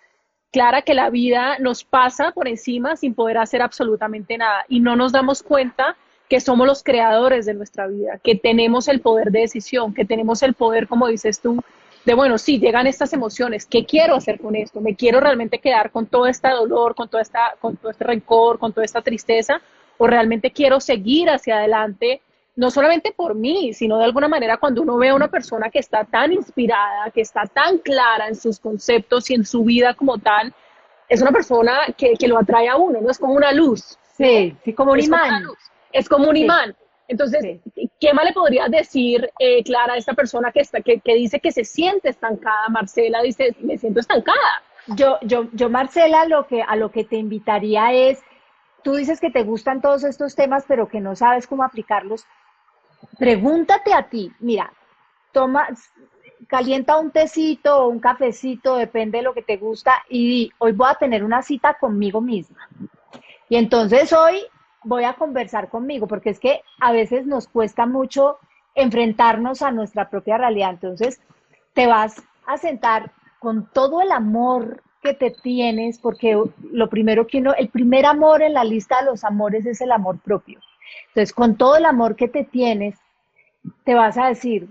Clara, 0.53 0.83
que 0.83 0.95
la 0.95 1.11
vida 1.11 1.59
nos 1.59 1.83
pasa 1.83 2.31
por 2.33 2.47
encima 2.47 2.95
sin 2.95 3.15
poder 3.15 3.39
hacer 3.39 3.63
absolutamente 3.63 4.37
nada 4.37 4.65
y 4.69 4.81
no 4.81 4.95
nos 4.95 5.11
damos 5.11 5.43
cuenta 5.43 5.97
que 6.29 6.41
somos 6.41 6.67
los 6.67 6.83
creadores 6.83 7.47
de 7.47 7.55
nuestra 7.55 7.87
vida, 7.87 8.19
que 8.23 8.37
tenemos 8.37 8.87
el 8.87 9.01
poder 9.01 9.33
de 9.33 9.41
decisión, 9.41 9.95
que 9.95 10.05
tenemos 10.05 10.43
el 10.43 10.55
poder, 10.55 10.87
como 10.87 11.09
dices 11.09 11.41
tú, 11.41 11.63
de, 12.05 12.15
bueno, 12.15 12.39
sí, 12.39 12.59
llegan 12.59 12.87
estas 12.87 13.13
emociones, 13.13 13.67
¿qué 13.67 13.85
quiero 13.85 14.15
hacer 14.17 14.41
con 14.41 14.57
esto? 14.57 14.81
¿Me 14.81 14.97
quiero 14.97 15.21
realmente 15.21 15.59
quedar 15.59 15.91
con 15.91 16.07
todo 16.07 16.27
este 16.27 16.49
dolor, 16.49 16.95
con, 16.95 17.09
toda 17.09 17.23
esta, 17.23 17.55
con 17.61 17.77
todo 17.77 17.91
este 17.91 18.05
rencor, 18.05 18.59
con 18.59 18.73
toda 18.73 18.85
esta 18.85 19.03
tristeza? 19.03 19.61
¿O 19.99 20.07
realmente 20.07 20.51
quiero 20.51 20.81
seguir 20.81 21.31
hacia 21.31 21.59
adelante? 21.59 22.21
No 22.57 22.71
solamente 22.71 23.13
por 23.17 23.35
mí, 23.35 23.73
sino 23.73 23.99
de 23.99 24.05
alguna 24.05 24.29
manera 24.29 24.59
cuando 24.59 24.83
uno 24.83 24.97
ve 24.97 25.11
a 25.11 25.15
una 25.15 25.29
persona 25.29 25.71
que 25.71 25.79
está 25.79 26.05
tan 26.05 26.33
inspirada, 26.33 27.11
que 27.11 27.21
está 27.21 27.47
tan 27.47 27.79
clara 27.79 28.29
en 28.29 28.35
sus 28.35 28.59
conceptos 28.59 29.31
y 29.31 29.35
en 29.35 29.45
su 29.45 29.65
vida 29.65 29.95
como 29.95 30.19
tal, 30.19 30.53
es 31.09 31.23
una 31.23 31.31
persona 31.31 31.81
que, 31.97 32.15
que 32.15 32.29
lo 32.29 32.39
atrae 32.39 32.69
a 32.69 32.77
uno, 32.77 33.01
no 33.01 33.11
es 33.11 33.19
como 33.19 33.35
una 33.35 33.53
luz. 33.53 33.97
Sí, 34.17 34.55
sí, 34.65 34.73
como 34.73 34.93
un 34.93 35.01
imán 35.01 35.45
es 35.93 36.09
como 36.09 36.29
un 36.29 36.37
imán. 36.37 36.75
Entonces, 37.09 37.61
¿qué 38.01 38.15
más 38.15 38.25
le 38.25 38.33
podrías 38.33 38.71
decir, 38.71 39.31
eh, 39.39 39.63
Clara, 39.65 39.95
a 39.95 39.97
esta 39.97 40.15
persona 40.15 40.53
que, 40.53 40.61
está, 40.61 40.81
que, 40.81 41.01
que 41.01 41.15
dice 41.15 41.41
que 41.41 41.53
se 41.53 41.65
siente 41.65 42.09
estancada? 42.09 42.69
Marcela 42.69 43.23
dice, 43.23 43.55
me 43.61 43.77
siento 43.77 44.01
estancada. 44.01 44.63
Yo, 44.89 45.19
yo, 45.23 45.49
yo, 45.53 45.69
Marcela, 45.69 46.27
lo 46.27 46.47
que, 46.47 46.63
a 46.63 46.77
lo 46.77 46.91
que 46.91 47.05
te 47.05 47.17
invitaría 47.17 47.93
es, 47.93 48.23
tú 48.83 48.95
dices 48.95 49.21
que 49.21 49.31
te 49.31 49.45
gustan 49.45 49.81
todos 49.81 50.05
estos 50.05 50.35
temas, 50.35 50.65
pero 50.67 50.89
que 50.89 51.01
no 51.01 51.15
sabes 51.15 51.47
cómo 51.47 51.65
aplicarlos. 51.65 52.25
Pregúntate 53.19 53.93
a 53.93 54.09
ti, 54.09 54.33
mira, 54.41 54.73
toma, 55.33 55.69
calienta 56.47 56.99
un 56.99 57.11
tecito 57.11 57.85
o 57.85 57.89
un 57.89 58.01
cafecito, 58.01 58.77
depende 58.77 59.19
de 59.19 59.25
lo 59.25 59.35
que 59.35 59.43
te 59.43 59.57
gusta, 59.57 60.05
y 60.09 60.51
hoy 60.59 60.73
voy 60.73 60.89
a 60.91 60.95
tener 60.95 61.25
una 61.25 61.43
cita 61.43 61.75
conmigo 61.75 62.21
misma. 62.21 62.69
Y 63.49 63.57
entonces 63.57 64.13
hoy 64.13 64.43
voy 64.85 65.05
a 65.05 65.15
conversar 65.15 65.69
conmigo, 65.69 66.07
porque 66.07 66.31
es 66.31 66.39
que 66.39 66.63
a 66.81 66.93
veces 66.93 67.27
nos 67.27 67.49
cuesta 67.49 67.87
mucho 67.87 68.39
enfrentarnos 68.75 69.63
a 69.63 69.71
nuestra 69.71 70.09
propia 70.09 70.39
realidad. 70.39 70.71
Entonces, 70.71 71.21
te 71.75 71.87
vas 71.87 72.23
a 72.47 72.57
sentar 72.57 73.13
con 73.39 73.69
todo 73.73 74.01
el 74.01 74.13
amor 74.13 74.83
que 75.03 75.15
te 75.15 75.31
tienes, 75.31 75.99
porque 75.99 76.41
lo 76.71 76.89
primero 76.89 77.27
que 77.27 77.39
uno, 77.39 77.55
el 77.55 77.69
primer 77.69 78.07
amor 78.07 78.43
en 78.43 78.55
la 78.55 78.65
lista 78.65 79.01
de 79.01 79.07
los 79.07 79.25
amores 79.25 79.67
es 79.67 79.81
el 79.81 79.91
amor 79.91 80.19
propio. 80.21 80.61
Entonces, 81.09 81.33
con 81.33 81.57
todo 81.57 81.77
el 81.77 81.85
amor 81.85 82.15
que 82.15 82.29
te 82.29 82.45
tienes, 82.45 82.97
te 83.85 83.95
vas 83.95 84.17
a 84.17 84.29
decir, 84.29 84.69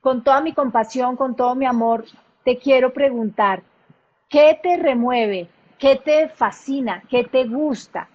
con 0.00 0.24
toda 0.24 0.40
mi 0.40 0.52
compasión, 0.52 1.16
con 1.16 1.36
todo 1.36 1.54
mi 1.54 1.66
amor, 1.66 2.04
te 2.44 2.58
quiero 2.58 2.92
preguntar, 2.92 3.62
¿qué 4.28 4.58
te 4.62 4.76
remueve? 4.76 5.48
¿Qué 5.78 5.96
te 5.96 6.28
fascina? 6.28 7.02
¿Qué 7.08 7.24
te 7.24 7.44
gusta? 7.44 8.08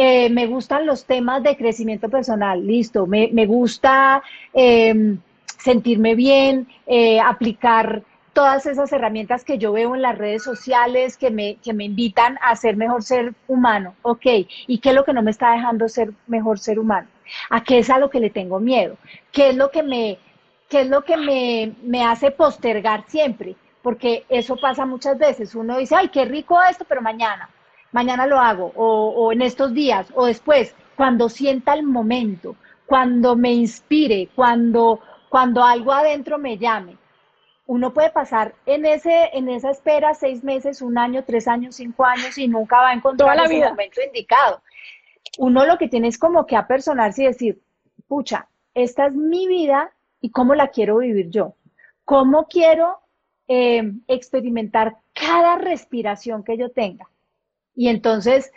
Eh, 0.00 0.30
me 0.30 0.46
gustan 0.46 0.86
los 0.86 1.06
temas 1.06 1.42
de 1.42 1.56
crecimiento 1.56 2.08
personal, 2.08 2.64
listo, 2.64 3.08
me, 3.08 3.46
gusta 3.46 4.22
eh, 4.54 5.16
sentirme 5.58 6.14
bien, 6.14 6.68
eh, 6.86 7.18
aplicar 7.18 8.04
todas 8.32 8.66
esas 8.66 8.92
herramientas 8.92 9.42
que 9.42 9.58
yo 9.58 9.72
veo 9.72 9.96
en 9.96 10.02
las 10.02 10.16
redes 10.16 10.44
sociales 10.44 11.16
que 11.16 11.32
me, 11.32 11.56
que 11.56 11.72
me 11.72 11.84
invitan 11.84 12.38
a 12.42 12.54
ser 12.54 12.76
mejor 12.76 13.02
ser 13.02 13.34
humano. 13.48 13.96
Ok, 14.02 14.26
¿y 14.68 14.78
qué 14.78 14.90
es 14.90 14.94
lo 14.94 15.04
que 15.04 15.12
no 15.12 15.20
me 15.20 15.32
está 15.32 15.50
dejando 15.50 15.88
ser 15.88 16.12
mejor 16.28 16.60
ser 16.60 16.78
humano? 16.78 17.08
¿A 17.50 17.64
qué 17.64 17.78
es 17.78 17.90
a 17.90 17.98
lo 17.98 18.08
que 18.08 18.20
le 18.20 18.30
tengo 18.30 18.60
miedo? 18.60 18.96
¿Qué 19.32 19.48
es 19.48 19.56
lo 19.56 19.72
que 19.72 19.82
me, 19.82 20.18
qué 20.68 20.82
es 20.82 20.88
lo 20.88 21.02
que 21.02 21.16
me, 21.16 21.72
me 21.82 22.04
hace 22.04 22.30
postergar 22.30 23.02
siempre? 23.08 23.56
Porque 23.82 24.24
eso 24.28 24.56
pasa 24.58 24.86
muchas 24.86 25.18
veces. 25.18 25.56
Uno 25.56 25.76
dice, 25.76 25.96
ay, 25.96 26.06
qué 26.06 26.24
rico 26.24 26.56
esto, 26.62 26.84
pero 26.88 27.02
mañana, 27.02 27.50
mañana 27.92 28.26
lo 28.26 28.38
hago, 28.38 28.72
o, 28.74 29.10
o 29.10 29.32
en 29.32 29.42
estos 29.42 29.74
días, 29.74 30.08
o 30.14 30.26
después, 30.26 30.74
cuando 30.96 31.28
sienta 31.28 31.74
el 31.74 31.84
momento, 31.84 32.56
cuando 32.86 33.36
me 33.36 33.52
inspire, 33.52 34.28
cuando, 34.34 35.00
cuando 35.28 35.62
algo 35.62 35.92
adentro 35.92 36.38
me 36.38 36.58
llame 36.58 36.96
uno 37.68 37.92
puede 37.92 38.10
pasar 38.10 38.54
en 38.64 38.86
ese 38.86 39.28
en 39.34 39.50
esa 39.50 39.70
espera 39.70 40.14
seis 40.14 40.42
meses, 40.42 40.80
un 40.80 40.96
año, 40.96 41.24
tres 41.24 41.46
años, 41.46 41.76
cinco 41.76 42.04
años 42.04 42.36
y 42.38 42.48
nunca 42.48 42.78
va 42.78 42.88
a 42.88 42.94
encontrar 42.94 43.36
la 43.36 43.44
el 43.44 43.60
momento 43.60 44.00
indicado. 44.04 44.62
Uno 45.36 45.66
lo 45.66 45.76
que 45.76 45.86
tiene 45.86 46.08
es 46.08 46.18
como 46.18 46.46
que 46.46 46.56
apersonarse 46.56 47.24
y 47.24 47.26
decir, 47.26 47.60
pucha, 48.08 48.48
esta 48.72 49.06
es 49.06 49.14
mi 49.14 49.46
vida 49.46 49.92
y 50.22 50.30
cómo 50.30 50.54
la 50.54 50.68
quiero 50.68 50.96
vivir 50.96 51.28
yo. 51.28 51.56
¿Cómo 52.06 52.46
quiero 52.48 53.00
eh, 53.48 53.92
experimentar 54.08 54.96
cada 55.12 55.56
respiración 55.56 56.44
que 56.44 56.56
yo 56.56 56.70
tenga? 56.70 57.06
Y 57.78 57.86
entonces 57.86 58.50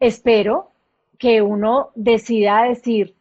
espero 0.00 0.70
que 1.18 1.42
uno 1.42 1.90
decida 1.94 2.62
decir, 2.62 3.14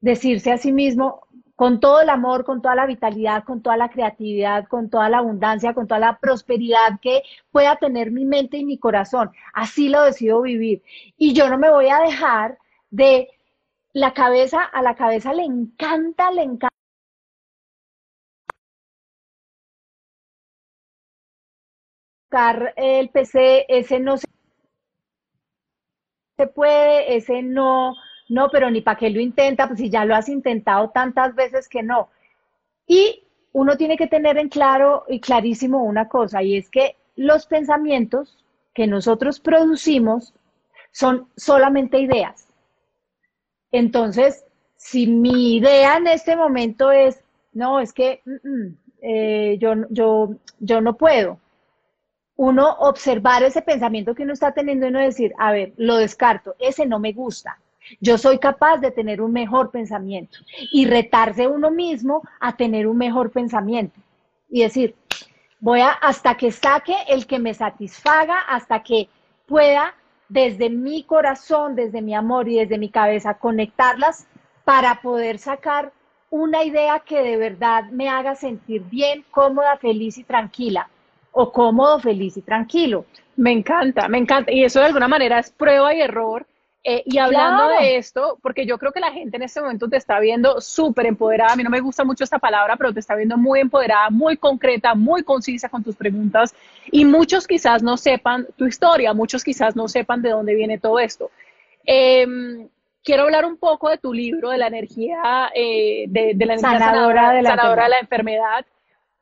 decirse 0.00 0.50
a 0.50 0.58
sí 0.58 0.72
mismo, 0.72 1.20
con 1.54 1.78
todo 1.78 2.00
el 2.00 2.08
amor, 2.08 2.44
con 2.44 2.60
toda 2.60 2.74
la 2.74 2.86
vitalidad, 2.86 3.44
con 3.44 3.62
toda 3.62 3.76
la 3.76 3.90
creatividad, 3.90 4.66
con 4.66 4.90
toda 4.90 5.08
la 5.08 5.18
abundancia, 5.18 5.72
con 5.72 5.86
toda 5.86 6.00
la 6.00 6.18
prosperidad 6.18 6.98
que 7.00 7.22
pueda 7.52 7.76
tener 7.76 8.10
mi 8.10 8.24
mente 8.24 8.56
y 8.56 8.64
mi 8.64 8.76
corazón. 8.76 9.30
Así 9.54 9.88
lo 9.88 10.02
decido 10.02 10.42
vivir. 10.42 10.82
Y 11.16 11.32
yo 11.32 11.48
no 11.48 11.58
me 11.58 11.70
voy 11.70 11.88
a 11.88 12.00
dejar 12.00 12.58
de 12.90 13.28
la 13.92 14.12
cabeza, 14.14 14.64
a 14.64 14.82
la 14.82 14.96
cabeza 14.96 15.32
le 15.32 15.44
encanta, 15.44 16.32
le 16.32 16.42
encanta. 16.42 16.72
el 22.76 23.10
PC, 23.10 23.66
ese 23.68 24.00
no 24.00 24.16
se 26.42 26.48
puede, 26.48 27.16
ese 27.16 27.42
no, 27.42 27.94
no, 28.28 28.48
pero 28.50 28.68
ni 28.70 28.80
para 28.80 28.98
qué 28.98 29.10
lo 29.10 29.20
intenta, 29.20 29.68
pues 29.68 29.78
si 29.78 29.90
ya 29.90 30.04
lo 30.04 30.16
has 30.16 30.28
intentado 30.28 30.90
tantas 30.90 31.34
veces 31.36 31.68
que 31.68 31.82
no. 31.84 32.08
Y 32.86 33.22
uno 33.52 33.76
tiene 33.76 33.96
que 33.96 34.08
tener 34.08 34.38
en 34.38 34.48
claro 34.48 35.04
y 35.08 35.20
clarísimo 35.20 35.84
una 35.84 36.08
cosa, 36.08 36.42
y 36.42 36.56
es 36.56 36.68
que 36.68 36.96
los 37.14 37.46
pensamientos 37.46 38.44
que 38.74 38.88
nosotros 38.88 39.38
producimos 39.38 40.34
son 40.90 41.28
solamente 41.36 41.98
ideas. 42.00 42.48
Entonces, 43.70 44.44
si 44.76 45.06
mi 45.06 45.56
idea 45.56 45.96
en 45.96 46.08
este 46.08 46.34
momento 46.34 46.90
es, 46.90 47.22
no, 47.52 47.78
es 47.78 47.92
que 47.92 48.20
mm, 48.24 48.48
mm, 48.48 48.78
eh, 49.02 49.58
yo, 49.60 49.74
yo, 49.90 50.30
yo 50.58 50.80
no 50.80 50.96
puedo, 50.96 51.38
uno 52.36 52.70
observar 52.80 53.42
ese 53.42 53.62
pensamiento 53.62 54.14
que 54.14 54.22
uno 54.22 54.32
está 54.32 54.52
teniendo 54.52 54.86
y 54.86 54.88
uno 54.90 55.00
decir, 55.00 55.32
a 55.38 55.52
ver, 55.52 55.72
lo 55.76 55.96
descarto, 55.96 56.54
ese 56.58 56.86
no 56.86 56.98
me 56.98 57.12
gusta, 57.12 57.58
yo 58.00 58.16
soy 58.18 58.38
capaz 58.38 58.78
de 58.78 58.90
tener 58.90 59.20
un 59.20 59.32
mejor 59.32 59.70
pensamiento 59.70 60.38
y 60.72 60.86
retarse 60.86 61.46
uno 61.48 61.70
mismo 61.70 62.22
a 62.40 62.56
tener 62.56 62.86
un 62.86 62.96
mejor 62.96 63.30
pensamiento 63.30 63.98
y 64.48 64.62
decir, 64.62 64.94
voy 65.60 65.80
a 65.80 65.90
hasta 65.90 66.36
que 66.36 66.52
saque 66.52 66.94
el 67.08 67.26
que 67.26 67.38
me 67.38 67.54
satisfaga, 67.54 68.38
hasta 68.48 68.82
que 68.82 69.08
pueda 69.46 69.94
desde 70.28 70.70
mi 70.70 71.02
corazón, 71.02 71.74
desde 71.74 72.00
mi 72.00 72.14
amor 72.14 72.48
y 72.48 72.58
desde 72.58 72.78
mi 72.78 72.88
cabeza 72.88 73.34
conectarlas 73.34 74.26
para 74.64 75.02
poder 75.02 75.38
sacar 75.38 75.92
una 76.30 76.64
idea 76.64 77.00
que 77.00 77.22
de 77.22 77.36
verdad 77.36 77.84
me 77.90 78.08
haga 78.08 78.34
sentir 78.34 78.82
bien, 78.84 79.24
cómoda, 79.30 79.76
feliz 79.76 80.16
y 80.16 80.24
tranquila 80.24 80.88
o 81.32 81.52
cómodo, 81.52 81.98
feliz 81.98 82.36
y 82.36 82.42
tranquilo. 82.42 83.06
Me 83.36 83.52
encanta, 83.52 84.08
me 84.08 84.18
encanta. 84.18 84.52
Y 84.52 84.64
eso 84.64 84.80
de 84.80 84.86
alguna 84.86 85.08
manera 85.08 85.38
es 85.38 85.50
prueba 85.50 85.94
y 85.94 86.00
error 86.00 86.46
eh, 86.84 87.04
y 87.06 87.18
hablando 87.18 87.68
de 87.68 87.96
esto, 87.96 88.38
porque 88.42 88.66
yo 88.66 88.76
creo 88.76 88.90
que 88.90 88.98
la 88.98 89.12
gente 89.12 89.36
en 89.36 89.44
este 89.44 89.60
momento 89.60 89.88
te 89.88 89.96
está 89.96 90.18
viendo 90.18 90.60
súper 90.60 91.06
empoderada, 91.06 91.52
a 91.52 91.56
mí 91.56 91.62
no 91.62 91.70
me 91.70 91.78
gusta 91.78 92.02
mucho 92.02 92.24
esta 92.24 92.40
palabra, 92.40 92.76
pero 92.76 92.92
te 92.92 92.98
está 92.98 93.14
viendo 93.14 93.36
muy 93.36 93.60
empoderada, 93.60 94.10
muy 94.10 94.36
concreta, 94.36 94.96
muy 94.96 95.22
concisa 95.22 95.68
con 95.68 95.84
tus 95.84 95.94
preguntas, 95.94 96.56
y 96.90 97.04
muchos 97.04 97.46
quizás 97.46 97.84
no 97.84 97.96
sepan 97.96 98.48
tu 98.56 98.66
historia, 98.66 99.14
muchos 99.14 99.44
quizás 99.44 99.76
no 99.76 99.86
sepan 99.86 100.22
de 100.22 100.30
dónde 100.30 100.56
viene 100.56 100.78
todo 100.78 100.98
esto. 100.98 101.30
Em, 101.84 102.68
quiero 103.04 103.24
hablar 103.24 103.44
un 103.44 103.58
poco 103.58 103.88
de 103.88 103.98
tu 103.98 104.12
libro, 104.12 104.50
de 104.50 104.58
la 104.58 104.66
energía, 104.66 105.52
eh, 105.54 106.06
de, 106.08 106.34
la 106.34 106.54
energía 106.54 106.80
sanadora, 106.80 107.32
de, 107.32 107.42
la 107.42 107.50
sanadora 107.50 107.84
de 107.84 107.90
la 107.90 107.98
enfermedad, 108.00 108.66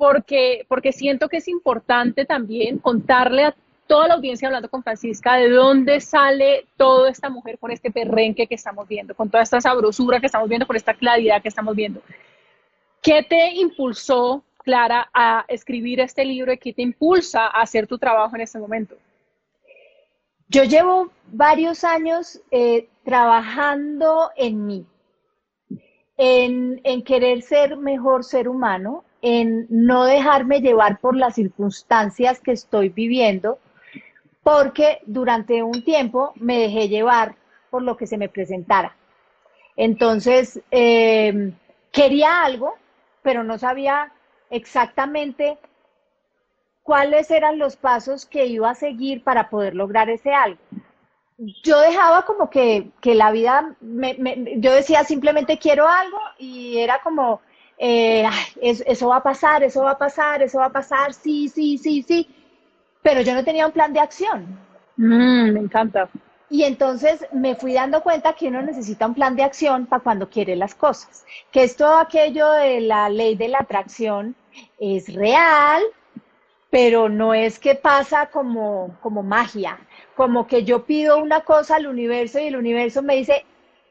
porque, 0.01 0.65
porque 0.67 0.93
siento 0.93 1.29
que 1.29 1.37
es 1.37 1.49
importante 1.49 2.25
también 2.25 2.79
contarle 2.79 3.45
a 3.45 3.55
toda 3.87 4.09
la 4.09 4.15
audiencia 4.15 4.49
hablando 4.49 4.71
con 4.71 4.83
Francisca 4.83 5.35
de 5.35 5.51
dónde 5.51 6.01
sale 6.01 6.67
toda 6.79 7.11
esta 7.11 7.29
mujer 7.29 7.59
con 7.59 7.71
este 7.71 7.91
perrenque 7.91 8.47
que 8.47 8.55
estamos 8.55 8.89
viendo, 8.89 9.15
con 9.15 9.29
toda 9.29 9.43
esta 9.43 9.61
sabrosura 9.61 10.19
que 10.19 10.25
estamos 10.25 10.49
viendo, 10.49 10.67
con 10.67 10.77
esta 10.77 10.95
claridad 10.95 11.43
que 11.43 11.49
estamos 11.49 11.77
viendo. 11.77 12.01
¿Qué 13.03 13.23
te 13.25 13.53
impulsó, 13.53 14.43
Clara, 14.65 15.11
a 15.13 15.45
escribir 15.49 16.01
este 16.01 16.25
libro 16.25 16.51
y 16.51 16.57
qué 16.57 16.73
te 16.73 16.81
impulsa 16.81 17.49
a 17.49 17.61
hacer 17.61 17.87
tu 17.87 17.99
trabajo 17.99 18.35
en 18.37 18.41
este 18.41 18.59
momento? 18.59 18.97
Yo 20.49 20.65
llevo 20.65 21.11
varios 21.27 21.85
años 21.85 22.41
eh, 22.51 22.89
trabajando 23.05 24.31
en 24.35 24.67
mí, 24.67 24.87
en, 26.17 26.81
en 26.85 27.05
querer 27.05 27.43
ser 27.43 27.77
mejor 27.77 28.25
ser 28.25 28.49
humano, 28.49 29.05
en 29.22 29.66
no 29.68 30.04
dejarme 30.04 30.61
llevar 30.61 30.98
por 31.00 31.16
las 31.16 31.35
circunstancias 31.35 32.40
que 32.40 32.52
estoy 32.52 32.88
viviendo, 32.88 33.59
porque 34.42 35.00
durante 35.06 35.62
un 35.62 35.85
tiempo 35.85 36.33
me 36.37 36.59
dejé 36.59 36.88
llevar 36.88 37.37
por 37.70 37.83
lo 37.83 37.96
que 37.96 38.06
se 38.06 38.18
me 38.18 38.28
presentara. 38.28 38.96
Entonces, 39.76 40.61
eh, 40.70 41.52
quería 41.92 42.44
algo, 42.44 42.74
pero 43.22 43.44
no 43.44 43.59
sabía 43.59 44.12
exactamente 44.50 45.59
cuáles 46.83 47.30
eran 47.30 47.59
los 47.59 47.76
pasos 47.76 48.26
que 48.26 48.46
iba 48.46 48.70
a 48.70 48.74
seguir 48.74 49.22
para 49.22 49.48
poder 49.48 49.74
lograr 49.74 50.11
ese 50.11 50.33
algo. 50.33 50.61
Yo 51.62 51.80
dejaba 51.80 52.26
como 52.26 52.50
que, 52.50 52.90
la 53.02 53.30
vida, 53.30 53.74
yo 54.56 54.72
decía 54.72 55.04
simplemente 55.04 55.59
quiero 55.59 55.88
algo 55.88 56.18
y 56.38 56.78
era 56.78 57.00
como, 57.02 57.40
eh, 57.81 58.29
eso 58.61 59.09
va 59.09 59.16
a 59.16 59.23
pasar, 59.23 59.62
eso 59.62 59.83
va 59.83 59.93
a 59.93 59.99
pasar, 59.99 60.43
eso 60.43 60.59
va 60.59 60.66
a 60.66 60.73
pasar, 60.73 61.14
sí, 61.14 61.49
sí, 61.49 61.79
sí, 61.79 62.03
sí 62.03 62.29
pero 63.03 63.23
yo 63.23 63.35
no 63.35 63.45
tenía 63.45 63.66
un 63.66 63.73
plan 63.73 63.93
de 63.93 64.01
acción. 64.01 64.59
Mm, 64.97 65.53
me 65.53 65.61
encanta. 65.61 66.09
y 66.53 66.64
entonces 66.64 67.27
me 67.33 67.55
fui 67.55 67.73
dando 67.73 68.03
cuenta 68.03 68.33
que 68.33 68.49
uno 68.49 68.61
necesita 68.61 69.07
un 69.07 69.14
plan 69.14 69.37
de 69.37 69.45
acción 69.45 69.87
para 69.87 70.03
cuando 70.03 70.29
quiere 70.29 70.57
las 70.57 70.75
cosas, 70.75 71.25
que 71.53 71.62
es 71.62 71.77
todo 71.77 71.97
aquello 71.97 72.51
de 72.51 72.81
la 72.81 73.09
ley 73.09 73.37
de 73.37 73.49
la 73.49 73.59
atracción 73.59 74.35
es 74.81 75.14
real, 75.14 75.81
pero 76.69 77.09
no 77.09 77.35
es 77.35 77.59
que 77.61 77.77
pasa 77.77 78.27
como, 78.27 78.97
como 79.01 79.23
magia, 79.23 79.79
como 80.16 80.47
que 80.49 80.64
yo 80.64 80.85
pido 80.85 81.19
una 81.19 81.43
cosa 81.43 81.77
al 81.77 81.87
universo 81.87 82.40
y 82.40 82.49
el 82.49 82.57
universo 82.57 83.01
me 83.01 83.16
dice, 83.16 83.45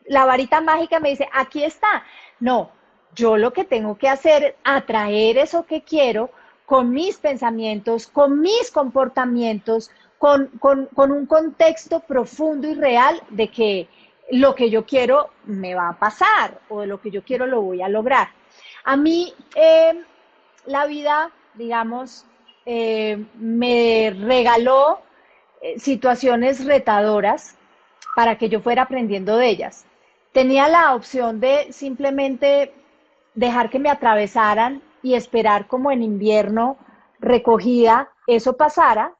la 0.05 0.25
varita 0.25 0.59
mágica 0.59 0.99
me 0.99 1.11
dice, 1.11 1.29
aquí 1.33 1.63
está. 1.63 2.03
No, 2.41 2.71
yo 3.15 3.37
lo 3.37 3.53
que 3.53 3.63
tengo 3.63 3.97
que 3.97 4.09
hacer 4.09 4.43
es 4.43 4.55
atraer 4.63 5.37
eso 5.37 5.65
que 5.65 5.81
quiero 5.81 6.31
con 6.65 6.91
mis 6.91 7.17
pensamientos, 7.17 8.07
con 8.07 8.41
mis 8.41 8.69
comportamientos, 8.71 9.89
con, 10.19 10.47
con, 10.59 11.11
un 11.11 11.25
contexto 11.25 12.01
profundo 12.01 12.67
y 12.67 12.75
real 12.75 13.21
de 13.29 13.49
que 13.49 13.87
lo 14.31 14.53
que 14.53 14.69
yo 14.69 14.85
quiero 14.85 15.31
me 15.45 15.73
va 15.73 15.89
a 15.89 15.97
pasar 15.97 16.59
o 16.69 16.81
de 16.81 16.87
lo 16.87 17.01
que 17.01 17.09
yo 17.09 17.23
quiero 17.23 17.47
lo 17.47 17.61
voy 17.61 17.81
a 17.81 17.89
lograr. 17.89 18.29
A 18.83 18.95
mí 18.95 19.33
eh, 19.55 20.03
la 20.65 20.85
vida, 20.85 21.31
digamos, 21.55 22.25
eh, 22.65 23.25
me 23.35 24.13
regaló 24.15 25.01
eh, 25.61 25.79
situaciones 25.79 26.65
retadoras 26.65 27.57
para 28.15 28.37
que 28.37 28.49
yo 28.49 28.61
fuera 28.61 28.83
aprendiendo 28.83 29.37
de 29.37 29.49
ellas. 29.49 29.85
Tenía 30.33 30.67
la 30.67 30.93
opción 30.93 31.39
de 31.39 31.71
simplemente 31.71 32.73
dejar 33.39 33.69
que 33.69 33.79
me 33.79 33.89
atravesaran 33.89 34.81
y 35.01 35.13
esperar 35.13 35.67
como 35.67 35.91
en 35.91 36.03
invierno 36.03 36.77
recogida 37.19 38.09
eso 38.27 38.57
pasara 38.57 39.15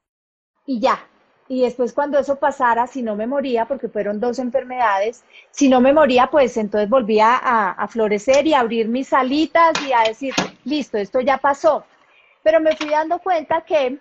y 0.66 0.82
ya. 0.82 1.00
Y 1.48 1.62
después 1.62 1.94
cuando 1.94 2.20
eso 2.20 2.36
pasara, 2.36 2.86
si 2.86 3.02
no 3.02 3.16
me 3.16 3.26
moría, 3.26 3.66
porque 3.66 3.88
fueron 3.88 4.20
dos 4.20 4.38
enfermedades, 4.38 5.24
si 5.52 5.70
no 5.70 5.80
me 5.80 5.94
moría, 5.94 6.28
pues 6.28 6.58
entonces 6.58 6.90
volvía 6.90 7.40
a, 7.42 7.88
florecer 7.88 8.46
y 8.46 8.54
a 8.54 8.60
abrir 8.60 8.88
mis 8.88 9.12
alitas 9.14 9.74
y 9.88 9.94
a 9.94 10.02
decir, 10.02 10.34
listo, 10.66 10.98
esto 10.98 11.22
ya 11.22 11.38
pasó. 11.38 11.86
Pero 12.44 12.60
me 12.60 12.76
fui 12.76 12.90
dando 12.90 13.20
cuenta 13.20 13.62
que 13.62 13.98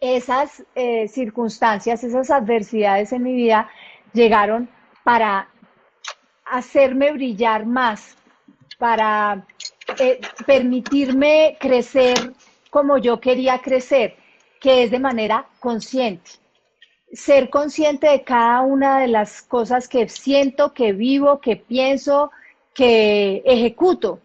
esas 0.00 0.64
eh, 0.74 1.08
circunstancias, 1.08 2.02
esas 2.04 2.30
adversidades 2.30 3.12
en 3.12 3.24
mi 3.24 3.34
vida 3.34 3.68
llegaron 4.12 4.70
para 5.04 5.48
hacerme 6.46 7.12
brillar 7.12 7.66
más, 7.66 8.16
para 8.78 9.46
eh, 9.98 10.20
permitirme 10.46 11.56
crecer 11.58 12.32
como 12.70 12.98
yo 12.98 13.20
quería 13.20 13.58
crecer 13.58 14.16
que 14.60 14.82
es 14.82 14.90
de 14.90 14.98
manera 14.98 15.46
consciente. 15.60 16.30
Ser 17.12 17.50
consciente 17.50 18.08
de 18.08 18.22
cada 18.24 18.62
una 18.62 18.98
de 18.98 19.08
las 19.08 19.42
cosas 19.42 19.88
que 19.88 20.08
siento, 20.08 20.72
que 20.74 20.92
vivo, 20.92 21.40
que 21.40 21.56
pienso, 21.56 22.30
que 22.74 23.42
ejecuto. 23.46 24.20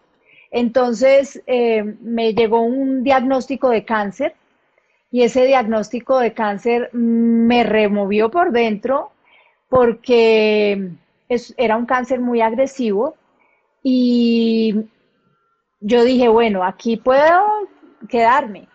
Entonces 0.50 1.40
eh, 1.46 1.82
me 2.00 2.34
llegó 2.34 2.60
un 2.60 3.02
diagnóstico 3.02 3.70
de 3.70 3.84
cáncer 3.84 4.34
y 5.10 5.22
ese 5.22 5.46
diagnóstico 5.46 6.18
de 6.18 6.34
cáncer 6.34 6.90
me 6.92 7.64
removió 7.64 8.30
por 8.30 8.52
dentro 8.52 9.12
porque 9.68 10.90
era 11.56 11.76
un 11.76 11.86
cáncer 11.86 12.20
muy 12.20 12.42
agresivo 12.42 13.16
y 13.82 14.74
yo 15.80 16.04
dije, 16.04 16.28
bueno, 16.28 16.64
aquí 16.64 16.96
puedo 16.96 17.68
quedarme. 18.08 18.68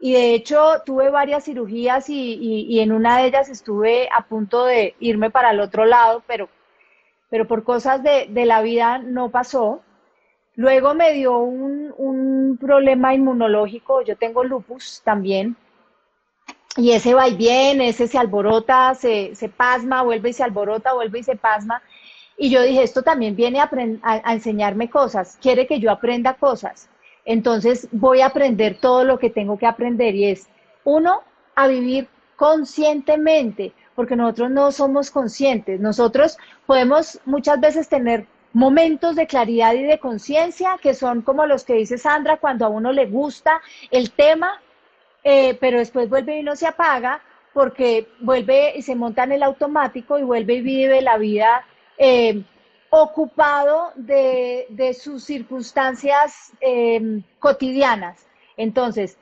Y 0.00 0.12
de 0.12 0.34
hecho 0.34 0.82
tuve 0.86 1.10
varias 1.10 1.44
cirugías 1.44 2.08
y, 2.08 2.80
en 2.80 2.92
una 2.92 3.18
de 3.18 3.26
ellas 3.26 3.48
estuve 3.48 4.08
a 4.16 4.22
punto 4.26 4.64
de 4.64 4.94
irme 5.00 5.30
para 5.30 5.50
el 5.50 5.60
otro 5.60 5.84
lado, 5.86 6.22
pero, 6.26 6.48
pero 7.30 7.46
por 7.46 7.64
cosas 7.64 8.02
de, 8.02 8.28
la 8.46 8.62
vida 8.62 8.98
no 8.98 9.30
pasó. 9.30 9.82
Luego 10.54 10.94
me 10.94 11.12
dio 11.12 11.38
un, 11.38 11.94
un, 11.96 12.58
problema 12.60 13.14
inmunológico, 13.14 14.02
yo 14.02 14.16
tengo 14.16 14.42
lupus 14.42 15.02
también, 15.04 15.56
y 16.76 16.92
ese 16.92 17.14
va 17.14 17.28
y 17.28 17.36
viene, 17.36 17.88
ese 17.88 18.08
se 18.08 18.18
alborota, 18.18 18.94
se, 18.94 19.34
se 19.34 19.48
pasma, 19.48 20.02
vuelve 20.02 20.30
y 20.30 20.32
se 20.32 20.44
alborota, 20.44 20.94
vuelve 20.94 21.20
y 21.20 21.22
se 21.24 21.36
pasma. 21.36 21.82
Y 22.40 22.50
yo 22.50 22.62
dije, 22.62 22.84
esto 22.84 23.02
también 23.02 23.34
viene 23.34 23.60
a, 23.60 24.32
enseñarme 24.32 24.88
cosas, 24.88 25.36
quiere 25.42 25.66
que 25.66 25.80
yo 25.80 25.90
aprenda 25.90 26.34
cosas. 26.34 26.88
Entonces 27.24 27.88
voy 27.90 28.20
a 28.20 28.26
aprender 28.26 28.78
todo 28.80 29.02
lo 29.02 29.18
que 29.18 29.28
tengo 29.28 29.58
que 29.58 29.66
aprender 29.66 30.14
y 30.14 30.26
es, 30.26 30.48
uno, 30.84 31.22
a 31.56 31.66
vivir 31.66 32.08
conscientemente, 32.36 33.72
porque 33.96 34.14
nosotros 34.14 34.52
no 34.52 34.70
somos 34.70 35.10
conscientes. 35.10 35.80
Nosotros 35.80 36.38
podemos 36.64 37.20
muchas 37.24 37.58
veces 37.60 37.88
tener 37.88 38.26
momentos 38.52 39.16
de 39.16 39.26
claridad 39.26 39.74
y 39.74 39.82
de 39.82 39.98
conciencia 39.98 40.78
que 40.80 40.94
son 40.94 41.22
como 41.22 41.44
los 41.44 41.64
que 41.64 41.74
dice 41.74 41.98
Sandra 41.98 42.36
cuando 42.36 42.64
a 42.64 42.68
uno 42.68 42.92
le 42.92 43.06
gusta 43.06 43.60
el 43.90 44.12
tema, 44.12 44.62
eh, 45.24 45.58
pero 45.60 45.78
después 45.78 46.08
vuelve 46.08 46.38
y 46.38 46.44
no 46.44 46.54
se 46.54 46.68
apaga 46.68 47.20
porque 47.52 48.06
vuelve 48.20 48.74
y 48.76 48.82
se 48.82 48.94
monta 48.94 49.24
en 49.24 49.32
el 49.32 49.42
automático 49.42 50.18
y 50.20 50.22
vuelve 50.22 50.54
y 50.54 50.60
vive 50.60 51.02
la 51.02 51.18
vida 51.18 51.66
eh, 51.98 52.42
ocupado 52.90 53.92
de, 53.96 54.96
sus 54.98 55.24
circunstancias 55.24 56.52
em, 56.60 57.22
cotidianas. 57.38 58.26
Entonces, 58.56 59.18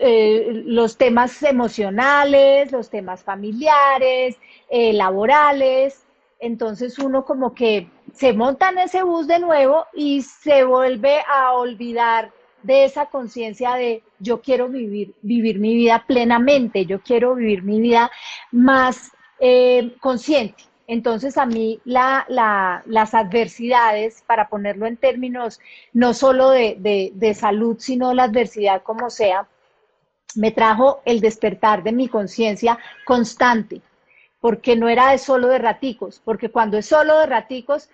eh, 0.00 0.62
los 0.64 0.96
temas 0.96 1.42
emocionales, 1.42 2.72
los 2.72 2.90
temas 2.90 3.22
familiares, 3.22 4.36
eh, 4.68 4.92
laborales, 4.92 6.04
entonces 6.38 6.98
uno 6.98 7.24
como 7.24 7.54
que 7.54 7.88
se 8.12 8.32
monta 8.32 8.70
en 8.70 8.78
ese 8.78 9.02
bus 9.02 9.26
de 9.26 9.38
nuevo 9.38 9.86
y 9.94 10.22
se 10.22 10.64
vuelve 10.64 11.20
a 11.26 11.52
olvidar 11.54 12.30
de 12.62 12.84
esa 12.84 13.06
conciencia 13.06 13.74
de 13.74 14.02
yo 14.18 14.40
quiero 14.40 14.68
vivir, 14.68 15.14
vivir 15.22 15.58
mi 15.58 15.74
vida 15.74 16.04
plenamente, 16.06 16.86
yo 16.86 17.00
quiero 17.00 17.34
vivir 17.34 17.62
mi 17.62 17.80
vida 17.80 18.10
más 18.50 19.12
eh, 19.40 19.94
consciente. 20.00 20.67
Entonces 20.88 21.36
a 21.36 21.44
mí 21.44 21.80
las 21.84 23.14
adversidades, 23.14 24.22
para 24.26 24.48
ponerlo 24.48 24.86
en 24.86 24.96
términos 24.96 25.60
no 25.92 26.14
solo 26.14 26.48
de, 26.48 27.36
salud, 27.38 27.76
sino 27.78 28.14
la 28.14 28.24
adversidad 28.24 28.82
como 28.82 29.10
sea, 29.10 29.46
me 30.34 30.50
trajo 30.50 31.02
el 31.04 31.20
despertar 31.20 31.82
de 31.82 31.92
mi 31.92 32.08
conciencia 32.08 32.78
constante, 33.04 33.82
porque 34.40 34.76
no 34.76 34.88
era 34.88 35.10
de 35.10 35.18
solo 35.18 35.48
de 35.48 35.58
raticos, 35.58 36.22
porque 36.24 36.50
cuando 36.50 36.78
es 36.78 36.86
solo 36.86 37.18
de 37.18 37.26
raticos, 37.26 37.90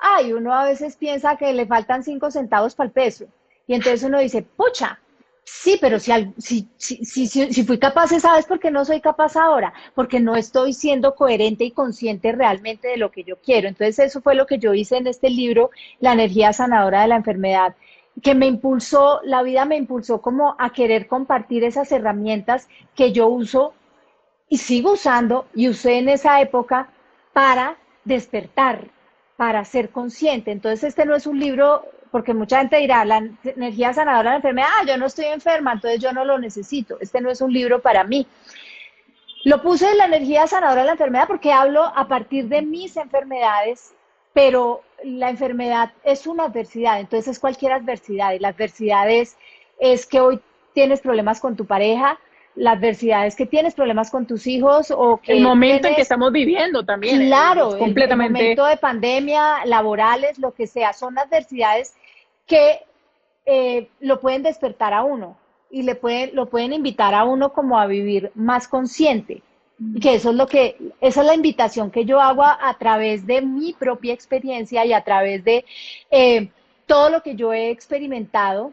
ay, 0.00 0.32
uno 0.32 0.52
a 0.52 0.64
veces 0.64 0.96
piensa 0.96 1.36
que 1.36 1.52
le 1.52 1.66
faltan 1.66 2.02
cinco 2.02 2.32
centavos 2.32 2.74
para 2.74 2.88
el 2.88 2.92
peso, 2.92 3.26
y 3.68 3.74
entonces 3.74 4.02
uno 4.02 4.18
dice, 4.18 4.42
pucha, 4.42 4.98
Sí, 5.44 5.76
pero 5.80 5.98
si, 5.98 6.12
si, 6.38 6.68
si, 6.78 7.26
si, 7.26 7.64
fui 7.64 7.78
capaz, 7.78 8.08
¿sabes 8.20 8.46
por 8.46 8.60
qué 8.60 8.70
no 8.70 8.84
soy 8.84 9.00
capaz 9.00 9.36
ahora? 9.36 9.72
Porque 9.94 10.20
no 10.20 10.36
estoy 10.36 10.72
siendo 10.72 11.14
coherente 11.16 11.64
y 11.64 11.72
consciente 11.72 12.32
realmente 12.32 12.88
de 12.88 12.96
lo 12.96 13.10
que 13.10 13.24
yo 13.24 13.36
quiero. 13.40 13.68
Entonces 13.68 13.98
eso 13.98 14.20
fue 14.20 14.36
lo 14.36 14.46
que 14.46 14.58
yo 14.58 14.72
hice 14.72 14.96
en 14.96 15.08
este 15.08 15.30
libro, 15.30 15.70
La 16.00 16.12
energía 16.12 16.52
sanadora 16.52 17.02
de 17.02 17.08
la 17.08 17.16
enfermedad, 17.16 17.74
que 18.22 18.34
me 18.34 18.46
impulsó, 18.46 19.20
la 19.24 19.42
vida 19.42 19.64
me 19.64 19.76
impulsó 19.76 20.20
como 20.20 20.54
a 20.58 20.72
querer 20.72 21.08
compartir 21.08 21.64
esas 21.64 21.90
herramientas 21.90 22.68
que 22.94 23.12
yo 23.12 23.26
uso 23.26 23.74
y 24.48 24.58
sigo 24.58 24.92
usando 24.92 25.46
y 25.54 25.68
usé 25.68 25.98
en 25.98 26.08
esa 26.08 26.40
época 26.40 26.88
para 27.32 27.78
despertar, 28.04 28.88
para 29.36 29.64
ser 29.64 29.90
consciente. 29.90 30.52
Entonces 30.52 30.84
este 30.84 31.04
no 31.06 31.16
es 31.16 31.26
un 31.26 31.40
libro 31.40 31.84
porque 32.12 32.34
mucha 32.34 32.58
gente 32.58 32.76
dirá, 32.76 33.06
la 33.06 33.26
energía 33.42 33.94
sanadora 33.94 34.30
de 34.30 34.34
la 34.34 34.36
enfermedad, 34.36 34.68
ah, 34.70 34.84
yo 34.86 34.98
no 34.98 35.06
estoy 35.06 35.24
enferma, 35.24 35.72
entonces 35.72 35.98
yo 35.98 36.12
no 36.12 36.26
lo 36.26 36.38
necesito, 36.38 36.98
este 37.00 37.22
no 37.22 37.30
es 37.30 37.40
un 37.40 37.52
libro 37.52 37.80
para 37.80 38.04
mí. 38.04 38.26
Lo 39.44 39.62
puse 39.62 39.90
en 39.90 39.96
la 39.96 40.04
energía 40.04 40.46
sanadora 40.46 40.82
de 40.82 40.86
la 40.86 40.92
enfermedad 40.92 41.26
porque 41.26 41.52
hablo 41.52 41.82
a 41.82 42.06
partir 42.06 42.48
de 42.48 42.60
mis 42.60 42.98
enfermedades, 42.98 43.94
pero 44.34 44.82
la 45.02 45.30
enfermedad 45.30 45.92
es 46.04 46.26
una 46.26 46.44
adversidad, 46.44 47.00
entonces 47.00 47.32
es 47.32 47.38
cualquier 47.40 47.72
adversidad, 47.72 48.34
y 48.34 48.38
la 48.38 48.48
adversidad 48.48 49.10
es, 49.10 49.38
es 49.80 50.06
que 50.06 50.20
hoy 50.20 50.38
tienes 50.74 51.00
problemas 51.00 51.40
con 51.40 51.56
tu 51.56 51.64
pareja, 51.64 52.18
la 52.54 52.72
adversidad 52.72 53.26
es 53.26 53.36
que 53.36 53.46
tienes 53.46 53.74
problemas 53.74 54.10
con 54.10 54.26
tus 54.26 54.46
hijos 54.46 54.92
o 54.94 55.18
que 55.18 55.32
el 55.32 55.42
momento 55.42 55.88
en 55.88 55.94
que 55.94 56.02
estamos 56.02 56.30
viviendo 56.32 56.84
también 56.84 57.26
claro 57.26 57.78
completamente 57.78 58.40
el 58.40 58.44
momento 58.44 58.66
de 58.66 58.76
pandemia 58.76 59.64
laborales 59.64 60.38
lo 60.38 60.52
que 60.52 60.66
sea 60.66 60.92
son 60.92 61.18
adversidades 61.18 61.94
que 62.46 62.80
eh, 63.44 63.88
lo 64.00 64.20
pueden 64.20 64.42
despertar 64.42 64.94
a 64.94 65.02
uno 65.02 65.36
y 65.70 65.82
le 65.82 65.94
pueden, 65.94 66.34
lo 66.34 66.46
pueden 66.48 66.72
invitar 66.72 67.14
a 67.14 67.24
uno 67.24 67.52
como 67.52 67.78
a 67.78 67.86
vivir 67.86 68.30
más 68.34 68.68
consciente. 68.68 69.42
Que 70.00 70.14
eso 70.14 70.30
es 70.30 70.36
lo 70.36 70.46
que, 70.46 70.76
esa 71.00 71.22
es 71.22 71.26
la 71.26 71.34
invitación 71.34 71.90
que 71.90 72.04
yo 72.04 72.20
hago 72.20 72.44
a, 72.44 72.76
través 72.78 73.26
de 73.26 73.42
mi 73.42 73.72
propia 73.72 74.12
experiencia 74.12 74.84
y 74.84 74.92
a 74.92 75.02
través 75.02 75.42
de 75.44 75.64
eh, 76.10 76.50
todo 76.86 77.10
lo 77.10 77.22
que 77.22 77.34
yo 77.34 77.52
he 77.52 77.70
experimentado. 77.70 78.72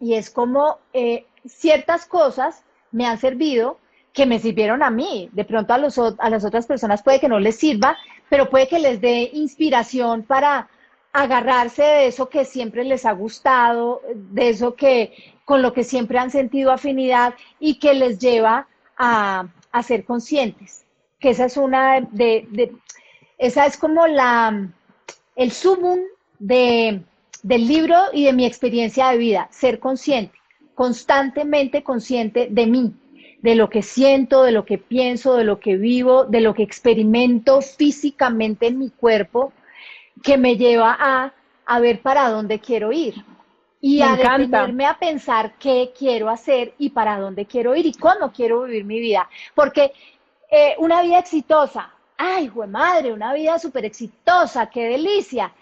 Y 0.00 0.14
es 0.14 0.30
como 0.30 0.78
eh, 0.94 1.26
ciertas 1.44 2.06
cosas 2.06 2.64
me 2.92 3.06
han 3.06 3.18
servido 3.18 3.78
que 4.12 4.24
me 4.24 4.38
sirvieron 4.38 4.82
a 4.82 4.90
mí. 4.90 5.28
De 5.32 5.44
pronto 5.44 5.74
a, 5.74 5.78
los, 5.78 5.98
a 5.98 6.30
las 6.30 6.44
otras 6.44 6.66
personas 6.66 7.02
puede 7.02 7.20
que 7.20 7.28
no 7.28 7.38
les 7.38 7.56
sirva, 7.56 7.98
pero 8.30 8.48
puede 8.48 8.68
que 8.68 8.78
les 8.78 9.00
dé 9.00 9.28
inspiración 9.34 10.22
para 10.22 10.68
agarrarse 11.16 11.82
de 11.82 12.06
eso 12.08 12.28
que 12.28 12.44
siempre 12.44 12.84
les 12.84 13.06
ha 13.06 13.12
gustado, 13.12 14.02
de 14.14 14.50
eso 14.50 14.74
que 14.74 15.14
con 15.46 15.62
lo 15.62 15.72
que 15.72 15.82
siempre 15.82 16.18
han 16.18 16.30
sentido 16.30 16.72
afinidad 16.72 17.34
y 17.58 17.78
que 17.78 17.94
les 17.94 18.18
lleva 18.18 18.68
a, 18.98 19.48
a 19.72 19.82
ser 19.82 20.04
conscientes. 20.04 20.84
Que 21.18 21.30
esa 21.30 21.46
es 21.46 21.56
una 21.56 22.00
de, 22.00 22.46
de, 22.50 22.72
esa 23.38 23.64
es 23.64 23.78
como 23.78 24.06
la 24.06 24.68
el 25.36 25.52
sumum 25.52 26.00
de, 26.38 27.02
del 27.42 27.66
libro 27.66 27.96
y 28.12 28.24
de 28.24 28.32
mi 28.34 28.44
experiencia 28.44 29.08
de 29.08 29.16
vida, 29.18 29.48
ser 29.50 29.78
consciente, 29.78 30.36
constantemente 30.74 31.82
consciente 31.82 32.48
de 32.50 32.66
mí, 32.66 32.94
de 33.40 33.54
lo 33.54 33.70
que 33.70 33.82
siento, 33.82 34.42
de 34.42 34.52
lo 34.52 34.66
que 34.66 34.78
pienso, 34.78 35.34
de 35.34 35.44
lo 35.44 35.60
que 35.60 35.76
vivo, 35.76 36.24
de 36.24 36.40
lo 36.40 36.54
que 36.54 36.62
experimento 36.62 37.62
físicamente 37.62 38.66
en 38.66 38.78
mi 38.78 38.90
cuerpo, 38.90 39.52
que 40.22 40.38
me 40.38 40.56
lleva 40.56 40.96
a, 40.98 41.32
a 41.66 41.80
ver 41.80 42.00
para 42.00 42.28
dónde 42.30 42.58
quiero 42.58 42.92
ir 42.92 43.24
y 43.80 44.02
a 44.02 44.16
detenerme 44.16 44.86
a 44.86 44.98
pensar 44.98 45.54
qué 45.58 45.92
quiero 45.96 46.28
hacer 46.28 46.74
y 46.78 46.90
para 46.90 47.18
dónde 47.18 47.46
quiero 47.46 47.76
ir 47.76 47.86
y 47.86 47.92
cómo 47.92 48.32
quiero 48.32 48.62
vivir 48.62 48.84
mi 48.84 48.98
vida. 49.00 49.28
Porque 49.54 49.92
eh, 50.50 50.74
una 50.78 51.02
vida 51.02 51.18
exitosa, 51.18 51.92
ay, 52.16 52.48
güey 52.48 52.68
madre, 52.68 53.12
una 53.12 53.32
vida 53.34 53.58
súper 53.58 53.84
exitosa, 53.84 54.70
qué 54.70 54.88
delicia. 54.88 55.52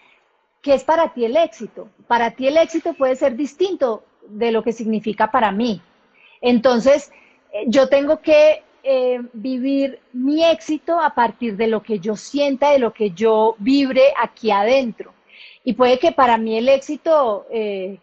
¿Qué 0.61 0.73
es 0.73 0.83
para 0.83 1.13
ti 1.13 1.25
el 1.25 1.37
éxito? 1.37 1.89
Para 2.07 2.31
ti 2.31 2.47
el 2.47 2.57
éxito 2.57 2.93
puede 2.93 3.15
ser 3.15 3.35
distinto 3.35 4.03
de 4.27 4.51
lo 4.51 4.63
que 4.63 4.71
significa 4.71 5.29
para 5.29 5.51
mí. 5.51 5.79
Entonces, 6.41 7.11
eh, 7.53 7.65
yo 7.67 7.87
tengo 7.87 8.21
que 8.21 8.63
eh, 8.87 9.19
vivir 9.33 9.99
mi 10.13 10.45
éxito 10.45 10.99
a 10.99 11.15
partir 11.15 11.57
de 11.57 11.65
lo 11.65 11.81
que 11.81 11.99
yo 11.99 12.15
sienta, 12.15 12.69
de 12.69 12.77
lo 12.77 12.93
que 12.93 13.09
yo 13.09 13.55
vibre 13.57 14.13
aquí 14.15 14.51
adentro. 14.51 15.11
Y 15.63 15.73
puede 15.73 15.97
que 15.97 16.11
para 16.11 16.37
mí 16.37 16.55
el 16.55 16.69
éxito, 16.69 17.47
eh, 17.49 17.97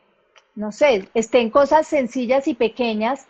no 0.56 0.72
sé, 0.72 1.08
esté 1.14 1.38
en 1.38 1.50
cosas 1.50 1.86
sencillas 1.86 2.48
y 2.48 2.54
pequeñas, 2.54 3.28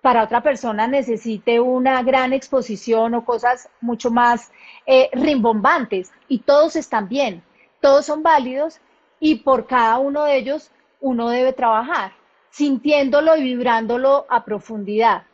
para 0.00 0.22
otra 0.22 0.44
persona 0.44 0.86
necesite 0.86 1.58
una 1.58 2.04
gran 2.04 2.32
exposición 2.32 3.14
o 3.14 3.24
cosas 3.24 3.68
mucho 3.80 4.12
más 4.12 4.52
eh, 4.86 5.10
rimbombantes. 5.12 6.12
Y 6.28 6.38
todos 6.38 6.76
están 6.76 7.08
bien, 7.08 7.42
todos 7.80 8.06
son 8.06 8.22
válidos 8.22 8.80
y 9.18 9.36
por 9.36 9.66
cada 9.66 9.98
uno 9.98 10.22
de 10.24 10.36
ellos 10.36 10.70
uno 11.00 11.30
debe 11.30 11.52
trabajar, 11.52 12.12
sintiéndolo 12.50 13.36
y 13.36 13.42
vibrándolo 13.42 14.24
a 14.28 14.44
profundidad. 14.44 15.24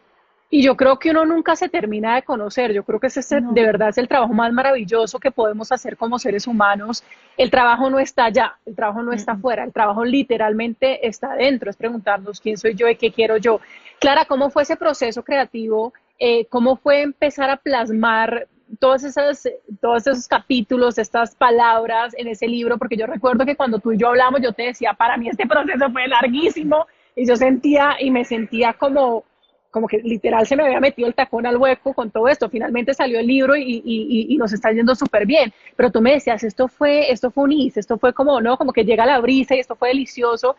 Y 0.50 0.62
yo 0.62 0.76
creo 0.76 0.98
que 0.98 1.10
uno 1.10 1.26
nunca 1.26 1.56
se 1.56 1.68
termina 1.68 2.14
de 2.14 2.22
conocer. 2.22 2.72
Yo 2.72 2.82
creo 2.82 2.98
que 2.98 3.08
ese 3.08 3.40
de 3.40 3.62
verdad 3.62 3.90
es 3.90 3.98
el 3.98 4.08
trabajo 4.08 4.32
más 4.32 4.50
maravilloso 4.52 5.18
que 5.18 5.30
podemos 5.30 5.70
hacer 5.72 5.98
como 5.98 6.18
seres 6.18 6.46
humanos. 6.46 7.04
El 7.36 7.50
trabajo 7.50 7.90
no 7.90 7.98
está 7.98 8.24
allá, 8.24 8.56
el 8.64 8.74
trabajo 8.74 9.02
no 9.02 9.12
está 9.12 9.32
afuera, 9.32 9.62
el 9.64 9.72
trabajo 9.72 10.06
literalmente 10.06 11.06
está 11.06 11.32
adentro. 11.32 11.68
Es 11.68 11.76
preguntarnos 11.76 12.40
quién 12.40 12.56
soy 12.56 12.74
yo 12.74 12.88
y 12.88 12.96
qué 12.96 13.12
quiero 13.12 13.36
yo. 13.36 13.60
Clara, 14.00 14.24
¿cómo 14.24 14.48
fue 14.48 14.62
ese 14.62 14.76
proceso 14.76 15.22
creativo? 15.22 15.92
Eh, 16.18 16.46
¿Cómo 16.46 16.76
fue 16.76 17.02
empezar 17.02 17.50
a 17.50 17.58
plasmar 17.58 18.48
todos 18.80 19.04
esos, 19.04 19.46
todos 19.82 20.06
esos 20.06 20.26
capítulos, 20.28 20.96
estas 20.96 21.34
palabras 21.34 22.14
en 22.16 22.26
ese 22.26 22.48
libro? 22.48 22.78
Porque 22.78 22.96
yo 22.96 23.06
recuerdo 23.06 23.44
que 23.44 23.54
cuando 23.54 23.80
tú 23.80 23.92
y 23.92 23.98
yo 23.98 24.08
hablamos, 24.08 24.40
yo 24.40 24.54
te 24.54 24.62
decía, 24.62 24.94
para 24.94 25.18
mí 25.18 25.28
este 25.28 25.46
proceso 25.46 25.90
fue 25.92 26.08
larguísimo 26.08 26.86
y 27.14 27.26
yo 27.26 27.36
sentía 27.36 27.96
y 28.00 28.10
me 28.10 28.24
sentía 28.24 28.72
como 28.72 29.24
como 29.70 29.86
que 29.86 29.98
literal 29.98 30.46
se 30.46 30.56
me 30.56 30.64
había 30.64 30.80
metido 30.80 31.08
el 31.08 31.14
tacón 31.14 31.46
al 31.46 31.56
hueco 31.56 31.92
con 31.94 32.10
todo 32.10 32.28
esto. 32.28 32.48
Finalmente 32.48 32.94
salió 32.94 33.20
el 33.20 33.26
libro 33.26 33.56
y, 33.56 33.82
y, 33.84 34.26
y 34.28 34.36
nos 34.36 34.52
está 34.52 34.72
yendo 34.72 34.94
súper 34.94 35.26
bien. 35.26 35.52
Pero 35.76 35.90
tú 35.90 36.00
me 36.00 36.12
decías, 36.12 36.42
esto 36.42 36.68
fue, 36.68 37.12
esto 37.12 37.30
fue 37.30 37.44
un 37.44 37.52
is, 37.52 37.76
esto 37.76 37.98
fue 37.98 38.12
como, 38.12 38.40
¿no? 38.40 38.56
Como 38.56 38.72
que 38.72 38.84
llega 38.84 39.06
la 39.06 39.20
brisa 39.20 39.54
y 39.54 39.60
esto 39.60 39.76
fue 39.76 39.88
delicioso. 39.88 40.56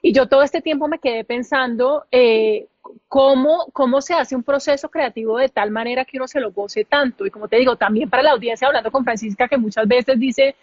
Y 0.00 0.12
yo 0.12 0.26
todo 0.26 0.42
este 0.42 0.60
tiempo 0.60 0.88
me 0.88 0.98
quedé 0.98 1.24
pensando 1.24 2.06
eh, 2.10 2.66
cómo, 3.08 3.66
cómo 3.72 4.00
se 4.00 4.14
hace 4.14 4.34
un 4.34 4.42
proceso 4.42 4.90
creativo 4.90 5.38
de 5.38 5.48
tal 5.48 5.70
manera 5.70 6.04
que 6.04 6.16
uno 6.16 6.26
se 6.26 6.40
lo 6.40 6.50
goce 6.50 6.84
tanto. 6.84 7.24
Y 7.24 7.30
como 7.30 7.48
te 7.48 7.56
digo, 7.56 7.76
también 7.76 8.10
para 8.10 8.24
la 8.24 8.32
audiencia, 8.32 8.66
hablando 8.66 8.90
con 8.90 9.04
Francisca, 9.04 9.48
que 9.48 9.56
muchas 9.56 9.86
veces 9.86 10.18
dice, 10.18 10.56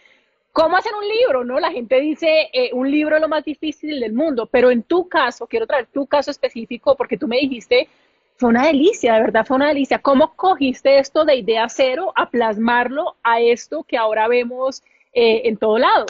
¿Cómo 0.52 0.78
hacer 0.78 0.92
un 0.96 1.08
libro? 1.08 1.44
¿No? 1.44 1.60
La 1.60 1.72
gente 1.72 2.00
dice, 2.00 2.50
eh, 2.52 2.72
un 2.74 2.90
libro 2.90 3.16
es 3.16 3.22
lo 3.22 3.30
más 3.30 3.46
difícil 3.46 4.00
del 4.00 4.14
mundo, 4.14 4.48
pero 4.48 4.72
en 4.72 4.84
tu 4.84 5.08
caso, 5.08 5.48
quiero 5.48 5.68
traer 5.68 5.88
tu 5.88 6.08
caso 6.08 6.32
específico 6.32 6.96
porque 6.96 7.18
tú 7.18 7.28
me 7.28 7.38
dijiste, 7.38 7.88
fue 8.36 8.50
una 8.50 8.68
delicia, 8.68 9.14
de 9.14 9.22
verdad 9.22 9.46
fue 9.46 9.58
una 9.58 9.68
delicia. 9.68 10.00
¿Cómo 10.00 10.36
cogiste 10.36 10.98
esto 10.98 11.26
de 11.26 11.36
idea 11.36 11.68
cero 11.70 12.14
a 12.16 12.30
plasmarlo 12.30 13.18
a 13.22 13.42
esto 13.42 13.84
que 13.84 13.98
ahora 13.98 14.28
vemos 14.28 14.82
eh, 15.14 15.42
en 15.46 15.58
todo 15.58 15.78
lado? 15.78 16.06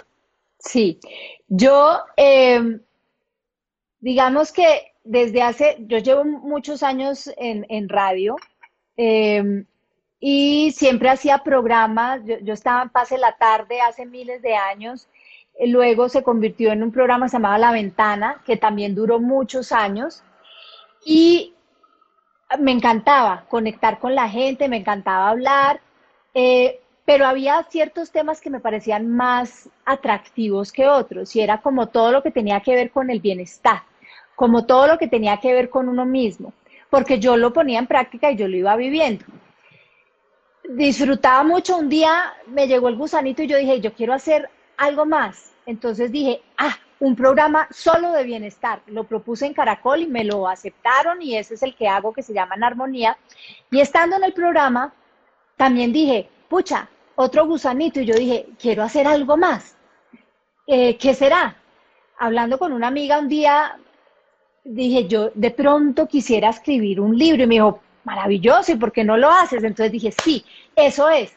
Sí, 0.59 0.99
yo, 1.47 1.99
em, 2.17 2.81
digamos 3.99 4.51
que 4.51 4.93
desde 5.03 5.41
hace, 5.41 5.77
yo 5.79 5.97
llevo 5.97 6.23
muchos 6.23 6.83
años 6.83 7.31
en, 7.37 7.65
en 7.69 7.89
radio, 7.89 8.35
eh, 8.95 9.65
y 10.19 10.71
siempre 10.71 11.09
hacía 11.09 11.39
programas, 11.39 12.21
yo, 12.25 12.53
estaba 12.53 12.83
en 12.83 12.89
Pase 12.89 13.17
la 13.17 13.33
Tarde 13.37 13.81
hace 13.81 14.05
miles 14.05 14.41
de 14.41 14.55
años, 14.55 15.07
eh, 15.57 15.67
luego 15.67 16.09
se 16.09 16.23
convirtió 16.23 16.71
en 16.71 16.83
un 16.83 16.91
programa 16.91 17.27
llamado 17.27 17.57
La 17.57 17.71
Ventana, 17.71 18.41
que 18.45 18.57
también 18.57 18.95
duró 18.95 19.19
muchos 19.19 19.71
años, 19.71 20.23
y 21.05 21.53
me 22.59 22.71
encantaba 22.71 23.45
conectar 23.47 23.99
con 23.99 24.13
la 24.15 24.27
gente, 24.27 24.67
me 24.67 24.77
encantaba 24.77 25.29
hablar, 25.29 25.79
eh, 26.33 26.81
pero 27.05 27.25
había 27.25 27.65
ciertos 27.69 28.11
temas 28.11 28.41
que 28.41 28.49
me 28.49 28.59
parecían 28.59 29.07
más 29.07 29.69
atractivos 29.85 30.71
que 30.71 30.87
otros, 30.87 31.33
y 31.35 31.41
era 31.41 31.61
como 31.61 31.87
todo 31.87 32.11
lo 32.11 32.23
que 32.23 32.31
tenía 32.31 32.59
que 32.59 32.75
ver 32.75 32.91
con 32.91 33.09
el 33.09 33.21
bienestar, 33.21 33.83
como 34.35 34.65
todo 34.65 34.87
lo 34.87 34.97
que 34.97 35.07
tenía 35.07 35.37
que 35.37 35.53
ver 35.53 35.69
con 35.69 35.87
uno 35.87 36.05
mismo, 36.05 36.51
porque 36.89 37.19
yo 37.19 37.37
lo 37.37 37.53
ponía 37.53 37.79
en 37.79 37.87
práctica 37.87 38.31
y 38.31 38.35
yo 38.35 38.47
lo 38.49 38.57
iba 38.57 38.75
viviendo 38.75 39.25
disfrutaba 40.69 41.43
mucho. 41.43 41.77
Un 41.77 41.89
día 41.89 42.33
me 42.47 42.67
llegó 42.67 42.89
el 42.89 42.95
gusanito 42.95 43.43
y 43.43 43.47
yo 43.47 43.57
dije, 43.57 43.81
yo 43.81 43.93
quiero 43.93 44.13
hacer 44.13 44.49
algo 44.77 45.05
más. 45.05 45.53
Entonces 45.65 46.11
dije, 46.11 46.41
ah, 46.57 46.75
un 46.99 47.15
programa 47.15 47.67
solo 47.71 48.11
de 48.11 48.23
bienestar. 48.23 48.81
Lo 48.87 49.03
propuse 49.05 49.45
en 49.45 49.53
Caracol 49.53 50.01
y 50.01 50.07
me 50.07 50.23
lo 50.23 50.47
aceptaron 50.47 51.21
y 51.21 51.37
ese 51.37 51.55
es 51.55 51.63
el 51.63 51.75
que 51.75 51.87
hago 51.87 52.13
que 52.13 52.23
se 52.23 52.33
llama 52.33 52.55
En 52.55 52.63
Armonía. 52.63 53.17
Y 53.71 53.79
estando 53.79 54.15
en 54.15 54.23
el 54.23 54.33
programa, 54.33 54.93
también 55.57 55.91
dije, 55.91 56.29
pucha, 56.47 56.89
otro 57.15 57.45
gusanito. 57.45 57.99
Y 57.99 58.05
yo 58.05 58.15
dije, 58.15 58.47
quiero 58.59 58.83
hacer 58.83 59.07
algo 59.07 59.37
más. 59.37 59.75
Eh, 60.67 60.97
¿Qué 60.97 61.13
será? 61.13 61.55
Hablando 62.19 62.59
con 62.59 62.73
una 62.73 62.87
amiga 62.87 63.17
un 63.17 63.27
día, 63.27 63.79
dije, 64.63 65.07
yo 65.07 65.31
de 65.33 65.51
pronto 65.51 66.07
quisiera 66.07 66.49
escribir 66.49 66.99
un 66.99 67.17
libro 67.17 67.43
y 67.43 67.47
me 67.47 67.55
dijo, 67.55 67.81
maravilloso, 68.09 68.71
¿y 68.71 68.75
por 68.75 68.91
qué 68.91 69.03
no 69.03 69.17
lo 69.17 69.29
haces? 69.29 69.63
Entonces 69.63 69.91
dije, 69.91 70.11
sí, 70.23 70.43
eso 70.75 71.09
es. 71.09 71.31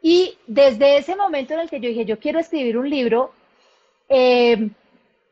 Y 0.00 0.38
desde 0.46 0.98
ese 0.98 1.16
momento 1.16 1.54
en 1.54 1.60
el 1.60 1.68
que 1.68 1.80
yo 1.80 1.88
dije, 1.88 2.04
yo 2.04 2.20
quiero 2.20 2.38
escribir 2.38 2.78
un 2.78 2.88
libro, 2.88 3.32
eh, 4.08 4.70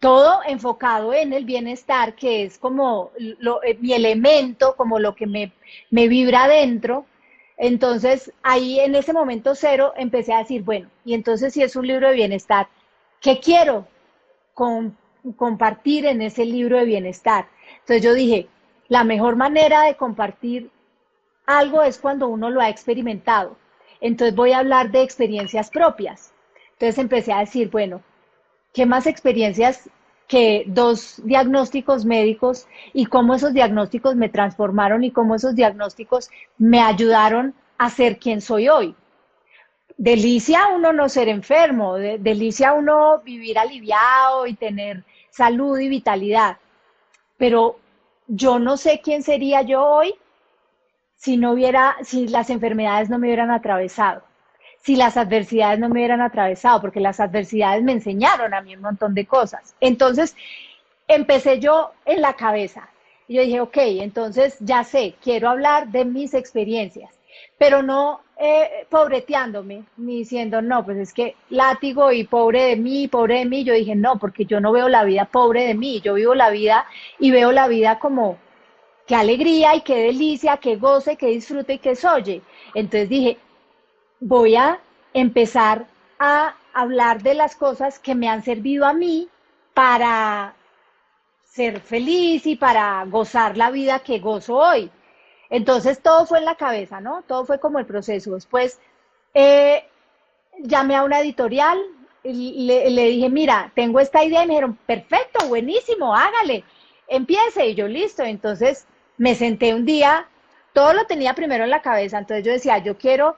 todo 0.01 0.41
enfocado 0.45 1.15
en 1.15 1.33
el 1.33 1.45
bienestar, 1.45 2.17
que 2.17 2.43
es 2.43 2.59
como 2.59 3.13
eh, 3.17 3.79
mi 3.81 3.93
elemento, 3.93 4.75
como 4.77 4.99
lo 4.99 5.15
que 5.15 5.29
me, 5.29 5.53
me 5.91 6.09
vibra 6.09 6.45
adentro. 6.45 7.07
Entonces, 7.57 8.33
ahí 8.43 8.81
en 8.81 8.97
ese 8.97 9.13
momento 9.13 9.55
cero 9.55 9.93
empecé 9.97 10.33
a 10.33 10.39
decir, 10.39 10.63
bueno, 10.65 10.91
y 11.05 11.15
entonces 11.15 11.53
si 11.53 11.63
es 11.63 11.77
un 11.77 11.87
libro 11.87 12.09
de 12.09 12.17
bienestar, 12.17 12.67
¿qué 13.21 13.39
quiero 13.39 13.87
compartir 15.37 16.05
en 16.07 16.21
ese 16.21 16.45
libro 16.45 16.79
de 16.79 16.85
bienestar? 16.85 17.47
Entonces 17.79 18.03
yo 18.03 18.13
dije, 18.13 18.49
la 18.89 19.05
mejor 19.05 19.37
manera 19.37 19.83
de 19.83 19.97
compartir 19.97 20.71
algo 21.47 21.83
es 21.83 21.99
cuando 21.99 22.29
uno 22.29 22.51
lo 22.51 22.61
ha 22.61 22.69
experimentado. 22.69 23.57
Entonces 24.01 24.35
voy 24.35 24.53
a 24.53 24.59
hablar 24.59 24.91
de 24.91 25.03
experiencias 25.03 25.71
propias. 25.71 26.33
Entonces 26.73 26.99
empecé 26.99 27.33
a 27.33 27.41
decir, 27.41 27.71
bueno, 27.71 28.03
¿qué 28.73 28.87
más 28.87 29.07
experiencias 29.07 29.89
que 30.29 30.65
dos 30.67 31.21
diagnósticos 31.25 32.05
médicos 32.05 32.67
y 32.93 33.07
cómo 33.07 33.35
esos 33.35 33.53
diagnósticos 33.53 34.17
me 34.17 34.29
transformaron 34.29 35.05
y 35.05 35.11
cómo 35.11 35.35
esos 35.35 35.55
diagnósticos 35.55 36.31
me 36.59 36.81
ayudaron 36.81 37.55
a 37.79 37.91
ser 37.91 38.19
quien 38.19 38.41
soy 38.41 38.69
hoy? 38.69 38.95
Delicia 39.97 40.69
uno 40.75 40.93
no 40.93 41.09
ser 41.09 41.29
enfermo, 41.29 41.95
delicia 41.95 42.73
uno 42.73 43.21
vivir 43.21 43.59
aliviado 43.59 44.47
y 44.47 44.55
tener 44.55 45.05
salud 45.31 45.79
y 45.79 45.89
vitalidad, 45.89 46.59
pero 47.37 47.79
yo 48.27 48.59
no 48.59 48.77
sé 48.77 49.01
quién 49.03 49.23
sería 49.23 49.63
yo 49.63 49.85
hoy 49.85 50.15
si 51.17 51.37
no 51.37 51.53
hubiera, 51.53 51.97
si 52.03 52.29
las 52.29 52.51
enfermedades 52.51 53.09
no 53.09 53.19
me 53.19 53.29
hubieran 53.29 53.51
atravesado, 53.51 54.23
si 54.83 54.97
las 54.97 55.17
adversidades 55.17 55.79
no 55.79 55.89
me 55.89 55.95
hubieran 55.95 56.21
atravesado, 56.21 56.81
porque 56.81 57.01
las 57.01 57.19
adversidades 57.21 57.83
me 57.83 57.93
enseñaron 57.93 58.53
a 58.53 58.61
mí 58.61 58.77
un 58.77 58.83
montón 58.83 59.15
de 59.15 59.27
cosas. 59.27 59.75
Entonces, 59.81 60.37
empecé 61.09 61.61
yo 61.61 61.93
en 62.05 62.21
la 62.21 62.35
cabeza. 62.35 62.91
Y 63.27 63.37
yo 63.37 63.43
dije, 63.43 63.61
ok, 63.61 63.77
entonces 63.77 64.57
ya 64.61 64.85
sé, 64.85 65.15
quiero 65.23 65.49
hablar 65.49 65.89
de 65.89 66.05
mis 66.05 66.35
experiencias, 66.35 67.19
pero 67.59 67.83
no 67.83 68.21
eh, 68.37 68.87
pobreteándome, 68.91 69.85
ni 69.97 70.19
diciendo, 70.19 70.61
no, 70.61 70.85
pues 70.85 70.99
es 70.99 71.13
que 71.13 71.37
látigo 71.51 72.11
y 72.13 72.25
pobre 72.25 72.65
de 72.65 72.77
mí, 72.77 73.09
pobre 73.09 73.39
de 73.39 73.45
mí. 73.45 73.65
Yo 73.65 73.75
dije, 73.75 73.95
no, 73.95 74.19
porque 74.19 74.45
yo 74.45 74.61
no 74.61 74.73
veo 74.73 74.89
la 74.89 75.05
vida 75.05 75.27
pobre 75.27 75.67
de 75.67 75.75
mí, 75.75 76.01
yo 76.01 76.15
vivo 76.15 76.35
la 76.35 76.51
vida 76.51 76.87
y 77.19 77.31
veo 77.31 77.53
la 77.53 77.69
vida 77.69 77.99
como 77.99 78.39
qué 79.07 79.15
alegría 79.15 79.75
y 79.77 79.83
qué 79.83 79.97
delicia, 79.97 80.57
qué 80.57 80.77
goce, 80.77 81.17
qué 81.17 81.27
disfrute 81.29 81.75
y 81.75 81.79
qué 81.79 81.95
soye. 81.95 82.43
Entonces 82.75 83.09
dije, 83.09 83.39
voy 84.21 84.57
a 84.57 84.81
empezar 85.13 85.87
a 86.19 86.57
hablar 86.73 87.23
de 87.23 87.35
las 87.35 87.55
cosas 87.55 87.99
que 87.99 88.15
me 88.15 88.29
han 88.29 88.43
servido 88.43 88.85
a 88.87 88.93
mí 88.93 89.29
para 89.75 90.55
ser 91.45 91.81
feliz 91.81 92.47
y 92.47 92.57
para 92.57 93.05
gozar 93.05 93.57
la 93.57 93.71
vida 93.71 94.01
que 94.01 94.19
gozo 94.19 94.57
hoy. 94.57 94.91
Entonces 95.55 96.01
todo 96.01 96.27
fue 96.27 96.39
en 96.39 96.47
la 96.47 96.57
cabeza, 96.57 97.01
¿no? 97.01 97.23
Todo 97.29 97.45
fue 97.45 97.61
como 97.61 97.79
el 97.79 97.87
proceso. 97.87 98.35
Después 98.35 98.81
eh, 99.35 99.85
llamé 100.59 100.97
a 100.97 101.05
una 101.05 101.21
editorial 101.21 101.79
y 102.25 102.67
le, 102.67 102.91
le, 102.91 103.05
dije, 103.05 103.29
mira, 103.29 103.71
tengo 103.73 104.01
esta 104.01 104.25
idea 104.25 104.43
y 104.43 104.49
me 104.49 104.55
dijeron, 104.55 104.77
perfecto, 104.85 105.47
buenísimo, 105.47 106.13
hágale, 106.13 106.65
empiece. 107.07 107.69
Y 107.69 107.77
yo, 107.77 107.87
listo. 107.87 108.25
Entonces 108.25 108.89
me 109.17 109.37
senté 109.37 109.73
un 109.75 109.85
día, 109.85 110.27
todo 110.73 110.93
lo 110.93 111.07
tenía 111.07 111.35
primero 111.35 111.63
en 111.63 111.71
la 111.71 111.83
cabeza. 111.83 112.19
Entonces 112.19 112.45
yo 112.45 112.51
decía, 112.51 112.79
yo 112.79 112.99
quiero 112.99 113.37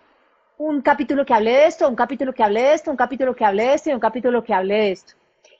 un 0.57 0.81
capítulo 0.81 1.27
que 1.27 1.35
hable 1.35 1.51
de 1.51 1.67
esto, 1.67 1.87
un 1.87 1.97
capítulo 1.97 2.33
que 2.33 2.43
hable 2.43 2.63
de 2.63 2.73
esto, 2.73 2.91
un 2.91 2.97
capítulo 2.97 3.37
que 3.37 3.45
hable 3.45 3.67
de 3.67 3.75
esto 3.75 3.91
y 3.91 3.93
un 3.93 4.01
capítulo 4.01 4.43
que 4.43 4.55
hable 4.55 4.75
de 4.75 4.93
esto. 4.93 5.13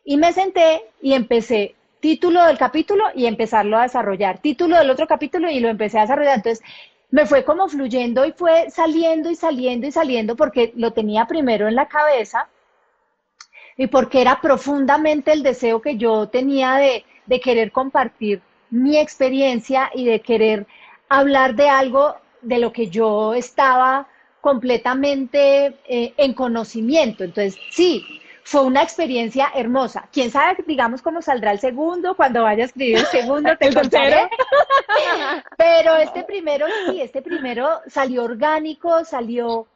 Y 0.07 0.17
me 0.17 0.33
senté 0.33 0.87
y 1.03 1.13
empecé 1.13 1.75
título 2.07 2.45
del 2.45 2.57
capítulo 2.57 3.03
y 3.17 3.27
empezarlo 3.27 3.77
a 3.77 3.83
desarrollar, 3.83 4.39
título 4.39 4.79
del 4.79 4.91
otro 4.91 5.09
capítulo 5.09 5.51
y 5.51 5.59
lo 5.59 5.69
empecé 5.69 5.99
a 5.99 6.03
desarrollar. 6.03 6.37
Entonces 6.37 6.65
me 7.11 7.27
fue 7.27 7.43
como 7.43 7.69
fluyendo 7.69 8.25
y 8.25 8.31
fue 8.31 8.71
saliendo 8.71 9.29
y 9.29 9.35
saliendo 9.35 9.89
y 9.89 9.91
saliendo 9.91 10.37
porque 10.37 10.73
lo 10.77 10.93
tenía 10.93 11.27
primero 11.27 11.67
en 11.67 11.75
la 11.75 11.89
cabeza 11.89 12.49
y 13.77 13.89
porque 13.89 14.21
era 14.21 14.41
profundamente 14.41 15.33
el 15.33 15.43
deseo 15.43 15.83
que 15.83 15.97
yo 15.97 16.29
tenía 16.29 16.75
de, 16.75 17.05
de 17.27 17.41
querer 17.41 17.73
compartir 17.73 18.41
mi 18.71 18.99
experiencia 18.99 19.91
y 19.93 20.05
de 20.05 20.21
querer 20.21 20.65
hablar 21.09 21.57
de 21.57 21.69
algo 21.69 22.15
de 22.41 22.61
lo 22.61 22.73
que 22.73 22.87
yo 22.87 23.35
estaba 23.35 24.07
completamente 24.41 25.75
eh, 25.89 26.15
en 26.17 26.35
conocimiento. 26.35 27.25
Entonces, 27.25 27.59
sí, 27.73 28.21
fue 28.47 28.63
una 28.63 28.81
experiencia 28.81 29.51
hermosa. 29.57 30.09
Quién 30.13 30.31
sabe, 30.31 30.63
digamos, 30.69 31.03
cómo 31.03 31.21
saldrá 31.21 31.51
el 31.51 31.59
segundo, 31.59 32.15
cuando 32.15 32.45
vaya 32.45 32.63
a 32.63 32.67
escribir 32.67 32.99
el 32.99 33.07
segundo, 33.07 33.51
te 33.59 33.75
contaré. 33.75 34.31
Pero 35.59 35.97
este 35.97 36.23
primero, 36.23 36.65
sí, 36.87 37.01
este 37.01 37.23
primero 37.23 37.81
salió 37.89 38.23
orgánico, 38.23 39.05
salió, 39.05 39.67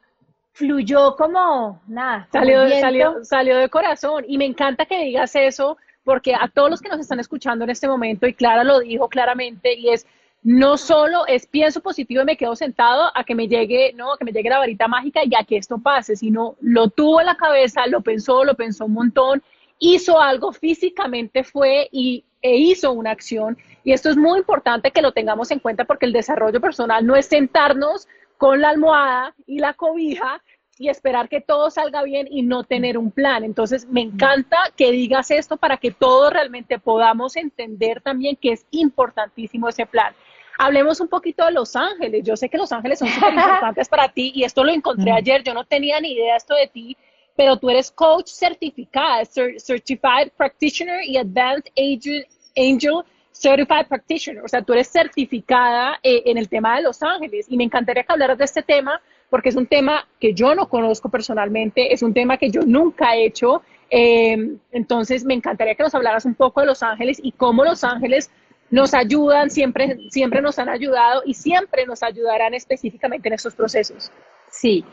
fluyó 0.52 1.16
como 1.16 1.82
nada. 1.88 2.28
salió, 2.30 2.68
salió, 2.78 3.24
salió 3.24 3.58
de 3.58 3.68
corazón. 3.68 4.24
Y 4.28 4.38
me 4.38 4.44
encanta 4.44 4.86
que 4.86 5.02
digas 5.02 5.34
eso, 5.34 5.76
porque 6.04 6.36
a 6.36 6.46
todos 6.46 6.70
los 6.70 6.80
que 6.80 6.90
nos 6.90 7.00
están 7.00 7.18
escuchando 7.18 7.64
en 7.64 7.70
este 7.70 7.88
momento, 7.88 8.28
y 8.28 8.34
Clara 8.34 8.62
lo 8.62 8.78
dijo 8.78 9.08
claramente, 9.08 9.74
y 9.74 9.88
es 9.88 10.06
no 10.42 10.78
solo 10.78 11.26
es 11.26 11.46
pienso 11.46 11.80
positivo 11.80 12.22
y 12.22 12.24
me 12.24 12.36
quedo 12.36 12.56
sentado 12.56 13.10
a 13.14 13.24
que 13.24 13.34
me 13.34 13.46
llegue, 13.46 13.92
no, 13.94 14.16
que 14.16 14.24
me 14.24 14.32
llegue 14.32 14.48
la 14.48 14.58
varita 14.58 14.88
mágica 14.88 15.20
y 15.24 15.34
a 15.34 15.44
que 15.44 15.56
esto 15.56 15.78
pase, 15.78 16.16
sino 16.16 16.56
lo 16.60 16.88
tuvo 16.88 17.20
en 17.20 17.26
la 17.26 17.36
cabeza, 17.36 17.86
lo 17.86 18.00
pensó, 18.00 18.44
lo 18.44 18.54
pensó 18.54 18.86
un 18.86 18.94
montón, 18.94 19.42
hizo 19.78 20.20
algo 20.20 20.52
físicamente 20.52 21.44
fue 21.44 21.88
y 21.92 22.24
e 22.42 22.56
hizo 22.56 22.92
una 22.92 23.10
acción 23.10 23.58
y 23.84 23.92
esto 23.92 24.08
es 24.08 24.16
muy 24.16 24.38
importante 24.38 24.92
que 24.92 25.02
lo 25.02 25.12
tengamos 25.12 25.50
en 25.50 25.58
cuenta 25.58 25.84
porque 25.84 26.06
el 26.06 26.12
desarrollo 26.12 26.60
personal 26.60 27.06
no 27.06 27.16
es 27.16 27.26
sentarnos 27.26 28.08
con 28.38 28.62
la 28.62 28.70
almohada 28.70 29.34
y 29.46 29.58
la 29.58 29.74
cobija 29.74 30.42
y 30.78 30.88
esperar 30.88 31.28
que 31.28 31.42
todo 31.42 31.70
salga 31.70 32.02
bien 32.02 32.26
y 32.30 32.40
no 32.40 32.64
tener 32.64 32.96
un 32.96 33.10
plan. 33.10 33.44
Entonces, 33.44 33.86
me 33.86 34.00
encanta 34.00 34.56
que 34.78 34.90
digas 34.90 35.30
esto 35.30 35.58
para 35.58 35.76
que 35.76 35.90
todos 35.90 36.32
realmente 36.32 36.78
podamos 36.78 37.36
entender 37.36 38.00
también 38.00 38.36
que 38.36 38.52
es 38.52 38.64
importantísimo 38.70 39.68
ese 39.68 39.84
plan. 39.84 40.14
Hablemos 40.62 41.00
un 41.00 41.08
poquito 41.08 41.46
de 41.46 41.52
Los 41.52 41.74
Ángeles. 41.74 42.22
Yo 42.22 42.36
sé 42.36 42.50
que 42.50 42.58
Los 42.58 42.70
Ángeles 42.70 42.98
son 42.98 43.08
súper 43.08 43.32
importantes 43.32 43.88
para 43.88 44.10
ti 44.10 44.30
y 44.34 44.44
esto 44.44 44.62
lo 44.62 44.70
encontré 44.70 45.10
ayer. 45.10 45.42
Yo 45.42 45.54
no 45.54 45.64
tenía 45.64 45.98
ni 46.02 46.12
idea 46.12 46.36
esto 46.36 46.54
de 46.54 46.66
ti, 46.66 46.98
pero 47.34 47.56
tú 47.56 47.70
eres 47.70 47.90
coach 47.90 48.26
certificada, 48.26 49.24
Certified 49.24 50.32
Practitioner 50.36 51.02
y 51.06 51.16
Advanced 51.16 51.72
Angel, 51.78 52.26
Angel 52.58 53.02
Certified 53.32 53.86
Practitioner. 53.88 54.44
O 54.44 54.48
sea, 54.48 54.60
tú 54.60 54.74
eres 54.74 54.88
certificada 54.88 55.98
eh, 56.02 56.24
en 56.26 56.36
el 56.36 56.50
tema 56.50 56.76
de 56.76 56.82
Los 56.82 57.02
Ángeles 57.02 57.46
y 57.48 57.56
me 57.56 57.64
encantaría 57.64 58.02
que 58.02 58.12
hablaras 58.12 58.36
de 58.36 58.44
este 58.44 58.60
tema 58.60 59.00
porque 59.30 59.48
es 59.48 59.56
un 59.56 59.66
tema 59.66 60.06
que 60.18 60.34
yo 60.34 60.54
no 60.54 60.68
conozco 60.68 61.08
personalmente, 61.08 61.94
es 61.94 62.02
un 62.02 62.12
tema 62.12 62.36
que 62.36 62.50
yo 62.50 62.60
nunca 62.66 63.16
he 63.16 63.24
hecho. 63.24 63.62
Eh, 63.88 64.56
entonces, 64.72 65.24
me 65.24 65.32
encantaría 65.32 65.74
que 65.74 65.84
nos 65.84 65.94
hablaras 65.94 66.26
un 66.26 66.34
poco 66.34 66.60
de 66.60 66.66
Los 66.66 66.82
Ángeles 66.82 67.18
y 67.22 67.32
cómo 67.32 67.64
Los 67.64 67.82
Ángeles 67.82 68.30
nos 68.70 68.94
ayudan, 68.94 69.50
siempre, 69.50 69.98
siempre 70.10 70.40
nos 70.40 70.58
han 70.58 70.68
ayudado 70.68 71.22
y 71.24 71.34
siempre 71.34 71.86
nos 71.86 72.02
ayudarán 72.02 72.54
específicamente 72.54 73.28
en 73.28 73.34
estos 73.34 73.54
procesos. 73.54 74.12
Sí, 74.48 74.84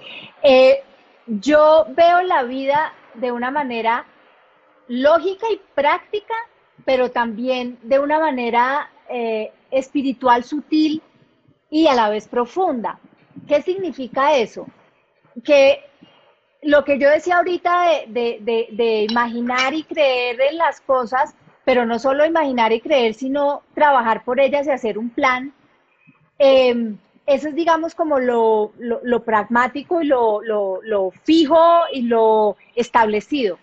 eh, 0.44 0.84
yo 1.28 1.86
veo 1.90 2.22
la 2.22 2.44
vida 2.44 2.94
de 3.14 3.32
una 3.32 3.52
manera 3.52 4.06
lógica 4.88 5.48
y 5.52 5.62
práctica, 5.76 6.34
pero 6.86 7.12
también 7.12 7.78
de 7.84 8.00
una 8.00 8.20
manera 8.20 8.90
eh, 9.10 9.52
espiritual 9.72 10.44
sutil 10.44 11.02
y 11.70 11.88
a 11.88 11.96
la 11.96 12.10
vez 12.10 12.28
profunda. 12.28 13.00
¿Qué 13.48 13.62
significa 13.62 14.36
eso? 14.36 14.68
Que 15.44 15.84
lo 16.64 16.84
que 16.84 16.98
yo 16.98 17.10
decía 17.10 17.38
ahorita 17.38 17.86
de, 18.08 18.40
de 18.72 19.08
imaginar 19.10 19.74
y 19.74 19.84
creer 19.84 20.40
en 20.42 20.58
las 20.58 20.82
cosas, 20.82 21.36
pero 21.68 21.86
no 21.86 22.00
solo 22.00 22.26
imaginar 22.26 22.72
y 22.72 22.80
creer, 22.80 23.14
sino 23.14 23.62
trabajar 23.76 24.24
por 24.24 24.40
ellas 24.40 24.66
y 24.66 24.72
hacer 24.72 24.98
un 24.98 25.10
plan. 25.10 25.52
Em, 26.40 26.98
eso 27.26 27.50
es, 27.50 27.56
digamos, 27.56 27.94
como 27.94 28.20
lo, 28.20 28.72
pragmático 29.26 30.02
y 30.02 30.06
lo, 30.06 31.12
fijo 31.24 31.60
y 31.92 32.04
lo 32.04 32.56
establecido. 32.74 33.60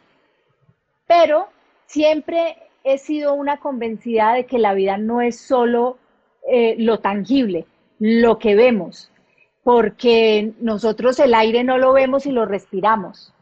Pero 1.06 1.48
siempre 1.86 2.58
he 2.84 2.98
sido 2.98 3.32
una 3.32 3.56
convencida 3.56 4.34
de 4.34 4.44
que 4.44 4.58
la 4.58 4.74
vida 4.74 4.98
no 4.98 5.22
es 5.22 5.40
solo 5.40 5.96
eh, 6.46 6.76
lo 6.78 6.98
tangible, 6.98 7.64
lo 7.98 8.38
que 8.38 8.54
vemos, 8.54 9.10
porque 9.62 10.52
nosotros 10.60 11.18
el 11.20 11.32
aire 11.32 11.64
no 11.64 11.78
lo 11.78 11.94
vemos 11.94 12.26
y 12.26 12.32
lo 12.32 12.44
respiramos. 12.44 13.33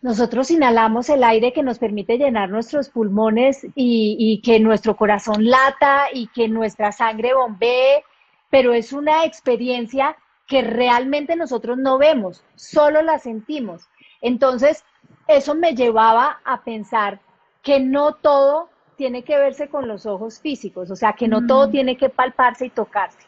Nosotros 0.00 0.50
inhalamos 0.50 1.08
el 1.10 1.22
aire 1.24 1.52
que 1.52 1.62
nos 1.62 1.78
permite 1.78 2.18
llenar 2.18 2.48
nuestros 2.48 2.88
pulmones 2.88 3.66
y, 3.74 4.40
que 4.44 4.58
nuestro 4.60 4.96
corazón 4.96 5.48
lata 5.48 6.06
y 6.12 6.28
que 6.28 6.48
nuestra 6.48 6.92
sangre 6.92 7.34
bombee, 7.34 8.04
pero 8.50 8.72
es 8.72 8.92
una 8.92 9.24
experiencia 9.24 10.16
que 10.46 10.62
realmente 10.62 11.36
nosotros 11.36 11.78
no 11.78 11.98
vemos, 11.98 12.42
solo 12.54 13.02
la 13.02 13.18
sentimos. 13.18 13.88
Entonces, 14.20 14.84
eso 15.28 15.54
me 15.54 15.74
llevaba 15.74 16.40
a 16.44 16.62
pensar 16.62 17.20
que 17.62 17.80
no 17.80 18.14
todo 18.14 18.68
tiene 18.96 19.22
que 19.22 19.36
verse 19.36 19.68
con 19.68 19.88
los 19.88 20.06
ojos 20.06 20.40
físicos, 20.40 20.90
o 20.90 20.96
sea, 20.96 21.12
que 21.14 21.28
no 21.28 21.46
todo 21.46 21.68
mm. 21.68 21.70
tiene 21.70 21.96
que 21.96 22.08
palparse 22.08 22.66
y 22.66 22.70
tocarse. 22.70 23.26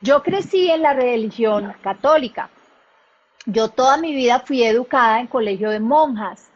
Yo 0.00 0.22
crecí 0.22 0.68
en 0.68 0.82
la 0.82 0.94
religión 0.94 1.74
católica, 1.82 2.50
yo 3.46 3.68
toda 3.68 3.96
mi 3.96 4.14
vida 4.14 4.40
fui 4.40 4.62
educada 4.62 5.20
en 5.20 5.26
colegio 5.26 5.70
de 5.70 5.80
monjas 5.80 6.50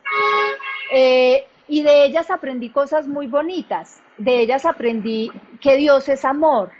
eh, 0.92 1.46
y 1.68 1.82
de 1.82 2.04
ellas 2.04 2.30
aprendí 2.30 2.70
cosas 2.70 3.08
muy 3.08 3.26
bonitas. 3.26 4.00
De 4.18 4.40
ellas 4.40 4.64
aprendí 4.64 5.30
que 5.60 5.76
Dios 5.76 6.08
es 6.08 6.24
amor, 6.24 6.70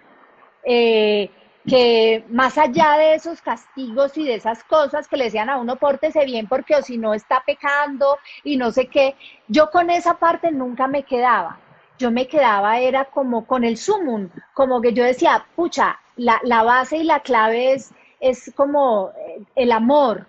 eh, 0.64 1.30
que 1.66 2.24
más 2.28 2.56
allá 2.56 2.96
de 2.96 3.14
esos 3.14 3.42
castigos 3.42 4.16
y 4.16 4.24
de 4.24 4.36
esas 4.36 4.62
cosas 4.64 5.08
que 5.08 5.16
le 5.16 5.24
decían 5.24 5.50
a 5.50 5.58
uno, 5.58 5.76
pórtese 5.76 6.24
bien 6.24 6.46
porque 6.46 6.76
o 6.76 6.82
si 6.82 6.96
no 6.96 7.12
está 7.12 7.42
pecando 7.44 8.16
y 8.44 8.56
no 8.56 8.70
sé 8.70 8.86
qué, 8.86 9.16
yo 9.48 9.70
con 9.70 9.90
esa 9.90 10.18
parte 10.18 10.52
nunca 10.52 10.86
me 10.86 11.02
quedaba. 11.02 11.58
Yo 11.98 12.10
me 12.10 12.28
quedaba, 12.28 12.78
era 12.78 13.06
como 13.06 13.46
con 13.46 13.64
el 13.64 13.78
sumum, 13.78 14.28
como 14.52 14.82
que 14.82 14.92
yo 14.92 15.02
decía, 15.02 15.46
pucha, 15.56 15.98
la, 16.16 16.40
la 16.44 16.62
base 16.62 16.98
y 16.98 17.04
la 17.04 17.20
clave 17.20 17.72
es 17.72 17.90
es 18.28 18.52
como 18.54 19.10
eh, 19.10 19.42
el 19.54 19.72
amor 19.72 20.26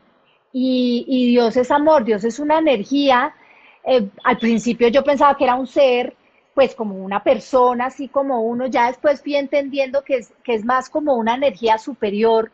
y, 0.53 1.27
Dios 1.31 1.57
es 1.57 1.71
amor, 1.71 2.03
Dios 2.03 2.23
es 2.23 2.39
una 2.39 2.57
energía. 2.57 3.35
Eh, 3.83 4.09
al 4.23 4.37
principio 4.37 4.87
yo 4.87 5.03
pensaba 5.03 5.35
que 5.37 5.43
era 5.43 5.55
un 5.55 5.67
ser, 5.67 6.15
pues 6.53 6.73
como 6.73 6.95
una 6.95 7.23
persona, 7.23 7.85
así 7.85 8.07
como 8.07 8.41
uno, 8.41 8.65
ya 8.67 8.87
después 8.87 9.21
fui 9.21 9.35
entendiendo 9.35 10.03
que 10.03 10.17
es, 10.17 10.33
que 10.43 10.55
es 10.55 10.65
más 10.65 10.89
como 10.89 11.15
una 11.15 11.35
energía 11.35 11.77
superior. 11.77 12.51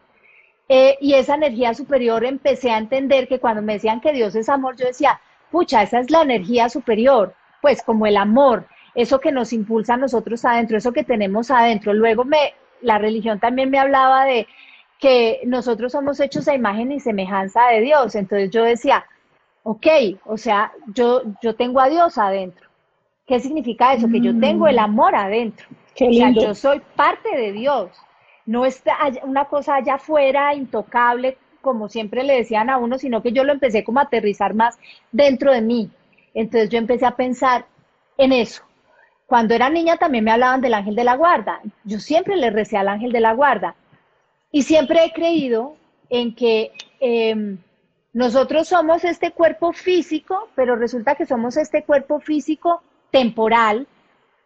Eh, 0.70 0.98
y 1.02 1.14
esa 1.14 1.36
energía 1.36 1.74
superior 1.74 2.26
empecé 2.26 2.72
a 2.72 2.78
entender 2.78 3.28
que 3.28 3.40
cuando 3.40 3.62
me 3.62 3.74
decían 3.74 4.02
que 4.02 4.14
Dios 4.14 4.36
es 4.36 4.50
amor, 4.50 4.76
yo 4.78 4.88
decía, 4.88 5.20
pucha, 5.52 5.84
esa 5.84 6.00
es 6.00 6.10
la 6.10 6.22
energía 6.24 6.70
superior, 6.70 7.36
pues 7.62 7.84
como 7.84 8.06
el 8.08 8.18
amor. 8.18 8.68
eso 8.96 9.20
que 9.20 9.32
nos 9.32 9.54
impulsa 9.54 9.96
a 9.96 9.98
nosotros 9.98 10.46
adentro, 10.46 10.78
eso 10.78 10.94
que 10.94 11.04
tenemos 11.04 11.50
adentro. 11.52 11.94
Luego 11.94 12.26
me, 12.26 12.54
la 12.82 12.98
religión 13.00 13.40
también 13.40 13.70
me 13.72 13.80
hablaba 13.80 14.26
de 14.26 14.48
que 15.04 15.42
nosotros 15.46 15.92
somos 15.92 16.18
hechos 16.22 16.48
a 16.48 16.56
imagen 16.56 16.94
y 16.94 17.02
semejanza 17.02 17.66
de 17.68 17.82
Dios. 17.82 18.16
Entonces 18.16 18.50
yo 18.52 18.64
decía, 18.64 19.04
ok, 19.64 19.86
o 20.24 20.38
sea, 20.38 20.72
yo, 20.94 21.24
yo 21.42 21.58
tengo 21.58 21.82
a 21.82 21.90
Dios 21.90 22.18
adentro. 22.18 22.70
¿Qué 23.28 23.42
significa 23.42 23.94
eso? 23.94 24.08
Que 24.08 24.22
yo 24.22 24.40
tengo 24.40 24.66
el 24.66 24.80
amor 24.80 25.14
adentro. 25.14 25.68
Qué 25.94 26.08
O 26.08 26.14
sea, 26.14 26.28
lindo. 26.28 26.42
yo 26.42 26.56
soy 26.56 26.82
parte 26.96 27.36
de 27.36 27.52
Dios. 27.52 27.92
No 28.46 28.64
es 28.64 28.82
una 29.24 29.44
cosa 29.44 29.76
allá 29.76 29.96
afuera, 29.96 30.54
intocable, 30.54 31.38
como 31.60 31.90
siempre 31.90 32.24
le 32.24 32.38
decían 32.38 32.70
a 32.70 32.78
uno, 32.78 32.98
sino 32.98 33.22
que 33.22 33.34
yo 33.34 33.44
lo 33.44 33.52
empecé 33.52 33.84
como 33.84 34.00
a 34.00 34.04
aterrizar 34.04 34.54
más 34.54 34.80
dentro 35.12 35.52
de 35.52 35.60
mí. 35.62 35.92
Entonces 36.34 36.70
yo 36.70 36.78
empecé 36.78 37.06
a 37.06 37.18
pensar 37.18 37.66
en 38.18 38.32
eso. 38.32 38.64
Cuando 39.26 39.54
era 39.54 39.70
niña 39.70 39.98
también 39.98 40.24
me 40.24 40.32
hablaban 40.32 40.62
del 40.62 40.76
ángel 40.76 40.96
de 40.96 41.04
la 41.04 41.18
guarda. 41.18 41.60
Yo 41.84 42.00
siempre 42.00 42.38
le 42.38 42.52
recé 42.52 42.78
al 42.78 42.88
ángel 42.88 43.12
de 43.12 43.20
la 43.20 43.34
guarda. 43.34 43.76
Y 44.54 44.62
siempre 44.62 45.04
he 45.04 45.12
creído 45.12 45.76
en 46.10 46.36
que 46.36 46.72
em, 47.00 47.58
nosotros 48.14 48.68
somos 48.68 49.04
este 49.04 49.32
cuerpo 49.32 49.74
físico, 49.74 50.48
pero 50.56 50.76
resulta 50.76 51.16
que 51.16 51.26
somos 51.26 51.58
este 51.58 51.84
cuerpo 51.84 52.20
físico 52.20 52.84
temporal, 53.12 53.88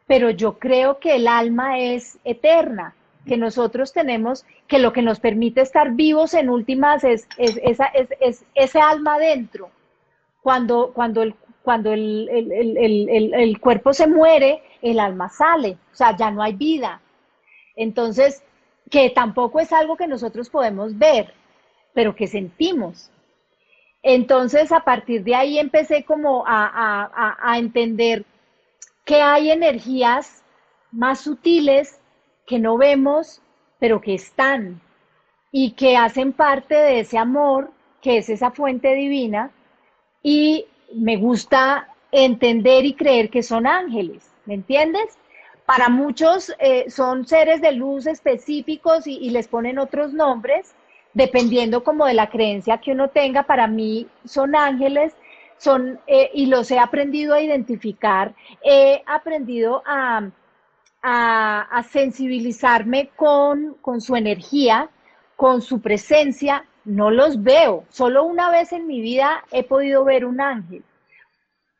pero 0.08 0.30
yo 0.30 0.58
creo 0.60 0.98
que 1.00 1.18
el 1.18 1.28
alma 1.28 1.80
es 1.80 2.18
eterna, 2.24 2.96
que 3.26 3.36
nosotros 3.36 3.92
tenemos, 3.92 4.46
que 4.68 4.80
lo 4.80 4.94
que 4.94 5.02
nos 5.02 5.20
permite 5.20 5.60
estar 5.60 5.92
vivos 5.92 6.34
en 6.34 6.50
últimas 6.50 7.04
es, 7.04 7.28
ese 8.56 8.80
alma 8.80 9.20
dentro. 9.20 9.70
Cuando, 10.42 10.94
cuando, 10.94 11.22
el, 11.22 11.36
cuando 11.64 11.92
el- 11.92 12.30
el- 12.30 13.34
el 13.34 13.60
cuerpo 13.60 13.92
se 13.92 14.08
muere, 14.08 14.64
el 14.82 15.02
alma 15.02 15.28
sale, 15.28 15.78
o 15.92 15.96
sea, 15.96 16.16
ya 16.16 16.32
no 16.32 16.42
hay 16.42 16.54
vida. 16.54 17.02
Entonces, 17.76 18.42
que 18.90 19.10
tampoco 19.10 19.60
es 19.60 19.72
algo 19.74 19.98
que 19.98 20.08
nosotros 20.08 20.50
podemos 20.50 20.98
ver, 20.98 21.34
pero 21.94 22.16
que 22.16 22.28
sentimos. 22.28 23.12
Entonces, 24.04 24.72
a 24.72 24.82
partir 24.82 25.24
de 25.24 25.36
ahí 25.36 25.60
empecé 25.60 26.04
como 26.06 26.46
a, 26.48 26.66
a- 26.68 27.38
a- 27.42 27.58
entender 27.58 28.26
que 29.06 29.22
hay 29.22 29.52
energías 29.52 30.44
más 30.92 31.22
sutiles 31.22 32.00
que 32.48 32.60
no 32.60 32.78
vemos, 32.78 33.42
pero 33.80 34.02
que 34.02 34.14
están 34.16 34.82
y 35.52 35.72
que 35.72 35.98
hacen 35.98 36.34
parte 36.34 36.76
de 36.76 37.00
ese 37.02 37.18
amor, 37.18 37.72
que 38.02 38.18
es 38.18 38.30
esa 38.30 38.52
fuente 38.52 38.94
divina, 38.96 39.52
y 40.24 40.66
me 40.94 41.18
gusta 41.18 41.90
entender 42.12 42.86
y 42.86 42.94
creer 42.94 43.30
que 43.30 43.44
son 43.44 43.68
ángeles, 43.68 44.32
¿me 44.46 44.56
entiendes? 44.56 45.18
Para 45.68 45.90
muchos 45.90 46.54
eh, 46.60 46.90
son 46.90 47.28
seres 47.28 47.60
de 47.60 47.74
luz 47.74 48.08
específicos 48.08 49.06
y, 49.06 49.30
les 49.32 49.50
ponen 49.50 49.80
otros 49.80 50.14
nombres, 50.14 50.74
dependiendo 51.14 51.84
como 51.84 52.06
de 52.06 52.14
la 52.14 52.30
creencia 52.30 52.78
que 52.78 52.94
uno 52.94 53.10
tenga. 53.10 53.44
Para 53.44 53.68
mí 53.68 54.08
son 54.24 54.56
ángeles, 54.56 55.14
son, 55.58 56.00
eh, 56.08 56.32
y 56.34 56.46
los 56.46 56.72
he 56.72 56.80
aprendido 56.80 57.34
a 57.34 57.42
identificar, 57.42 58.34
he 58.64 59.04
aprendido 59.06 59.84
a, 59.86 60.30
a, 61.02 61.62
a 61.64 61.84
sensibilizarme 61.84 63.10
con, 63.18 63.74
con 63.82 64.00
su 64.00 64.16
energía, 64.16 64.90
con 65.36 65.62
su 65.62 65.82
presencia. 65.82 66.64
No 66.86 67.12
los 67.12 67.44
veo, 67.44 67.84
solo 67.90 68.24
una 68.24 68.50
vez 68.52 68.72
en 68.72 68.88
mi 68.88 69.02
vida 69.02 69.44
he 69.52 69.66
podido 69.66 70.06
ver 70.06 70.24
un 70.24 70.40
ángel. 70.40 70.86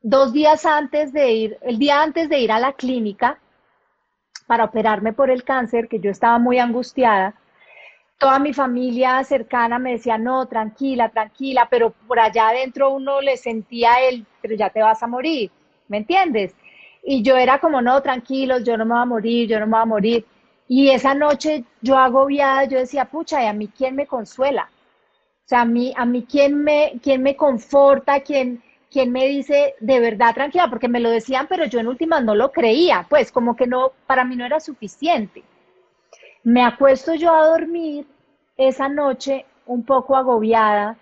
Dos 0.02 0.34
días 0.34 0.66
antes 0.66 1.14
de 1.14 1.32
ir, 1.32 1.58
el 1.62 1.80
día 1.80 2.02
antes 2.02 2.28
de 2.28 2.40
ir 2.40 2.52
a 2.52 2.60
la 2.60 2.74
clínica 2.74 3.40
para 4.48 4.64
operarme 4.64 5.14
por 5.14 5.30
el 5.30 5.44
cáncer, 5.44 5.88
que 5.88 6.00
yo 6.00 6.10
estaba 6.10 6.40
muy 6.40 6.58
angustiada, 6.58 7.36
toda 8.18 8.40
mi 8.40 8.54
familia 8.54 9.24
cercana 9.24 9.78
me 9.78 9.92
decía, 9.92 10.18
no, 10.18 10.48
tranquila, 10.48 11.10
tranquila, 11.10 11.68
pero 11.70 11.92
por 12.08 12.20
allá 12.20 12.50
adentro 12.50 12.90
uno 12.90 13.22
le 13.22 13.38
sentía 13.38 14.02
el, 14.10 14.26
pero 14.42 14.56
ya 14.56 14.70
te 14.70 14.82
vas 14.82 15.04
a 15.04 15.08
morir, 15.08 15.52
¿me 15.88 15.98
entiendes? 15.98 16.56
Y 17.04 17.22
yo 17.22 17.38
era 17.38 17.60
como, 17.60 17.82
no, 17.82 18.02
tranquilos, 18.02 18.64
yo 18.64 18.76
no 18.78 18.86
me 18.86 18.94
voy 18.94 19.02
a 19.04 19.06
morir, 19.06 19.50
yo 19.50 19.60
no 19.60 19.68
me 19.68 19.74
voy 19.74 19.82
a 19.82 19.86
morir. 19.86 20.26
Y 20.68 20.90
esa 20.90 21.14
noche 21.14 21.64
yo 21.82 21.98
agobiada, 21.98 22.66
yo 22.66 22.80
decía, 22.80 23.06
pucha, 23.06 23.44
¿y 23.44 23.48
a 23.48 23.54
mí 23.54 23.70
quién 23.70 23.96
me 23.96 24.08
consuela? 24.08 24.70
O 25.46 25.48
sea, 25.48 25.62
a 25.62 25.66
mí, 25.66 25.94
a 25.96 26.06
mí 26.06 26.26
quién 26.30 26.62
me, 26.62 27.00
quién 27.02 27.24
me 27.24 27.38
conforta, 27.38 28.20
quién, 28.20 28.62
quién 28.92 29.12
me 29.12 29.26
dice 29.28 29.76
de 29.80 30.00
verdad 30.00 30.34
tranquila, 30.34 30.70
porque 30.70 30.88
me 30.88 31.00
lo 31.00 31.10
decían, 31.10 31.48
pero 31.48 31.66
yo 31.66 31.80
en 31.80 31.88
últimas 31.88 32.24
no 32.24 32.36
lo 32.36 32.52
creía, 32.52 33.06
pues 33.10 33.32
como 33.32 33.56
que 33.56 33.68
no, 33.68 33.92
para 34.06 34.24
mí 34.24 34.36
no 34.36 34.46
era 34.46 34.60
suficiente. 34.60 35.44
Me 36.44 36.64
acuesto 36.64 37.14
yo 37.14 37.34
a 37.34 37.48
dormir 37.48 38.08
esa 38.56 38.90
noche 38.90 39.46
un 39.66 39.84
poco 39.84 40.16
agobiada 40.16 40.98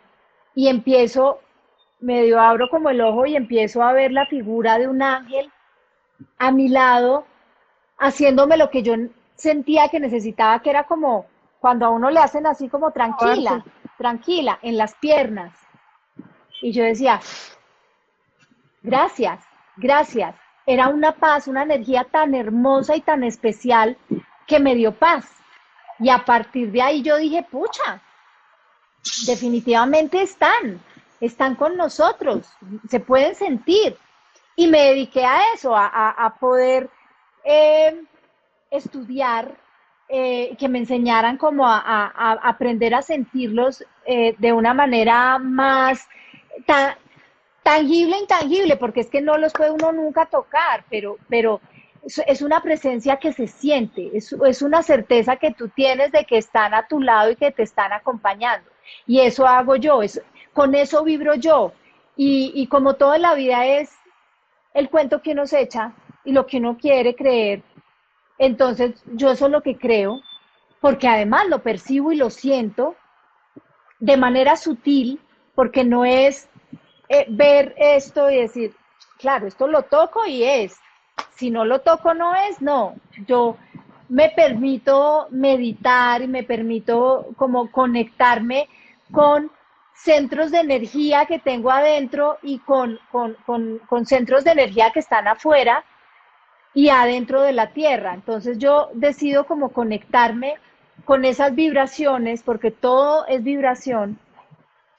y 0.56 0.68
empiezo, 0.68 1.40
medio 2.00 2.40
abro 2.40 2.70
como 2.70 2.90
el 2.90 3.02
ojo 3.02 3.26
y 3.26 3.36
empiezo 3.36 3.84
a 3.84 3.94
ver 3.94 4.12
la 4.12 4.26
figura 4.26 4.78
de 4.78 4.88
un 4.88 5.02
ángel 5.02 5.52
a 6.38 6.52
mi 6.52 6.70
lado, 6.70 7.26
haciéndome 7.98 8.58
lo 8.58 8.70
que 8.70 8.84
yo 8.84 8.96
sentía 9.36 9.90
que 9.90 10.00
necesitaba, 10.00 10.62
que 10.62 10.70
era 10.70 10.84
como 10.86 11.26
cuando 11.60 11.86
a 11.86 11.90
uno 11.90 12.10
le 12.10 12.20
hacen 12.20 12.46
así 12.46 12.70
como 12.70 12.92
tranquila, 12.92 13.64
tranquila, 13.98 14.60
en 14.62 14.78
las 14.78 14.96
piernas. 14.96 15.54
Y 16.62 16.72
yo 16.72 16.84
decía, 16.84 17.20
gracias, 18.86 19.40
gracias. 19.78 20.36
Era 20.66 20.88
una 20.88 21.12
paz, 21.12 21.48
una 21.48 21.64
energía 21.64 22.06
tan 22.06 22.34
hermosa 22.34 22.96
y 22.96 23.02
tan 23.02 23.24
especial 23.24 23.98
que 24.48 24.60
me 24.60 24.76
dio 24.76 24.94
paz. 24.94 25.26
Y 26.00 26.10
a 26.10 26.26
partir 26.26 26.72
de 26.72 26.82
ahí 26.82 27.02
yo 27.02 27.18
dije, 27.18 27.46
pucha, 27.50 28.02
definitivamente 29.28 30.22
están, 30.22 30.82
están 31.22 31.56
con 31.56 31.78
nosotros, 31.78 32.48
se 32.90 33.00
pueden 33.00 33.36
sentir. 33.36 33.98
Y 34.56 34.68
me 34.68 34.80
dediqué 34.84 35.26
a 35.26 35.54
eso, 35.54 35.76
a, 35.76 36.38
poder 36.40 36.90
eh, 37.44 38.02
estudiar, 38.72 39.58
eh, 40.08 40.56
que 40.58 40.70
me 40.70 40.80
enseñaran 40.80 41.38
como 41.38 41.68
a, 41.68 42.40
aprender 42.42 42.96
a 42.96 43.02
sentirlos 43.02 43.84
eh, 44.06 44.36
de 44.38 44.54
una 44.54 44.74
manera 44.74 45.38
más 45.40 46.08
tangible, 47.66 48.20
intangible, 48.20 48.78
porque 48.78 49.00
es 49.00 49.10
que 49.10 49.22
no 49.22 49.40
los 49.40 49.52
puede 49.52 49.72
uno 49.72 49.92
nunca 49.92 50.28
tocar, 50.28 50.86
pero, 50.88 51.18
pero 51.28 51.60
es, 52.04 52.44
una 52.44 52.62
presencia 52.62 53.18
que 53.18 53.34
se 53.34 53.48
siente, 53.48 54.12
es, 54.14 54.32
es 54.34 54.62
una 54.62 54.84
certeza 54.84 55.38
que 55.38 55.52
tú 55.52 55.70
tienes 55.70 56.12
de 56.12 56.26
que 56.26 56.38
están 56.38 56.76
a 56.76 56.88
tu 56.88 57.02
lado 57.02 57.32
y 57.32 57.36
que 57.36 57.52
te 57.52 57.64
están 57.64 57.92
acompañando. 57.92 58.70
Y 59.08 59.22
eso 59.22 59.48
hago 59.48 59.78
yo, 59.78 60.04
es, 60.04 60.22
con 60.54 60.76
eso 60.76 61.04
vibro 61.04 61.34
yo. 61.34 61.74
Y, 62.16 62.52
y 62.54 62.68
como 62.68 62.98
toda 62.98 63.18
la 63.18 63.34
vida 63.34 63.66
es 63.66 63.98
el 64.76 64.92
cuento 64.92 65.24
que 65.24 65.32
uno 65.32 65.48
se 65.48 65.62
echa 65.62 65.92
y 66.24 66.34
lo 66.34 66.46
que 66.46 66.58
uno 66.58 66.78
quiere 66.78 67.16
creer, 67.16 67.64
entonces 68.38 69.04
yo 69.08 69.32
eso 69.32 69.48
es 69.48 69.52
lo 69.52 69.64
que 69.64 69.76
creo, 69.76 70.22
porque 70.82 71.08
además 71.08 71.48
lo 71.48 71.64
percibo 71.64 72.12
y 72.12 72.18
lo 72.18 72.30
siento 72.30 72.96
de 73.98 74.18
manera 74.18 74.56
sutil, 74.56 75.20
porque 75.56 75.84
no 75.84 76.06
es 76.06 76.48
eh, 77.10 77.26
ver 77.30 77.74
esto 77.78 78.30
y 78.30 78.38
decir, 78.38 78.76
claro, 79.18 79.48
esto 79.48 79.68
lo 79.68 79.84
toco 79.84 80.26
y 80.26 80.44
es, 80.44 80.78
si 81.36 81.50
no 81.50 81.66
lo 81.66 81.82
toco 81.82 82.14
no 82.14 82.36
es, 82.36 82.62
no, 82.62 82.96
yo 83.28 83.58
me 84.10 84.30
permito 84.30 85.28
meditar 85.32 86.22
y 86.22 86.28
me 86.28 86.44
permito 86.44 87.28
como 87.38 87.72
conectarme 87.72 88.70
con 89.12 89.52
centros 89.94 90.52
de 90.52 90.60
energía 90.60 91.26
que 91.26 91.40
tengo 91.40 91.72
adentro 91.72 92.38
y 92.42 92.60
con, 92.60 93.00
con, 93.12 93.36
con, 93.46 93.80
con 93.80 94.06
centros 94.06 94.44
de 94.44 94.52
energía 94.52 94.92
que 94.92 95.00
están 95.00 95.28
afuera 95.28 95.84
y 96.74 96.90
adentro 96.90 97.42
de 97.42 97.54
la 97.54 97.72
tierra. 97.72 98.14
Entonces 98.14 98.58
yo 98.58 98.90
decido 98.94 99.46
como 99.46 99.70
conectarme 99.70 100.56
con 101.06 101.26
esas 101.26 101.56
vibraciones, 101.56 102.44
porque 102.44 102.72
todo 102.72 103.26
es 103.28 103.44
vibración, 103.44 104.20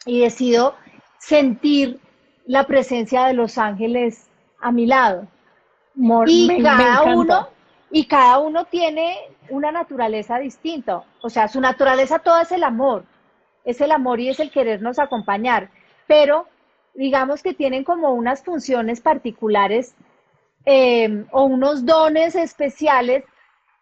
y 0.06 0.20
decido 0.20 0.74
sentir 1.26 1.98
la 2.46 2.64
presencia 2.68 3.24
de 3.26 3.32
los 3.34 3.58
ángeles 3.58 4.30
a 4.60 4.70
mi 4.70 4.86
lado. 4.86 5.26
Mor- 5.94 6.28
Y 6.28 6.46
me- 6.46 6.62
cada 6.62 7.02
uno, 7.16 7.48
y 7.90 8.06
cada 8.06 8.38
uno 8.38 8.64
tiene 8.66 9.16
una 9.48 9.72
naturaleza 9.72 10.38
distinta. 10.38 11.02
O 11.22 11.28
sea, 11.28 11.48
su 11.48 11.60
naturaleza 11.60 12.20
toda 12.20 12.42
es 12.42 12.52
el 12.52 12.62
amor. 12.62 13.04
Es 13.64 13.80
el 13.80 13.90
amor 13.90 14.20
y 14.20 14.28
es 14.28 14.38
el 14.38 14.52
querernos 14.52 15.00
acompañar. 15.00 15.70
Pero 16.06 16.46
digamos 16.94 17.42
que 17.42 17.54
tienen 17.54 17.82
como 17.82 18.12
unas 18.14 18.44
funciones 18.44 19.00
particulares 19.00 19.96
eh, 20.64 21.24
o 21.32 21.44
unos 21.44 21.84
dones 21.84 22.36
especiales 22.36 23.24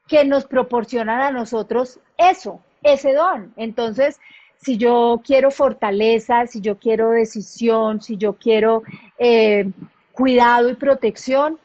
que 0.09 0.24
nos 0.24 0.47
proporcionan 0.47 1.20
a 1.20 1.30
nosotros 1.30 2.01
eso, 2.16 2.61
ese 2.82 3.12
don. 3.12 3.53
Entonces, 3.57 4.18
si 4.65 4.79
yo 4.79 5.21
quiero 5.23 5.51
fortaleza, 5.51 6.47
si 6.47 6.61
yo 6.61 6.79
quiero 6.79 7.11
decisión, 7.11 8.01
si 8.01 8.17
yo 8.17 8.35
quiero 8.35 8.83
eh, 9.19 9.71
cuidado 10.12 10.71
y 10.71 10.75
protección, 10.75 11.59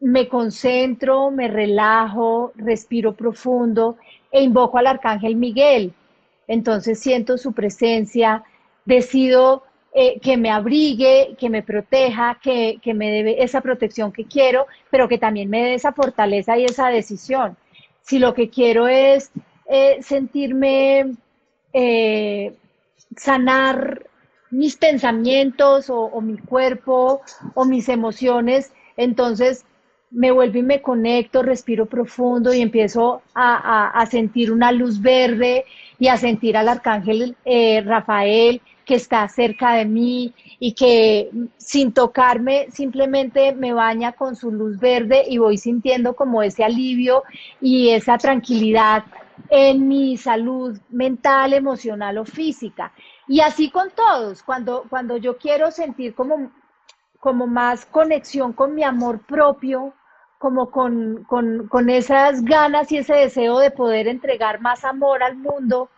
me 0.00 0.28
concentro, 0.28 1.30
me 1.30 1.48
relajo, 1.48 2.52
respiro 2.56 3.14
profundo 3.14 3.96
e 4.30 4.42
invoco 4.42 4.78
al 4.78 4.86
arcángel 4.86 5.34
Miguel. 5.34 5.92
Entonces 6.46 7.00
siento 7.00 7.36
su 7.36 7.52
presencia, 7.52 8.44
decido 8.84 9.64
eh, 9.92 10.20
que 10.20 10.36
me 10.36 10.50
abrigue, 10.50 11.34
que 11.38 11.50
me 11.50 11.62
proteja, 11.62 12.38
que, 12.42 12.78
me 12.94 13.10
dé 13.10 13.42
esa 13.42 13.60
protección 13.60 14.12
que 14.12 14.26
quiero, 14.26 14.66
pero 14.90 15.08
que 15.08 15.18
también 15.18 15.50
me 15.50 15.62
dé 15.64 15.74
esa 15.74 15.92
fortaleza 15.92 16.58
y 16.58 16.64
esa 16.64 16.88
decisión. 16.88 17.56
Si 18.02 18.18
lo 18.18 18.34
que 18.34 18.50
quiero 18.50 18.86
es 18.86 19.32
eh, 19.66 19.98
sentirme, 20.02 21.14
eh, 21.74 22.54
sanar 23.16 24.06
mis 24.50 24.76
pensamientos 24.76 25.90
o, 25.90 26.20
mi 26.20 26.38
cuerpo 26.38 27.20
o 27.54 27.64
mis 27.64 27.88
emociones, 27.88 28.72
entonces 28.96 29.64
me 30.10 30.30
vuelvo 30.30 30.58
y 30.58 30.62
me 30.62 30.80
conecto, 30.80 31.42
respiro 31.42 31.86
profundo 31.86 32.54
y 32.54 32.60
empiezo 32.60 33.20
a, 33.34 34.06
sentir 34.08 34.52
una 34.52 34.70
luz 34.70 35.02
verde 35.02 35.64
y 35.98 36.06
a 36.06 36.16
sentir 36.16 36.56
al 36.56 36.68
arcángel 36.68 37.36
Rafael 37.84 38.62
que 38.84 38.94
está 38.94 39.26
cerca 39.28 39.74
de 39.74 39.86
mí 39.86 40.32
y 40.58 40.72
que 40.72 41.30
sin 41.56 41.92
tocarme 41.92 42.66
simplemente 42.70 43.54
me 43.54 43.72
baña 43.72 44.12
con 44.12 44.36
su 44.36 44.50
luz 44.50 44.78
verde 44.78 45.24
y 45.28 45.38
voy 45.38 45.58
sintiendo 45.58 46.14
como 46.14 46.42
ese 46.42 46.64
alivio 46.64 47.24
y 47.60 47.90
esa 47.90 48.18
tranquilidad 48.18 49.04
en 49.48 49.88
mi 49.88 50.16
salud 50.16 50.78
mental, 50.90 51.52
emocional 51.52 52.18
o 52.18 52.24
física. 52.24 52.92
Y 53.26 53.40
así 53.40 53.70
con 53.70 53.90
todos, 53.90 54.42
cuando, 54.42 54.84
cuando 54.88 55.16
yo 55.16 55.38
quiero 55.38 55.70
sentir 55.70 56.14
como, 56.14 56.50
como 57.20 57.46
más 57.46 57.86
conexión 57.86 58.52
con 58.52 58.74
mi 58.74 58.82
amor 58.82 59.20
propio, 59.20 59.94
como 60.38 60.70
con, 60.70 61.24
con 61.24 61.90
esas 61.90 62.44
ganas 62.44 62.92
y 62.92 62.98
ese 62.98 63.14
deseo 63.14 63.58
de 63.58 63.70
poder 63.70 64.08
entregar 64.08 64.60
más 64.60 64.84
amor 64.84 65.22
al 65.22 65.36
mundo, 65.36 65.88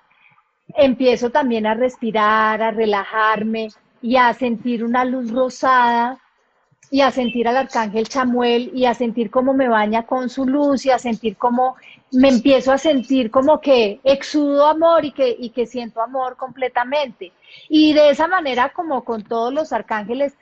empiezo 0.74 1.30
también 1.30 1.66
a 1.66 1.74
respirar, 1.74 2.62
a 2.62 2.70
relajarme 2.70 3.68
y 4.02 4.16
a 4.16 4.32
sentir 4.34 4.84
una 4.84 5.04
luz 5.04 5.32
rosada 5.32 6.18
y 6.96 7.02
a 7.02 7.10
sentir 7.10 7.46
al 7.46 7.58
arcángel 7.58 8.08
Chamuel 8.08 8.70
y 8.72 8.86
a 8.86 8.94
sentir 8.94 9.30
cómo 9.30 9.52
me 9.52 9.68
baña 9.68 10.04
con 10.06 10.30
su 10.30 10.46
luz 10.46 10.86
y 10.86 10.90
a 10.90 10.98
sentir 10.98 11.36
cómo 11.36 11.76
me 12.10 12.30
empiezo 12.30 12.72
a 12.72 12.78
sentir 12.78 13.30
como 13.30 13.60
que 13.60 14.00
exudo 14.02 14.66
amor 14.66 15.04
y 15.04 15.12
que, 15.12 15.36
y 15.38 15.50
que 15.50 15.66
siento 15.66 16.00
amor 16.00 16.38
completamente. 16.38 17.32
Y 17.68 17.92
de 17.92 18.08
esa 18.08 18.28
manera, 18.28 18.70
como 18.70 19.04
con 19.04 19.22
todos 19.24 19.52
los 19.52 19.74
arcángeles, 19.74 20.38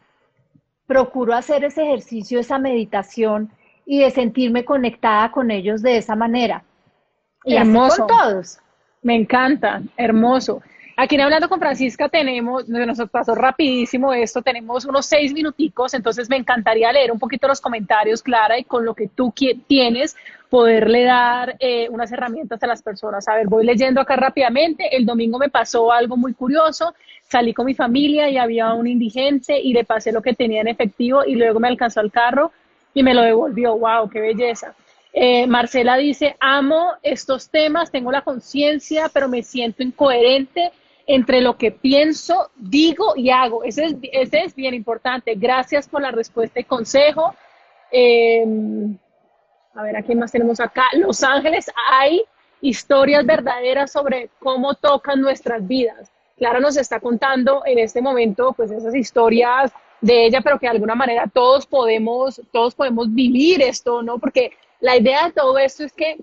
procuro 0.87 1.35
hacer 1.35 1.65
ese 1.65 1.83
ejercicio, 1.83 2.39
esa 2.39 2.61
meditación 2.61 3.51
y 3.85 3.99
de 3.99 4.13
sentirme 4.13 4.65
conectada 4.65 5.33
con 5.33 5.51
ellos 5.51 5.83
de 5.83 5.97
esa 5.97 6.15
manera. 6.15 6.63
Y 7.43 7.57
Hermoso. 7.57 8.07
con 8.07 8.17
todos. 8.17 8.61
Me 9.03 9.17
encanta, 9.17 9.83
hermoso. 9.97 10.63
Aquí 10.97 11.17
en 11.17 11.23
Hablando 11.23 11.49
con 11.49 11.59
Francisca 11.59 12.09
tenemos, 12.09 12.69
nos 12.69 13.11
pasó 13.11 13.35
rapidísimo 13.35 14.13
esto, 14.13 14.43
tenemos 14.43 14.85
unos 14.85 15.07
seis 15.07 15.33
minuticos, 15.33 15.93
entonces 15.93 16.31
me 16.31 16.37
encantaría 16.37 16.93
leer 16.93 17.11
un 17.11 17.19
poquito 17.19 17.49
los 17.49 17.61
comentarios, 17.61 18.23
Clara, 18.23 18.59
y 18.61 18.65
con 18.65 18.85
lo 18.85 18.95
que 18.95 19.09
tú 19.09 19.35
tienes, 19.67 20.15
poderle 20.49 21.03
dar 21.03 21.57
eh, 21.59 21.89
unas 21.91 22.13
herramientas 22.13 22.63
a 22.63 22.69
las 22.69 22.81
personas. 22.81 23.27
A 23.27 23.35
ver, 23.35 23.49
voy 23.49 23.67
leyendo 23.67 24.01
acá 24.01 24.15
rápidamente. 24.15 24.97
El 24.97 25.05
domingo 25.05 25.37
me 25.37 25.49
pasó 25.49 25.91
algo 25.91 26.17
muy 26.17 26.33
curioso. 26.33 26.95
Salí 27.23 27.53
con 27.53 27.67
mi 27.67 27.75
familia 27.75 28.31
y 28.31 28.39
había 28.39 28.73
un 28.73 28.87
indigente 28.87 29.59
y 29.59 29.73
le 29.73 29.83
pasé 29.85 30.13
lo 30.13 30.23
que 30.23 30.35
tenía 30.35 30.61
en 30.61 30.69
efectivo 30.69 31.25
y 31.25 31.35
luego 31.35 31.59
me 31.59 31.67
alcanzó 31.67 32.03
el 32.03 32.13
carro 32.13 32.53
y 32.95 33.03
me 33.03 33.15
lo 33.15 33.23
devolvió. 33.23 33.77
¡Wow! 33.77 34.09
¡Qué 34.09 34.21
belleza! 34.21 34.77
Eh, 35.13 35.49
Marcela 35.49 35.97
dice, 35.97 36.37
amo 36.39 36.93
estos 37.03 37.51
temas, 37.51 37.91
tengo 37.91 38.13
la 38.13 38.23
conciencia, 38.23 39.11
pero 39.13 39.29
me 39.29 39.43
siento 39.43 39.83
incoherente 39.83 40.71
entre 41.07 41.41
lo 41.41 41.57
que 41.57 41.71
pienso, 41.71 42.51
digo 42.57 43.15
y 43.17 43.31
hago. 43.31 43.65
Ese 43.65 43.85
es, 43.85 43.97
ese 44.13 44.45
es 44.45 44.55
bien 44.55 44.75
importante. 44.75 45.35
Gracias 45.35 45.89
por 45.89 46.03
la 46.03 46.11
respuesta 46.11 46.61
y 46.61 46.65
consejo. 46.65 47.35
Em, 47.91 48.97
a 49.75 49.83
ver, 49.83 49.97
¿a 49.97 50.03
quién 50.03 50.19
más 50.19 50.33
tenemos 50.33 50.61
acá? 50.61 50.85
Los 50.95 51.23
Ángeles, 51.23 51.71
hay 51.91 52.23
historias 52.61 53.27
verdaderas 53.27 53.93
sobre 53.93 54.31
cómo 54.39 54.75
tocan 54.75 55.21
nuestras 55.21 55.67
vidas. 55.67 56.11
Clara 56.37 56.61
nos 56.61 56.77
está 56.77 56.99
contando 57.01 57.63
en 57.67 57.79
este 57.79 58.01
momento, 58.01 58.53
pues 58.55 58.71
esas 58.71 58.95
historias 58.95 59.73
de 60.01 60.27
ella, 60.27 60.41
pero 60.41 60.59
que 60.59 60.67
de 60.67 60.73
alguna 60.73 60.95
manera 60.95 61.31
todos 61.33 61.67
podemos, 61.67 62.41
todos 62.53 62.75
podemos 62.75 63.13
vivir 63.15 63.63
esto, 63.63 64.03
¿no? 64.03 64.19
Porque 64.19 64.53
la 64.81 64.97
idea 64.97 65.27
de 65.27 65.33
todo 65.33 65.57
esto 65.59 65.85
es 65.85 65.93
que 65.93 66.19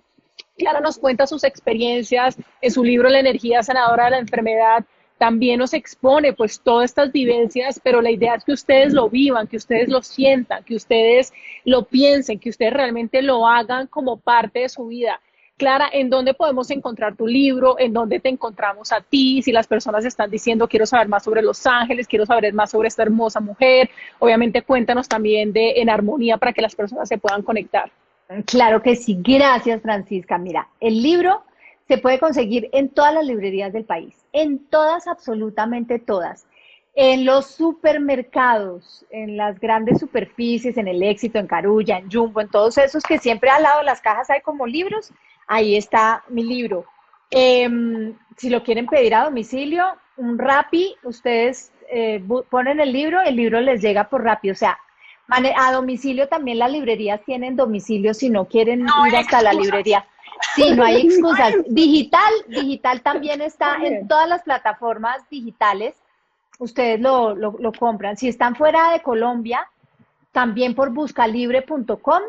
Clara 0.61 0.79
nos 0.79 0.99
cuenta 0.99 1.25
sus 1.25 1.43
experiencias 1.43 2.37
en 2.61 2.69
su 2.69 2.83
libro 2.83 3.09
La 3.09 3.19
energía 3.19 3.63
sanadora 3.63 4.05
de 4.05 4.11
la 4.11 4.19
enfermedad. 4.19 4.85
También 5.17 5.57
nos 5.57 5.73
expone 5.73 6.33
pues 6.33 6.61
todas 6.61 6.91
estas 6.91 7.11
vivencias, 7.11 7.81
pero 7.83 7.99
la 7.99 8.11
idea 8.11 8.35
es 8.35 8.43
que 8.43 8.51
ustedes 8.51 8.93
lo 8.93 9.09
vivan, 9.09 9.47
que 9.47 9.57
ustedes 9.57 9.89
lo 9.89 10.03
sientan, 10.03 10.63
que 10.63 10.75
ustedes 10.75 11.33
lo 11.65 11.85
piensen, 11.85 12.37
que 12.37 12.51
ustedes 12.51 12.73
realmente 12.73 13.23
lo 13.23 13.47
hagan 13.47 13.87
como 13.87 14.17
parte 14.17 14.59
de 14.59 14.69
su 14.69 14.85
vida. 14.85 15.19
Clara, 15.57 15.89
¿en 15.91 16.11
dónde 16.11 16.35
podemos 16.35 16.69
encontrar 16.69 17.15
tu 17.15 17.25
libro? 17.25 17.79
¿En 17.79 17.91
dónde 17.91 18.19
te 18.19 18.29
encontramos 18.29 18.91
a 18.91 19.01
ti? 19.01 19.41
Si 19.41 19.51
las 19.51 19.65
personas 19.65 20.05
están 20.05 20.29
diciendo, 20.29 20.67
quiero 20.67 20.85
saber 20.85 21.07
más 21.07 21.23
sobre 21.23 21.41
Los 21.41 21.65
Ángeles, 21.65 22.07
quiero 22.07 22.27
saber 22.27 22.53
más 22.53 22.69
sobre 22.69 22.87
esta 22.87 23.01
hermosa 23.01 23.39
mujer, 23.39 23.89
obviamente 24.19 24.61
cuéntanos 24.61 25.09
también 25.09 25.53
de 25.53 25.81
En 25.81 25.89
Armonía 25.89 26.37
para 26.37 26.53
que 26.53 26.61
las 26.61 26.75
personas 26.75 27.09
se 27.09 27.17
puedan 27.17 27.41
conectar. 27.41 27.91
Claro 28.45 28.81
que 28.81 28.95
sí, 28.95 29.17
gracias 29.19 29.81
Francisca. 29.81 30.37
Mira, 30.37 30.67
el 30.79 31.01
libro 31.01 31.43
se 31.87 31.97
puede 31.97 32.19
conseguir 32.19 32.69
en 32.71 32.89
todas 32.89 33.13
las 33.13 33.25
librerías 33.25 33.73
del 33.73 33.83
país, 33.83 34.15
en 34.31 34.59
todas, 34.69 35.07
absolutamente 35.07 35.99
todas. 35.99 36.47
En 36.93 37.25
los 37.25 37.47
supermercados, 37.47 39.05
en 39.09 39.37
las 39.37 39.59
grandes 39.59 39.99
superficies, 39.99 40.77
en 40.77 40.87
el 40.87 41.03
éxito, 41.03 41.39
en 41.39 41.47
Carulla, 41.47 41.97
en 41.97 42.11
Jumbo, 42.11 42.41
en 42.41 42.49
todos 42.49 42.77
esos 42.77 43.03
que 43.03 43.17
siempre 43.17 43.49
al 43.49 43.63
lado 43.63 43.79
de 43.79 43.85
las 43.85 44.01
cajas 44.01 44.29
hay 44.29 44.41
como 44.41 44.67
libros, 44.67 45.11
ahí 45.47 45.75
está 45.75 46.23
mi 46.29 46.43
libro. 46.43 46.85
Em, 47.29 48.13
si 48.37 48.49
lo 48.49 48.63
quieren 48.63 48.87
pedir 48.87 49.15
a 49.15 49.25
domicilio, 49.25 49.85
un 50.17 50.37
Rappi, 50.37 50.95
ustedes 51.03 51.71
eh, 51.89 52.23
ponen 52.49 52.79
el 52.79 52.91
libro, 52.93 53.21
el 53.21 53.35
libro 53.35 53.59
les 53.61 53.81
llega 53.81 54.09
por 54.09 54.23
Rappi. 54.23 54.51
O 54.51 54.55
sea, 54.55 54.77
a 55.31 55.71
domicilio 55.71 56.27
también 56.27 56.59
las 56.59 56.71
librerías 56.71 57.21
tienen 57.25 57.55
domicilio 57.55 58.13
si 58.13 58.29
no 58.29 58.45
quieren 58.45 58.85
ir 59.07 59.15
hasta 59.15 59.41
la 59.41 59.53
librería. 59.53 60.05
Sí, 60.55 60.71
no 60.75 60.83
hay 60.83 61.01
excusas. 61.07 61.55
Digital, 61.67 62.33
digital 62.47 63.01
también 63.01 63.41
está 63.41 63.77
en 63.81 64.07
todas 64.07 64.27
las 64.27 64.43
plataformas 64.43 65.17
digitales. 65.29 65.95
Ustedes 66.59 66.99
lo, 66.99 67.35
lo, 67.35 67.71
compran. 67.71 68.17
Si 68.17 68.27
están 68.27 68.55
fuera 68.55 68.91
de 68.91 69.01
Colombia, 69.01 69.67
también 70.31 70.75
por 70.75 70.91
buscalibre.com 70.91 72.21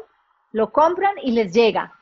lo 0.52 0.72
compran 0.72 1.14
y 1.22 1.32
les 1.32 1.52
llega. 1.52 1.92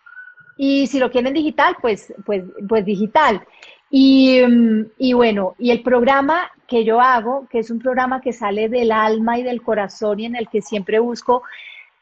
Y 0.56 0.86
si 0.86 0.98
lo 0.98 1.10
quieren 1.10 1.34
digital, 1.34 1.76
pues, 1.80 2.12
pues, 2.24 2.44
pues 2.68 2.84
digital. 2.84 3.44
Y, 3.90 4.40
mm, 4.46 4.90
y, 4.98 5.12
bueno, 5.14 5.54
y 5.58 5.70
el 5.70 5.82
programa 5.82 6.50
que 6.70 6.84
yo 6.84 7.00
hago, 7.00 7.48
que 7.50 7.58
es 7.58 7.70
un 7.70 7.80
programa 7.80 8.20
que 8.20 8.32
sale 8.32 8.68
del 8.68 8.92
alma 8.92 9.38
y 9.38 9.42
del 9.42 9.60
corazón 9.60 10.20
y 10.20 10.26
en 10.26 10.36
el 10.36 10.48
que 10.48 10.62
siempre 10.62 11.00
busco 11.00 11.42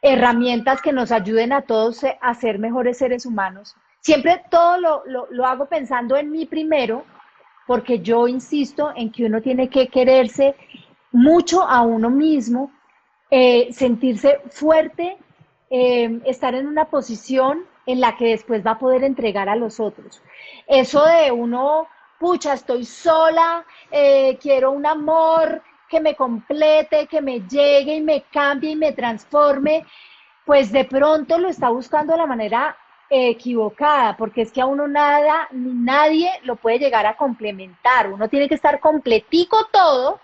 herramientas 0.02 0.82
que 0.82 0.92
nos 0.92 1.10
ayuden 1.10 1.54
a 1.54 1.62
todos 1.62 2.04
a 2.20 2.34
ser 2.34 2.58
mejores 2.58 2.98
seres 2.98 3.24
humanos. 3.24 3.74
Siempre 4.00 4.42
todo 4.50 4.78
lo, 4.78 5.02
lo, 5.30 5.46
hago 5.46 5.66
pensando 5.66 6.18
en 6.18 6.30
mí 6.30 6.44
primero, 6.44 7.04
porque 7.66 8.00
yo 8.00 8.28
insisto 8.28 8.92
en 8.94 9.10
que 9.10 9.24
uno 9.24 9.40
tiene 9.40 9.70
que 9.70 9.88
quererse 9.88 10.54
mucho 11.12 11.62
a 11.62 11.80
uno 11.80 12.10
mismo, 12.10 12.70
eh, 13.30 13.72
sentirse 13.72 14.38
fuerte, 14.50 15.16
eh, 15.70 16.20
estar 16.26 16.54
en 16.54 16.66
una 16.66 16.84
posición 16.84 17.64
en 17.86 18.00
la 18.00 18.18
que 18.18 18.26
después 18.26 18.64
va 18.64 18.72
a 18.72 18.78
poder 18.78 19.02
entregar 19.02 19.48
a 19.48 19.56
los 19.56 19.80
otros. 19.80 20.22
Eso 20.66 21.06
de 21.06 21.32
uno, 21.32 21.88
pucha, 22.18 22.54
estoy 22.54 22.84
sola, 22.84 23.64
eh, 23.90 24.38
quiero 24.40 24.72
un 24.72 24.86
amor 24.86 25.62
que 25.88 26.00
me 26.00 26.14
complete, 26.14 27.06
que 27.06 27.20
me 27.20 27.40
llegue 27.40 27.96
y 27.96 28.00
me 28.00 28.22
cambie 28.30 28.72
y 28.72 28.76
me 28.76 28.92
transforme, 28.92 29.86
pues 30.44 30.70
de 30.72 30.84
pronto 30.84 31.38
lo 31.38 31.48
está 31.48 31.70
buscando 31.70 32.12
de 32.12 32.18
la 32.18 32.26
manera 32.26 32.76
equivocada, 33.10 34.16
porque 34.16 34.42
es 34.42 34.52
que 34.52 34.60
a 34.60 34.66
uno 34.66 34.86
nada 34.86 35.48
ni 35.50 35.72
nadie 35.72 36.30
lo 36.42 36.56
puede 36.56 36.78
llegar 36.78 37.06
a 37.06 37.16
complementar. 37.16 38.12
Uno 38.12 38.28
tiene 38.28 38.48
que 38.48 38.54
estar 38.54 38.80
completico 38.80 39.66
todo 39.72 40.20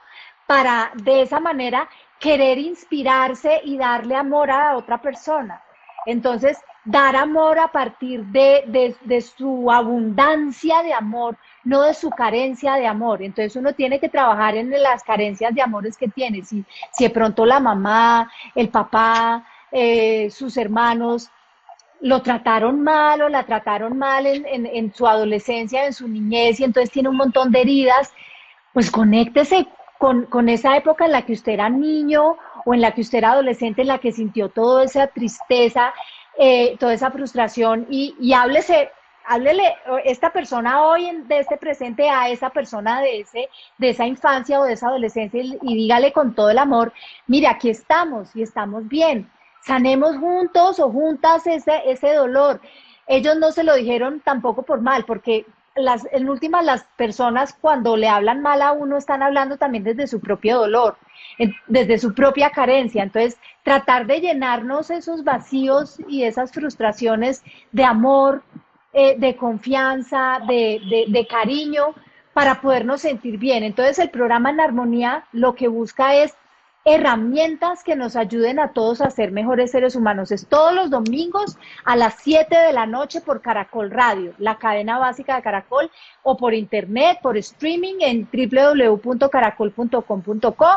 para 0.47 0.93
de 0.95 1.23
esa 1.23 1.41
manera 1.41 1.89
querer 2.19 2.59
inspirarse 2.59 3.61
y 3.65 3.79
darle 3.79 4.17
amor 4.17 4.51
a 4.51 4.77
otra 4.77 5.01
persona. 5.01 5.63
Entonces, 6.07 6.59
dar 6.85 7.17
amor 7.17 7.59
a 7.59 7.69
partir 7.69 8.25
de, 8.27 8.97
de, 9.03 9.21
su 9.23 9.71
abundancia 9.71 10.83
de 10.83 10.93
amor, 10.93 11.37
no 11.65 11.83
de 11.83 11.95
su 11.95 12.11
carencia 12.11 12.75
de 12.75 12.87
amor. 12.87 13.23
Entonces 13.23 13.57
uno 13.57 13.73
tiene 13.73 13.99
que 13.99 14.09
trabajar 14.09 14.57
en 14.57 14.71
las 14.71 15.03
carencias 15.03 15.55
de 15.55 15.63
amores 15.63 15.97
que 15.97 16.09
tiene. 16.09 16.45
Si, 16.45 16.65
si 16.93 17.05
de 17.05 17.11
pronto 17.11 17.47
la 17.47 17.61
mamá, 17.61 18.31
el 18.55 18.69
papá, 18.69 19.47
eh, 19.73 20.31
sus 20.31 20.57
hermanos 20.57 21.31
lo 22.01 22.21
trataron 22.23 22.83
mal 22.83 23.23
o 23.23 23.29
la 23.29 23.45
trataron 23.45 23.97
mal 23.97 24.27
en, 24.27 24.95
su 24.95 25.07
adolescencia, 25.07 25.87
en 25.87 25.95
su 25.95 26.07
niñez, 26.07 26.61
y 26.61 26.65
entonces 26.65 26.91
tiene 26.91 27.09
un 27.09 27.17
montón 27.17 27.51
de 27.51 27.63
heridas, 27.63 28.13
pues 28.75 28.91
conéctese 28.91 29.67
con, 29.99 30.27
con, 30.27 30.51
esa 30.51 30.77
época 30.77 31.07
en 31.07 31.13
la 31.13 31.23
que 31.23 31.33
usted 31.33 31.53
era 31.53 31.71
niño 31.71 32.37
o 32.67 32.75
en 32.75 32.83
la 32.83 32.93
que 32.93 33.01
usted 33.01 33.19
era 33.19 33.33
adolescente, 33.33 33.83
en 33.83 33.89
la 33.89 33.99
que 33.99 34.13
sintió 34.13 34.51
toda 34.51 34.85
esa 34.85 35.07
tristeza, 35.07 35.95
eh, 36.39 36.77
toda 36.79 36.93
esa 36.93 37.11
frustración 37.11 37.87
y, 37.89 38.15
y 38.21 38.35
háblese, 38.35 38.91
háblele 39.27 39.75
esta 40.05 40.33
persona 40.33 40.83
hoy 40.83 41.07
en, 41.07 41.27
de 41.29 41.39
este 41.39 41.57
presente 41.57 42.09
a 42.09 42.29
esa 42.29 42.51
persona 42.51 43.01
de, 43.01 43.21
ese, 43.21 43.49
de 43.79 43.91
esa 43.91 44.07
infancia 44.07 44.61
o 44.61 44.65
de 44.65 44.75
esa 44.75 44.89
adolescencia 44.89 45.43
y, 45.43 45.75
dígale 45.75 46.13
con 46.13 46.35
todo 46.35 46.51
el 46.51 46.59
amor, 46.59 46.93
mire, 47.27 47.47
aquí 47.47 47.71
estamos 47.71 48.35
y 48.37 48.43
estamos 48.43 48.87
bien 48.89 49.31
sanemos 49.65 50.17
juntos 50.19 50.79
o 50.79 50.91
juntas 50.91 51.47
ese, 51.47 51.83
ese 51.87 52.15
dolor. 52.15 52.61
Ellos 53.07 53.37
no 53.39 53.51
se 53.53 53.65
lo 53.65 53.75
dijeron 53.75 54.21
tampoco 54.21 54.63
por 54.63 54.81
mal, 54.81 55.05
porque 55.05 55.47
las, 55.75 56.07
en 56.13 56.29
últimas 56.29 56.65
las 56.65 56.85
personas 56.97 57.57
cuando 57.61 57.97
le 57.97 58.09
hablan 58.09 58.41
mal 58.41 58.63
a 58.63 58.73
uno 58.73 58.97
están 58.97 59.23
hablando 59.23 59.57
también 59.57 59.85
desde 59.85 60.07
su 60.07 60.21
propio 60.21 60.59
dolor, 60.59 60.97
desde 61.67 61.99
su 61.99 62.15
propia 62.15 62.51
carencia. 62.51 63.03
Entonces, 63.03 63.39
tratar 63.63 64.07
de 64.07 64.21
llenarnos 64.21 64.91
esos 64.91 65.25
vacíos 65.25 65.99
y 66.09 66.25
esas 66.25 66.53
frustraciones 66.53 67.43
de 67.73 67.85
amor, 67.85 68.43
eh, 68.97 69.17
de 69.19 69.35
confianza, 69.35 70.39
de, 70.47 71.07
de, 71.09 71.27
cariño, 71.27 71.97
para 72.33 72.61
podernos 72.61 73.01
sentir 73.01 73.39
bien. 73.39 73.65
Entonces, 73.65 73.99
el 73.99 74.11
programa 74.11 74.51
en 74.51 74.61
armonía 74.61 75.25
lo 75.33 75.57
que 75.57 75.67
busca 75.67 76.15
es 76.15 76.37
herramientas 76.85 77.83
que 77.83 77.97
nos 77.97 78.15
ayuden 78.15 78.61
a 78.61 78.73
todos 78.73 79.01
a 79.01 79.11
ser 79.11 79.33
mejores 79.33 79.73
seres 79.73 79.97
humanos. 79.97 80.31
Es 80.31 80.47
todos 80.47 80.73
los 80.73 80.91
domingos 80.91 81.59
a 81.85 81.97
las 81.97 82.19
7 82.21 82.57
de 82.57 82.73
la 82.73 82.87
noche 82.87 83.21
por 83.21 83.41
Caracol 83.41 83.91
Radio, 83.91 84.33
la 84.39 84.59
cadena 84.59 84.99
básica 84.99 85.35
de 85.35 85.43
Caracol, 85.43 85.91
o 86.23 86.37
por 86.37 86.55
internet, 86.55 87.19
por 87.21 87.37
streaming 87.37 87.97
en 88.01 88.29
www.caracol.com.co. 88.33 90.69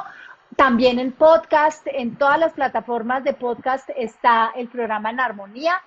También 0.56 0.98
en 0.98 1.12
podcast, 1.12 1.86
en 1.86 2.16
todas 2.16 2.40
las 2.40 2.54
plataformas 2.54 3.24
de 3.24 3.34
podcast 3.34 3.88
está 3.96 4.52
el 4.56 4.70
programa 4.70 5.12
en 5.12 5.20
armonía. 5.20 5.84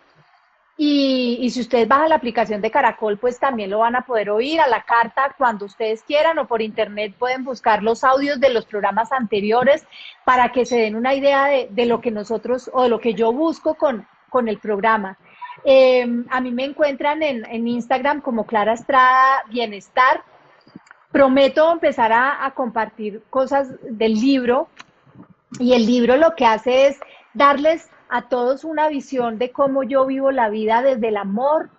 Y, 0.82 1.50
si 1.50 1.60
ustedes 1.60 1.86
bajan 1.86 2.08
la 2.08 2.14
aplicación 2.14 2.62
de 2.62 2.70
Caracol, 2.70 3.18
pues 3.18 3.38
también 3.38 3.68
lo 3.68 3.80
van 3.80 3.96
a 3.96 4.06
poder 4.06 4.30
oír 4.30 4.62
a 4.62 4.66
la 4.66 4.82
carta 4.82 5.34
cuando 5.36 5.66
ustedes 5.66 6.02
quieran 6.02 6.38
o 6.38 6.46
por 6.46 6.62
internet 6.62 7.14
pueden 7.18 7.44
buscar 7.44 7.82
los 7.82 8.02
audios 8.02 8.40
de 8.40 8.48
los 8.48 8.64
programas 8.64 9.12
anteriores 9.12 9.84
para 10.24 10.52
que 10.52 10.64
se 10.64 10.78
den 10.78 10.96
una 10.96 11.12
idea 11.12 11.48
de, 11.70 11.84
lo 11.84 12.00
que 12.00 12.10
nosotros 12.10 12.70
o 12.72 12.84
de 12.84 12.88
lo 12.88 12.98
que 12.98 13.12
yo 13.12 13.30
busco 13.30 13.74
con, 13.74 14.06
con 14.30 14.48
el 14.48 14.58
programa. 14.58 15.18
Em, 15.64 16.24
a 16.30 16.40
mí 16.40 16.50
me 16.50 16.64
encuentran 16.64 17.22
en, 17.22 17.44
en, 17.44 17.68
Instagram 17.68 18.22
como 18.22 18.46
Clara 18.46 18.72
Estrada 18.72 19.42
Bienestar. 19.50 20.24
Prometo 21.12 21.70
empezar 21.70 22.10
a, 22.10 22.46
a 22.46 22.54
compartir 22.54 23.22
cosas 23.28 23.68
del 23.82 24.14
libro 24.14 24.70
y 25.58 25.74
el 25.74 25.84
libro 25.84 26.16
lo 26.16 26.34
que 26.34 26.46
hace 26.46 26.86
es 26.86 26.98
darles 27.34 27.90
a 28.10 28.28
todos 28.28 28.64
una 28.64 28.88
visión 28.88 29.38
de 29.38 29.52
cómo 29.52 29.82
yo 29.82 30.04
vivo 30.06 30.30
la 30.30 30.48
vida 30.48 30.82
desde 30.82 31.08
el 31.08 31.16
amor, 31.16 31.70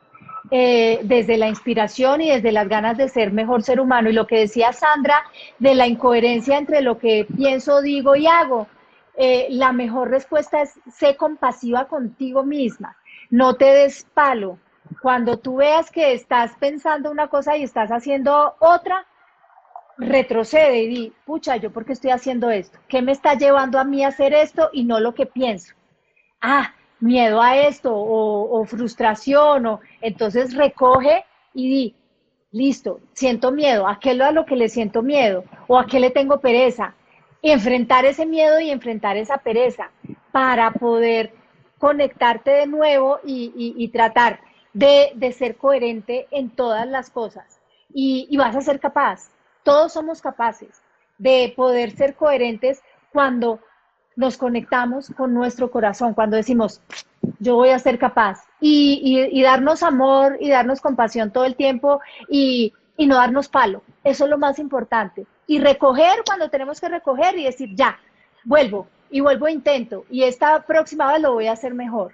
eh, 0.50 1.00
desde 1.04 1.38
la 1.38 1.48
inspiración 1.48 2.22
y 2.22 2.30
desde 2.30 2.52
las 2.52 2.68
ganas 2.68 2.98
de 2.98 3.10
ser 3.10 3.32
mejor 3.32 3.64
ser 3.64 3.80
humano. 3.80 4.10
Y 4.10 4.14
lo 4.14 4.28
que 4.28 4.40
decía 4.40 4.74
Sandra 4.74 5.24
de 5.60 5.76
la 5.76 5.88
incoherencia 5.88 6.58
entre 6.58 6.82
lo 6.82 6.98
que 6.98 7.28
pienso, 7.38 7.82
digo 7.82 8.16
y 8.16 8.28
hago. 8.28 8.68
Eh, 9.16 9.48
la 9.52 9.72
mejor 9.74 10.10
respuesta 10.10 10.62
es 10.62 10.80
sé 10.92 11.18
compasiva 11.18 11.88
contigo 11.88 12.44
misma, 12.44 12.96
no 13.30 13.56
te 13.56 13.66
des 13.66 14.08
palo. 14.14 14.58
Cuando 15.02 15.38
tú 15.38 15.58
veas 15.58 15.92
que 15.92 16.14
estás 16.14 16.54
pensando 16.60 17.12
una 17.12 17.28
cosa 17.28 17.56
y 17.58 17.64
estás 17.64 17.92
haciendo 17.92 18.56
otra, 18.60 19.06
retrocede 19.98 20.80
y 20.84 20.88
di, 20.88 21.14
pucha, 21.26 21.58
¿yo 21.58 21.72
por 21.72 21.86
qué 21.86 21.94
estoy 21.94 22.12
haciendo 22.12 22.50
esto? 22.50 22.80
¿Qué 22.88 23.02
me 23.02 23.12
está 23.12 23.36
llevando 23.36 23.80
a 23.80 23.84
mí 23.84 24.04
a 24.04 24.10
hacer 24.10 24.34
esto 24.34 24.70
y 24.74 24.86
no 24.86 25.00
lo 25.00 25.14
que 25.14 25.26
pienso? 25.26 25.76
Ah, 26.42 26.74
miedo 27.00 27.42
a 27.42 27.58
esto 27.58 27.92
o, 27.94 28.64
frustración, 28.66 29.66
o 29.66 29.80
entonces 30.02 30.56
recoge 30.56 31.26
y 31.54 31.70
di, 31.70 31.96
listo, 32.52 33.00
siento 33.14 33.52
miedo, 33.52 33.88
¿a 33.88 34.00
qué 34.00 34.12
a 34.12 34.32
lo 34.32 34.46
que 34.46 34.56
le 34.56 34.70
siento 34.70 35.02
miedo? 35.02 35.44
¿O 35.68 35.80
a 35.80 35.86
qué 35.86 36.00
le 36.00 36.12
tengo 36.12 36.40
pereza? 36.40 36.96
enfrentar 37.42 38.06
ese 38.06 38.26
miedo 38.26 38.60
y 38.60 38.70
enfrentar 38.70 39.18
esa 39.18 39.40
pereza 39.40 39.90
para 40.32 40.72
poder 40.72 41.34
conectarte 41.80 42.52
de 42.52 42.68
nuevo 42.68 43.20
y, 43.24 43.88
tratar 43.90 44.42
de, 44.74 45.36
ser 45.36 45.58
coherente 45.58 46.28
en 46.32 46.50
todas 46.50 46.88
las 46.88 47.10
cosas. 47.10 47.60
Y 47.94 48.36
vas 48.38 48.56
a 48.56 48.62
ser 48.62 48.80
capaz, 48.80 49.32
todos 49.64 49.94
somos 49.94 50.22
capaces 50.22 50.82
de 51.18 51.54
poder 51.56 51.92
ser 51.92 52.16
coherentes 52.16 52.82
cuando 53.12 53.60
nos 54.16 54.38
conectamos 54.38 55.12
con 55.16 55.34
nuestro 55.34 55.72
corazón, 55.72 56.14
cuando 56.14 56.38
decimos, 56.38 56.82
yo 57.40 57.56
voy 57.56 57.70
a 57.70 57.80
ser 57.80 57.98
capaz, 57.98 58.44
y, 58.60 59.42
darnos 59.42 59.84
amor 59.84 60.38
y 60.40 60.50
darnos 60.50 60.82
compasión 60.82 61.32
todo 61.32 61.46
el 61.46 61.56
tiempo 61.56 62.02
y, 62.30 62.74
y 62.98 63.08
no 63.08 63.16
darnos 63.16 63.48
palo. 63.48 63.82
Eso 64.04 64.26
es 64.26 64.30
lo 64.30 64.38
más 64.38 64.60
importante. 64.60 65.26
Y 65.48 65.60
recoger 65.60 66.24
cuando 66.26 66.50
tenemos 66.50 66.80
que 66.80 66.90
recoger 66.90 67.38
y 67.38 67.46
decir, 67.46 67.76
ya, 67.76 68.00
vuelvo, 68.44 68.88
y 69.12 69.20
vuelvo 69.20 69.46
a 69.46 69.52
intento. 69.52 70.06
Y 70.10 70.24
esta 70.24 70.62
próxima 70.62 71.12
vez 71.12 71.22
lo 71.22 71.34
voy 71.34 71.48
a 71.48 71.52
hacer 71.52 71.74
mejor. 71.74 72.12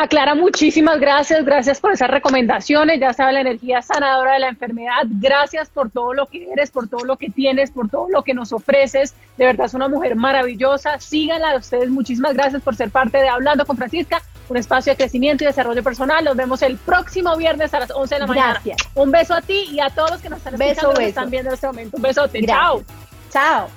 Aclara, 0.00 0.36
muchísimas 0.36 1.00
gracias, 1.00 1.44
gracias 1.44 1.80
por 1.80 1.90
esas 1.90 2.08
recomendaciones, 2.08 3.00
ya 3.00 3.12
sabe 3.12 3.32
la 3.32 3.40
energía 3.40 3.82
sanadora 3.82 4.34
de 4.34 4.38
la 4.38 4.48
enfermedad, 4.48 5.02
gracias 5.08 5.70
por 5.70 5.90
todo 5.90 6.14
lo 6.14 6.26
que 6.26 6.52
eres, 6.52 6.70
por 6.70 6.88
todo 6.88 7.04
lo 7.04 7.16
que 7.16 7.30
tienes, 7.30 7.72
por 7.72 7.88
todo 7.88 8.06
lo 8.08 8.22
que 8.22 8.32
nos 8.32 8.52
ofreces, 8.52 9.16
de 9.36 9.46
verdad 9.46 9.66
es 9.66 9.74
una 9.74 9.88
mujer 9.88 10.14
maravillosa, 10.14 11.00
síganla 11.00 11.50
a 11.50 11.56
ustedes, 11.56 11.90
muchísimas 11.90 12.34
gracias 12.34 12.62
por 12.62 12.76
ser 12.76 12.90
parte 12.90 13.18
de 13.18 13.28
Hablando 13.28 13.66
con 13.66 13.76
Francisca, 13.76 14.22
un 14.48 14.56
espacio 14.56 14.92
de 14.92 14.98
crecimiento 14.98 15.42
y 15.42 15.48
desarrollo 15.48 15.82
personal, 15.82 16.24
nos 16.24 16.36
vemos 16.36 16.62
el 16.62 16.76
próximo 16.76 17.36
viernes 17.36 17.74
a 17.74 17.80
las 17.80 17.90
11 17.90 18.14
de 18.14 18.20
la 18.20 18.26
mañana. 18.28 18.52
Gracias. 18.52 18.76
Un 18.94 19.10
beso 19.10 19.34
a 19.34 19.40
ti 19.40 19.66
y 19.68 19.80
a 19.80 19.90
todos 19.90 20.12
los 20.12 20.22
que 20.22 20.30
nos 20.30 20.38
están 20.38 20.62
escuchando, 20.62 21.00
están 21.00 21.28
viendo 21.28 21.50
en 21.50 21.54
este 21.54 21.66
momento, 21.66 21.96
un 21.96 22.02
besote, 22.04 22.46
chao. 22.46 22.84
Chao. 23.32 23.68